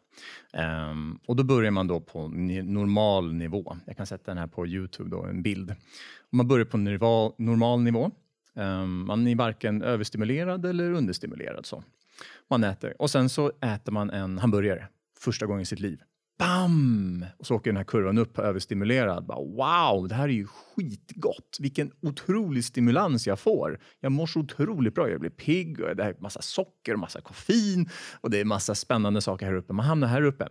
Eh, 0.54 0.94
och 1.28 1.36
då 1.36 1.44
börjar 1.44 1.72
man 1.72 1.88
då 1.88 2.00
på 2.00 2.28
normal 2.28 3.34
nivå. 3.34 3.78
Jag 3.86 3.98
kan 3.98 4.06
sätta 4.06 4.32
den 4.32 4.38
här 4.38 4.48
på 4.48 4.68
Youtube, 4.68 5.10
då, 5.10 5.24
en 5.24 5.42
bild. 5.42 5.72
Och 6.20 6.34
man 6.34 6.48
börjar 6.48 6.66
på 6.66 6.78
nivå, 6.78 7.34
normal 7.38 7.82
nivå, 7.82 8.12
Eh, 8.60 8.86
man 8.86 9.28
är 9.28 9.36
varken 9.36 9.82
överstimulerad 9.82 10.66
eller 10.66 10.92
understimulerad. 10.92 11.66
Så. 11.66 11.84
Man 12.50 12.64
äter 12.64 13.02
och 13.02 13.10
sen 13.10 13.30
så 13.30 13.52
äter 13.62 13.92
man 13.92 14.10
en 14.10 14.38
hamburgare 14.38 14.88
första 15.20 15.46
gången 15.46 15.62
i 15.62 15.66
sitt 15.66 15.80
liv. 15.80 16.02
Bam! 16.40 17.26
Och 17.38 17.48
så 17.48 17.56
åker 17.56 17.72
den 17.72 17.78
här 17.78 17.84
kurvan 17.84 18.18
upp 18.18 18.40
överstimulerad. 18.40 19.26
Bara, 19.26 19.40
wow, 19.40 20.08
det 20.08 20.16
här 20.16 20.24
är 20.24 20.34
ju 20.34 20.48
skitgott. 20.48 21.58
Vilken 21.60 21.92
otrolig 22.02 22.66
stimulans 22.66 23.28
jag 23.28 23.40
får. 23.40 23.80
Jag 24.00 24.12
mår 24.12 24.28
så 24.28 24.40
otroligt 24.40 24.96
bra. 24.96 25.10
Jag 25.10 25.20
blir 25.20 25.30
pigg 25.30 25.80
och 25.80 25.96
det 25.96 26.04
är 26.04 26.16
massa 26.20 26.42
socker 26.42 26.94
och 26.94 27.00
massa 27.00 27.22
koffein 27.22 27.90
och 28.22 28.30
det 28.30 28.40
är 28.40 28.46
massa 28.46 28.76
spännande 28.76 29.22
saker 29.22 29.46
här 29.46 29.54
uppe. 29.54 29.74
Man 29.74 29.86
hamnar 29.86 30.08
här 30.08 30.22
uppe. 30.22 30.48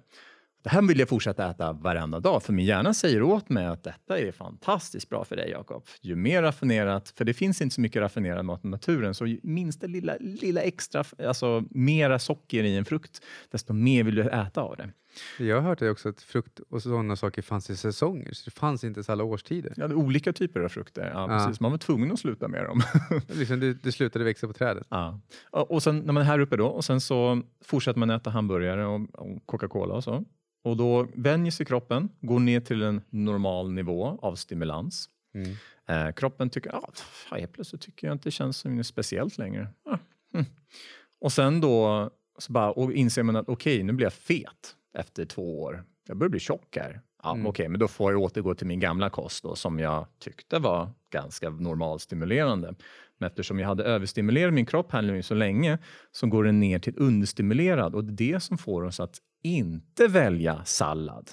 Det 0.62 0.70
här 0.70 0.82
vill 0.82 0.98
jag 0.98 1.08
fortsätta 1.08 1.50
äta 1.50 1.72
varenda 1.72 2.20
dag, 2.20 2.42
för 2.42 2.52
min 2.52 2.66
hjärna 2.66 2.94
säger 2.94 3.22
åt 3.22 3.48
mig 3.48 3.66
att 3.66 3.84
detta 3.84 4.18
är 4.18 4.32
fantastiskt 4.32 5.08
bra 5.08 5.24
för 5.24 5.36
dig, 5.36 5.50
Jakob. 5.50 5.86
Ju 6.00 6.16
mer 6.16 6.42
raffinerat, 6.42 7.12
för 7.16 7.24
det 7.24 7.34
finns 7.34 7.60
inte 7.60 7.74
så 7.74 7.80
mycket 7.80 8.00
raffinerad 8.02 8.44
mat 8.44 8.64
i 8.64 8.68
naturen, 8.68 9.14
så 9.14 9.26
ju 9.26 9.40
minsta 9.42 9.86
lilla, 9.86 10.16
lilla 10.20 10.60
extra, 10.60 11.04
alltså 11.28 11.64
mera 11.70 12.18
socker 12.18 12.64
i 12.64 12.76
en 12.76 12.84
frukt, 12.84 13.24
desto 13.50 13.72
mer 13.72 14.04
vill 14.04 14.14
du 14.14 14.28
äta 14.28 14.60
av 14.60 14.76
det. 14.76 14.90
Jag 15.38 15.56
har 15.56 15.62
hört 15.62 15.78
det 15.78 15.90
också 15.90 16.08
att 16.08 16.22
frukt 16.22 16.60
och 16.60 16.82
sådana 16.82 17.16
saker 17.16 17.42
fanns 17.42 17.70
i 17.70 17.76
säsonger, 17.76 18.32
så 18.32 18.44
det 18.44 18.50
fanns 18.50 18.84
inte 18.84 19.04
så 19.04 19.12
alla 19.12 19.24
årstider. 19.24 19.72
Ja, 19.76 19.86
olika 19.86 20.32
typer 20.32 20.60
av 20.60 20.68
frukter. 20.68 21.10
Ja, 21.14 21.32
ja. 21.32 21.38
Precis. 21.38 21.60
Man 21.60 21.70
var 21.70 21.78
tvungen 21.78 22.12
att 22.12 22.18
sluta 22.18 22.48
med 22.48 22.64
dem. 22.64 22.82
liksom 23.28 23.60
det, 23.60 23.72
det 23.82 23.92
slutade 23.92 24.24
växa 24.24 24.46
på 24.46 24.52
trädet. 24.52 24.86
Ja. 24.90 25.20
Och 25.50 25.82
sen 25.82 25.98
när 25.98 26.12
man 26.12 26.22
är 26.22 26.26
här 26.26 26.38
uppe 26.38 26.56
då, 26.56 26.66
och 26.66 26.84
sen 26.84 27.00
så 27.00 27.42
fortsätter 27.64 27.98
man 27.98 28.10
äta 28.10 28.30
hamburgare 28.30 28.86
och, 28.86 29.00
och 29.14 29.46
Coca-Cola 29.46 29.94
och 29.94 30.04
så. 30.04 30.24
Och 30.64 30.76
då 30.76 31.08
vänjer 31.14 31.52
sig 31.52 31.66
kroppen, 31.66 32.08
går 32.20 32.40
ner 32.40 32.60
till 32.60 32.82
en 32.82 33.00
normal 33.10 33.72
nivå 33.72 34.18
av 34.22 34.34
stimulans. 34.34 35.08
Mm. 35.34 35.56
Eh, 35.88 36.12
kroppen 36.14 36.50
tycker, 36.50 36.74
ah, 36.74 36.90
helt 37.30 37.52
plötsligt 37.52 37.80
tycker 37.80 38.06
jag 38.06 38.14
inte 38.14 38.24
det 38.24 38.30
känns 38.30 38.56
som 38.56 38.76
något 38.76 38.86
speciellt 38.86 39.38
längre. 39.38 39.68
Ah, 39.84 39.98
hm. 40.34 40.44
Och 41.20 41.32
sen 41.32 41.60
då 41.60 42.10
så 42.38 42.52
bara, 42.52 42.70
och 42.70 42.92
inser 42.92 43.22
man 43.22 43.36
att 43.36 43.48
okej, 43.48 43.74
okay, 43.74 43.84
nu 43.84 43.92
blir 43.92 44.06
jag 44.06 44.12
fet 44.12 44.76
efter 44.98 45.24
två 45.24 45.62
år. 45.62 45.84
Jag 46.08 46.16
börjar 46.16 46.30
bli 46.30 46.40
tjock 46.40 46.76
här. 46.76 47.00
Ja, 47.22 47.30
mm. 47.30 47.46
Okej, 47.46 47.50
okay, 47.50 47.68
men 47.68 47.80
då 47.80 47.88
får 47.88 48.12
jag 48.12 48.22
återgå 48.22 48.54
till 48.54 48.66
min 48.66 48.80
gamla 48.80 49.10
kost 49.10 49.42
då, 49.42 49.54
som 49.54 49.78
jag 49.78 50.06
tyckte 50.18 50.58
var 50.58 50.90
ganska 51.10 51.50
normalstimulerande. 51.50 52.74
Men 53.18 53.26
eftersom 53.26 53.58
jag 53.58 53.68
hade 53.68 53.84
överstimulerat 53.84 54.54
min 54.54 54.66
kropp 54.66 54.92
här 54.92 55.02
nu 55.02 55.22
så 55.22 55.34
länge 55.34 55.78
så 56.12 56.26
går 56.26 56.44
den 56.44 56.60
ner 56.60 56.78
till 56.78 56.94
understimulerad 56.96 57.94
och 57.94 58.04
det 58.04 58.30
är 58.30 58.32
det 58.34 58.40
som 58.40 58.58
får 58.58 58.82
oss 58.82 59.00
att 59.00 59.18
inte 59.42 60.06
välja 60.06 60.64
sallad 60.64 61.30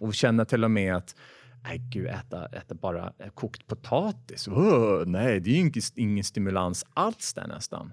och 0.00 0.14
känna 0.14 0.44
till 0.44 0.64
och 0.64 0.70
med 0.70 0.96
att 0.96 1.16
nej 1.62 1.78
gud, 1.78 2.06
äta, 2.06 2.46
äta 2.46 2.74
bara 2.74 3.12
kokt 3.34 3.66
potatis. 3.66 4.48
Oh, 4.48 5.06
nej, 5.06 5.40
det 5.40 5.50
är 5.50 5.54
ju 5.54 5.70
ingen 5.96 6.24
stimulans 6.24 6.86
alls 6.94 7.34
där 7.34 7.46
nästan. 7.46 7.92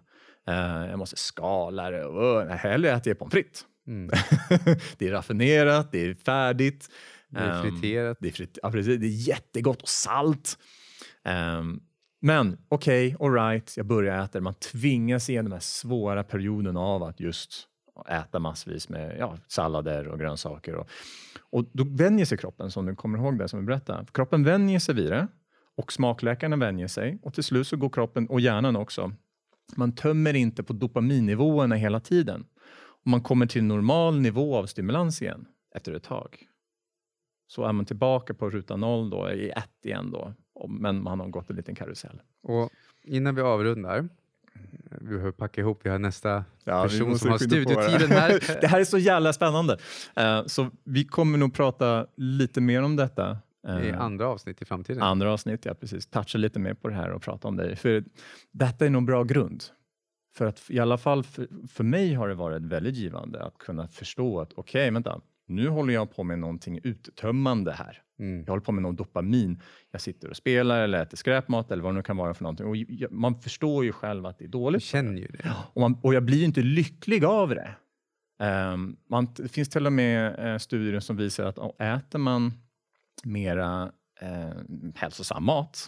Uh, 0.50 0.90
jag 0.90 1.00
måste 1.00 1.18
skala 1.18 1.92
det. 1.92 2.06
Oh, 2.06 2.46
nej, 2.46 2.58
hellre 2.58 2.92
äter 2.92 3.12
jag 3.12 3.20
pommes 3.20 3.34
frites. 3.34 3.66
Mm. 3.88 4.10
det 4.98 5.08
är 5.08 5.12
raffinerat, 5.12 5.92
det 5.92 6.06
är 6.06 6.14
färdigt. 6.14 6.90
Det 7.30 7.40
är 7.40 7.62
friterat. 7.62 8.18
Um, 8.18 8.22
det, 8.22 8.28
är 8.28 8.32
frit 8.32 8.60
ja, 8.64 8.72
precis, 8.72 9.00
det 9.00 9.06
är 9.06 9.28
jättegott 9.28 9.82
och 9.82 9.90
salt. 9.90 10.58
Um, 11.60 11.82
men 12.22 12.58
okej, 12.70 13.16
okay, 13.16 13.28
alright, 13.28 13.78
jag 13.78 13.86
börjar 13.86 14.24
äta 14.24 14.42
Man 14.42 14.54
tvingas 14.54 15.30
igenom 15.30 15.46
den 15.46 15.54
här 15.54 15.60
svåra 15.60 16.24
perioden 16.24 16.78
av 16.78 17.04
att 17.04 17.20
just 17.20 17.68
äta 18.10 18.40
massvis 18.40 18.90
med 18.90 19.16
ja, 19.20 19.38
sallader 19.48 20.08
och 20.08 20.20
grönsaker. 20.20 20.76
Och, 20.76 20.90
och 21.50 21.66
då 21.74 21.84
vänjer 21.84 22.26
sig 22.26 22.38
kroppen, 22.38 22.72
som 22.72 22.86
du 22.86 22.96
kommer 22.96 23.18
ihåg 23.18 23.40
det 23.40 23.48
som 23.48 23.60
vi 23.60 23.66
berättade. 23.66 24.06
Kroppen 24.12 24.44
vänjer 24.44 24.80
sig 24.80 24.96
vid 24.96 25.12
det 25.12 25.28
och 25.78 25.94
smakläkarna 25.94 26.56
vänjer 26.56 26.88
sig 26.88 27.20
och 27.22 27.34
till 27.34 27.44
slut 27.44 27.68
så 27.68 27.78
går 27.78 27.90
kroppen, 27.90 28.28
och 28.28 28.42
hjärnan 28.42 28.76
också, 28.76 29.12
man 29.76 29.96
tömmer 29.96 30.34
inte 30.34 30.64
på 30.64 30.74
dopaminnivåerna 30.74 31.76
hela 31.76 32.00
tiden. 32.00 32.46
Man 33.04 33.22
kommer 33.22 33.46
till 33.46 33.64
normal 33.64 34.20
nivå 34.22 34.56
av 34.58 34.66
stimulans 34.66 35.22
igen 35.22 35.46
efter 35.76 35.94
ett 35.94 36.04
tag. 36.04 36.48
Så 37.48 37.64
är 37.64 37.74
man 37.74 37.86
tillbaka 37.86 38.34
på 38.34 38.50
ruta 38.50 38.76
noll 38.78 39.10
då, 39.10 39.32
i 39.32 39.50
ett 39.50 39.86
igen 39.86 40.12
då, 40.12 40.34
men 40.70 41.04
man 41.04 41.20
har 41.20 41.28
gått 41.28 41.50
en 41.50 41.56
liten 41.56 41.76
karusell. 41.76 42.22
Och 42.44 42.70
innan 43.04 43.36
vi 43.36 43.42
avrundar, 43.42 44.10
vi 45.02 45.08
behöver 45.08 45.32
packa 45.32 45.62
ihop, 45.62 45.80
vi 45.84 45.90
har 45.90 46.00
nästa 46.00 46.44
Ja, 46.64 46.84
person 46.84 47.20
som 47.20 47.30
har 47.32 47.38
studietiden 47.38 48.12
här. 48.12 48.58
det 48.62 48.68
här 48.68 48.80
är 48.80 48.84
så 48.86 48.98
jävla 48.98 49.34
spännande. 49.34 49.78
Eh, 50.16 50.46
så 50.46 50.70
vi 50.84 51.06
kommer 51.06 51.38
nog 51.38 51.54
prata 51.54 52.08
lite 52.16 52.62
mer 52.62 52.84
om 52.84 52.96
detta. 52.96 53.38
eh, 53.68 53.88
I 53.88 53.92
andra 53.92 54.28
avsnitt 54.28 54.62
i 54.62 54.66
framtiden. 54.66 55.04
andra 55.04 55.34
avsnitt, 55.34 55.66
ja 55.66 55.74
precis. 55.74 56.06
Toucha 56.08 56.38
lite 56.38 56.60
mer 56.60 56.74
på 56.74 56.88
det 56.88 56.96
här 56.96 57.12
och 57.12 57.22
prata 57.22 57.48
om 57.48 57.56
det. 57.56 57.76
För 57.76 58.04
detta 58.52 58.86
är 58.86 58.90
nog 58.90 59.06
bra 59.06 59.24
grund. 59.24 59.64
För 60.36 60.46
att 60.46 60.62
i 60.70 60.80
alla 60.80 60.98
fall 60.98 61.24
för, 61.24 61.48
för 61.68 61.84
mig 61.84 62.14
har 62.14 62.28
det 62.28 62.36
varit 62.36 62.62
väldigt 62.62 62.96
givande 62.96 63.44
att 63.44 63.58
kunna 63.58 63.88
förstå 63.88 64.40
att 64.42 64.54
okej, 64.54 64.92
vänta, 64.92 65.22
nu 65.48 65.68
håller 65.68 65.94
jag 65.94 66.16
på 66.16 66.24
med 66.24 66.40
någonting 66.40 66.80
uttömmande 66.84 67.72
här. 67.72 68.02
Mm. 68.20 68.40
Jag 68.40 68.48
håller 68.48 68.62
på 68.62 68.72
med 68.72 68.82
någon 68.84 68.96
dopamin. 68.96 69.62
Jag 69.92 70.02
sitter 70.02 70.30
och 70.30 70.36
spelar 70.38 70.82
eller 70.82 71.02
äter 71.02 71.18
skräpmat 71.18 71.72
eller 71.72 71.84
vad 71.84 71.94
det 71.94 71.98
nu 71.98 72.04
kan 72.04 72.18
vara 72.18 72.34
för 72.34 72.44
någonting. 72.44 72.66
Och 72.68 72.76
jag- 72.78 73.12
man 73.12 73.36
förstår 73.42 73.86
ju 73.86 73.92
själv 73.92 74.26
att 74.26 74.38
det 74.40 74.46
är 74.46 74.50
dåligt. 74.50 74.84
känner 74.84 75.18
ju 75.22 75.28
det. 75.28 75.54
Och, 75.74 75.82
man, 75.82 75.98
och 76.04 76.14
jag 76.14 76.24
blir 76.24 76.38
ju 76.38 76.46
inte 76.46 76.62
lycklig 76.62 77.26
av 77.26 77.50
det. 77.50 77.76
Ehm, 78.44 78.96
man, 79.10 79.28
det 79.36 79.48
finns 79.48 79.70
till 79.70 79.86
och 79.86 79.94
med 79.94 80.40
eh, 80.54 80.58
studier 80.58 81.00
som 81.00 81.18
visar 81.18 81.46
att 81.46 81.58
oh, 81.58 81.86
äter 81.86 82.20
man 82.20 82.54
mera 83.24 83.92
eh, 84.22 84.52
hälsosam 84.96 85.44
mat, 85.46 85.88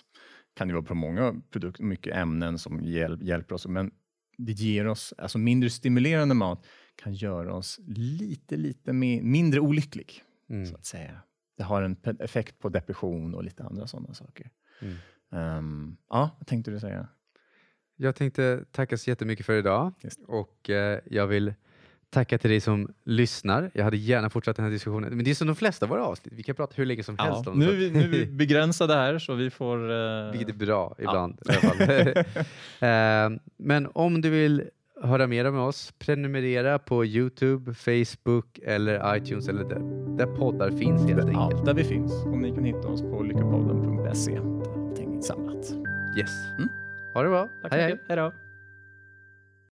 kan 0.55 0.67
det 0.67 0.73
vara 0.73 0.83
på 0.85 0.95
många 0.95 1.35
produkter, 1.51 1.83
mycket 1.83 2.15
ämnen 2.15 2.59
som 2.59 2.79
hjäl, 2.81 3.17
hjälper 3.21 3.55
oss, 3.55 3.67
men 3.67 3.91
det 4.37 4.51
ger 4.51 4.87
oss, 4.87 5.13
alltså 5.17 5.37
mindre 5.37 5.69
stimulerande 5.69 6.35
mat 6.35 6.65
kan 6.95 7.13
göra 7.13 7.53
oss 7.55 7.79
lite, 7.87 8.57
lite 8.57 8.93
mer, 8.93 9.21
mindre 9.21 9.59
olycklig, 9.59 10.23
Mm. 10.49 10.65
så 10.65 10.75
att 10.75 10.85
säga. 10.85 11.21
Det 11.57 11.63
har 11.63 11.81
en 11.81 11.97
effekt 12.19 12.59
på 12.59 12.69
depression 12.69 13.35
och 13.35 13.43
lite 13.43 13.63
andra 13.63 13.87
sådana 13.87 14.13
saker. 14.13 14.49
Mm. 14.81 14.95
Ehm, 15.31 15.97
ja, 16.09 16.29
vad 16.39 16.47
tänkte 16.47 16.71
du 16.71 16.79
säga? 16.79 17.07
Jag 17.95 18.15
tänkte 18.15 18.65
tacka 18.71 18.97
så 18.97 19.09
jättemycket 19.09 19.45
för 19.45 19.53
idag 19.57 19.93
och 20.27 20.69
eh, 20.69 20.99
jag 21.05 21.27
vill 21.27 21.53
tacka 22.13 22.37
till 22.37 22.49
dig 22.49 22.59
som 22.59 22.93
lyssnar. 23.05 23.71
Jag 23.73 23.83
hade 23.83 23.97
gärna 23.97 24.29
fortsatt 24.29 24.55
den 24.55 24.65
här 24.65 24.71
diskussionen, 24.71 25.15
men 25.15 25.25
det 25.25 25.31
är 25.31 25.35
som 25.35 25.47
de 25.47 25.55
flesta 25.55 25.85
av 25.85 25.89
våra 25.89 26.05
avsnitt. 26.05 26.33
Vi 26.37 26.43
kan 26.43 26.55
prata 26.55 26.73
hur 26.75 26.85
länge 26.85 27.03
som 27.03 27.17
helst 27.17 27.41
Ja, 27.45 27.51
om 27.51 27.59
nu, 27.59 27.75
vi, 27.75 27.91
nu 27.91 28.03
är 28.03 28.07
vi 28.07 28.25
begränsade 28.31 28.93
här 28.93 29.19
så 29.19 29.33
vi 29.33 29.49
får... 29.49 29.91
eh, 29.91 30.31
Vilket 30.31 30.49
är 30.49 30.53
bra 30.65 30.95
ibland. 30.99 31.39
I 31.45 31.49
alla 31.49 31.59
fall. 31.59 32.23
Eh, 33.33 33.39
Men 33.57 33.87
om 33.93 34.21
du 34.21 34.29
vill 34.29 34.63
höra 35.03 35.27
mer 35.27 35.51
med 35.51 35.61
oss, 35.61 35.93
prenumerera 35.99 36.79
på 36.79 37.05
Youtube, 37.05 37.73
Facebook 37.73 38.59
eller 38.63 39.15
iTunes 39.17 39.47
eller 39.47 39.63
där, 39.63 39.79
där 40.17 40.25
poddar 40.25 40.71
finns 40.71 41.01
helt 41.09 41.31
Ja, 41.33 41.43
enkelt. 41.43 41.65
där 41.65 41.73
vi 41.73 41.83
finns. 41.83 42.11
Och 42.25 42.37
ni 42.37 42.51
kan 42.55 42.63
hitta 42.63 42.87
oss 42.87 43.01
på 43.01 43.23
lyckopodden.se. 43.23 44.31
Där 44.31 44.73
allting 44.89 45.17
är 45.17 45.21
samlat. 45.21 45.71
Yes. 46.17 46.31
Mm. 46.57 46.69
Ha 47.13 47.23
det 47.23 47.29
bra. 47.29 47.49
Tack 47.61 47.71
hej, 47.71 47.81
hej. 47.81 47.99
Hej 48.07 48.17
då. 48.17 48.33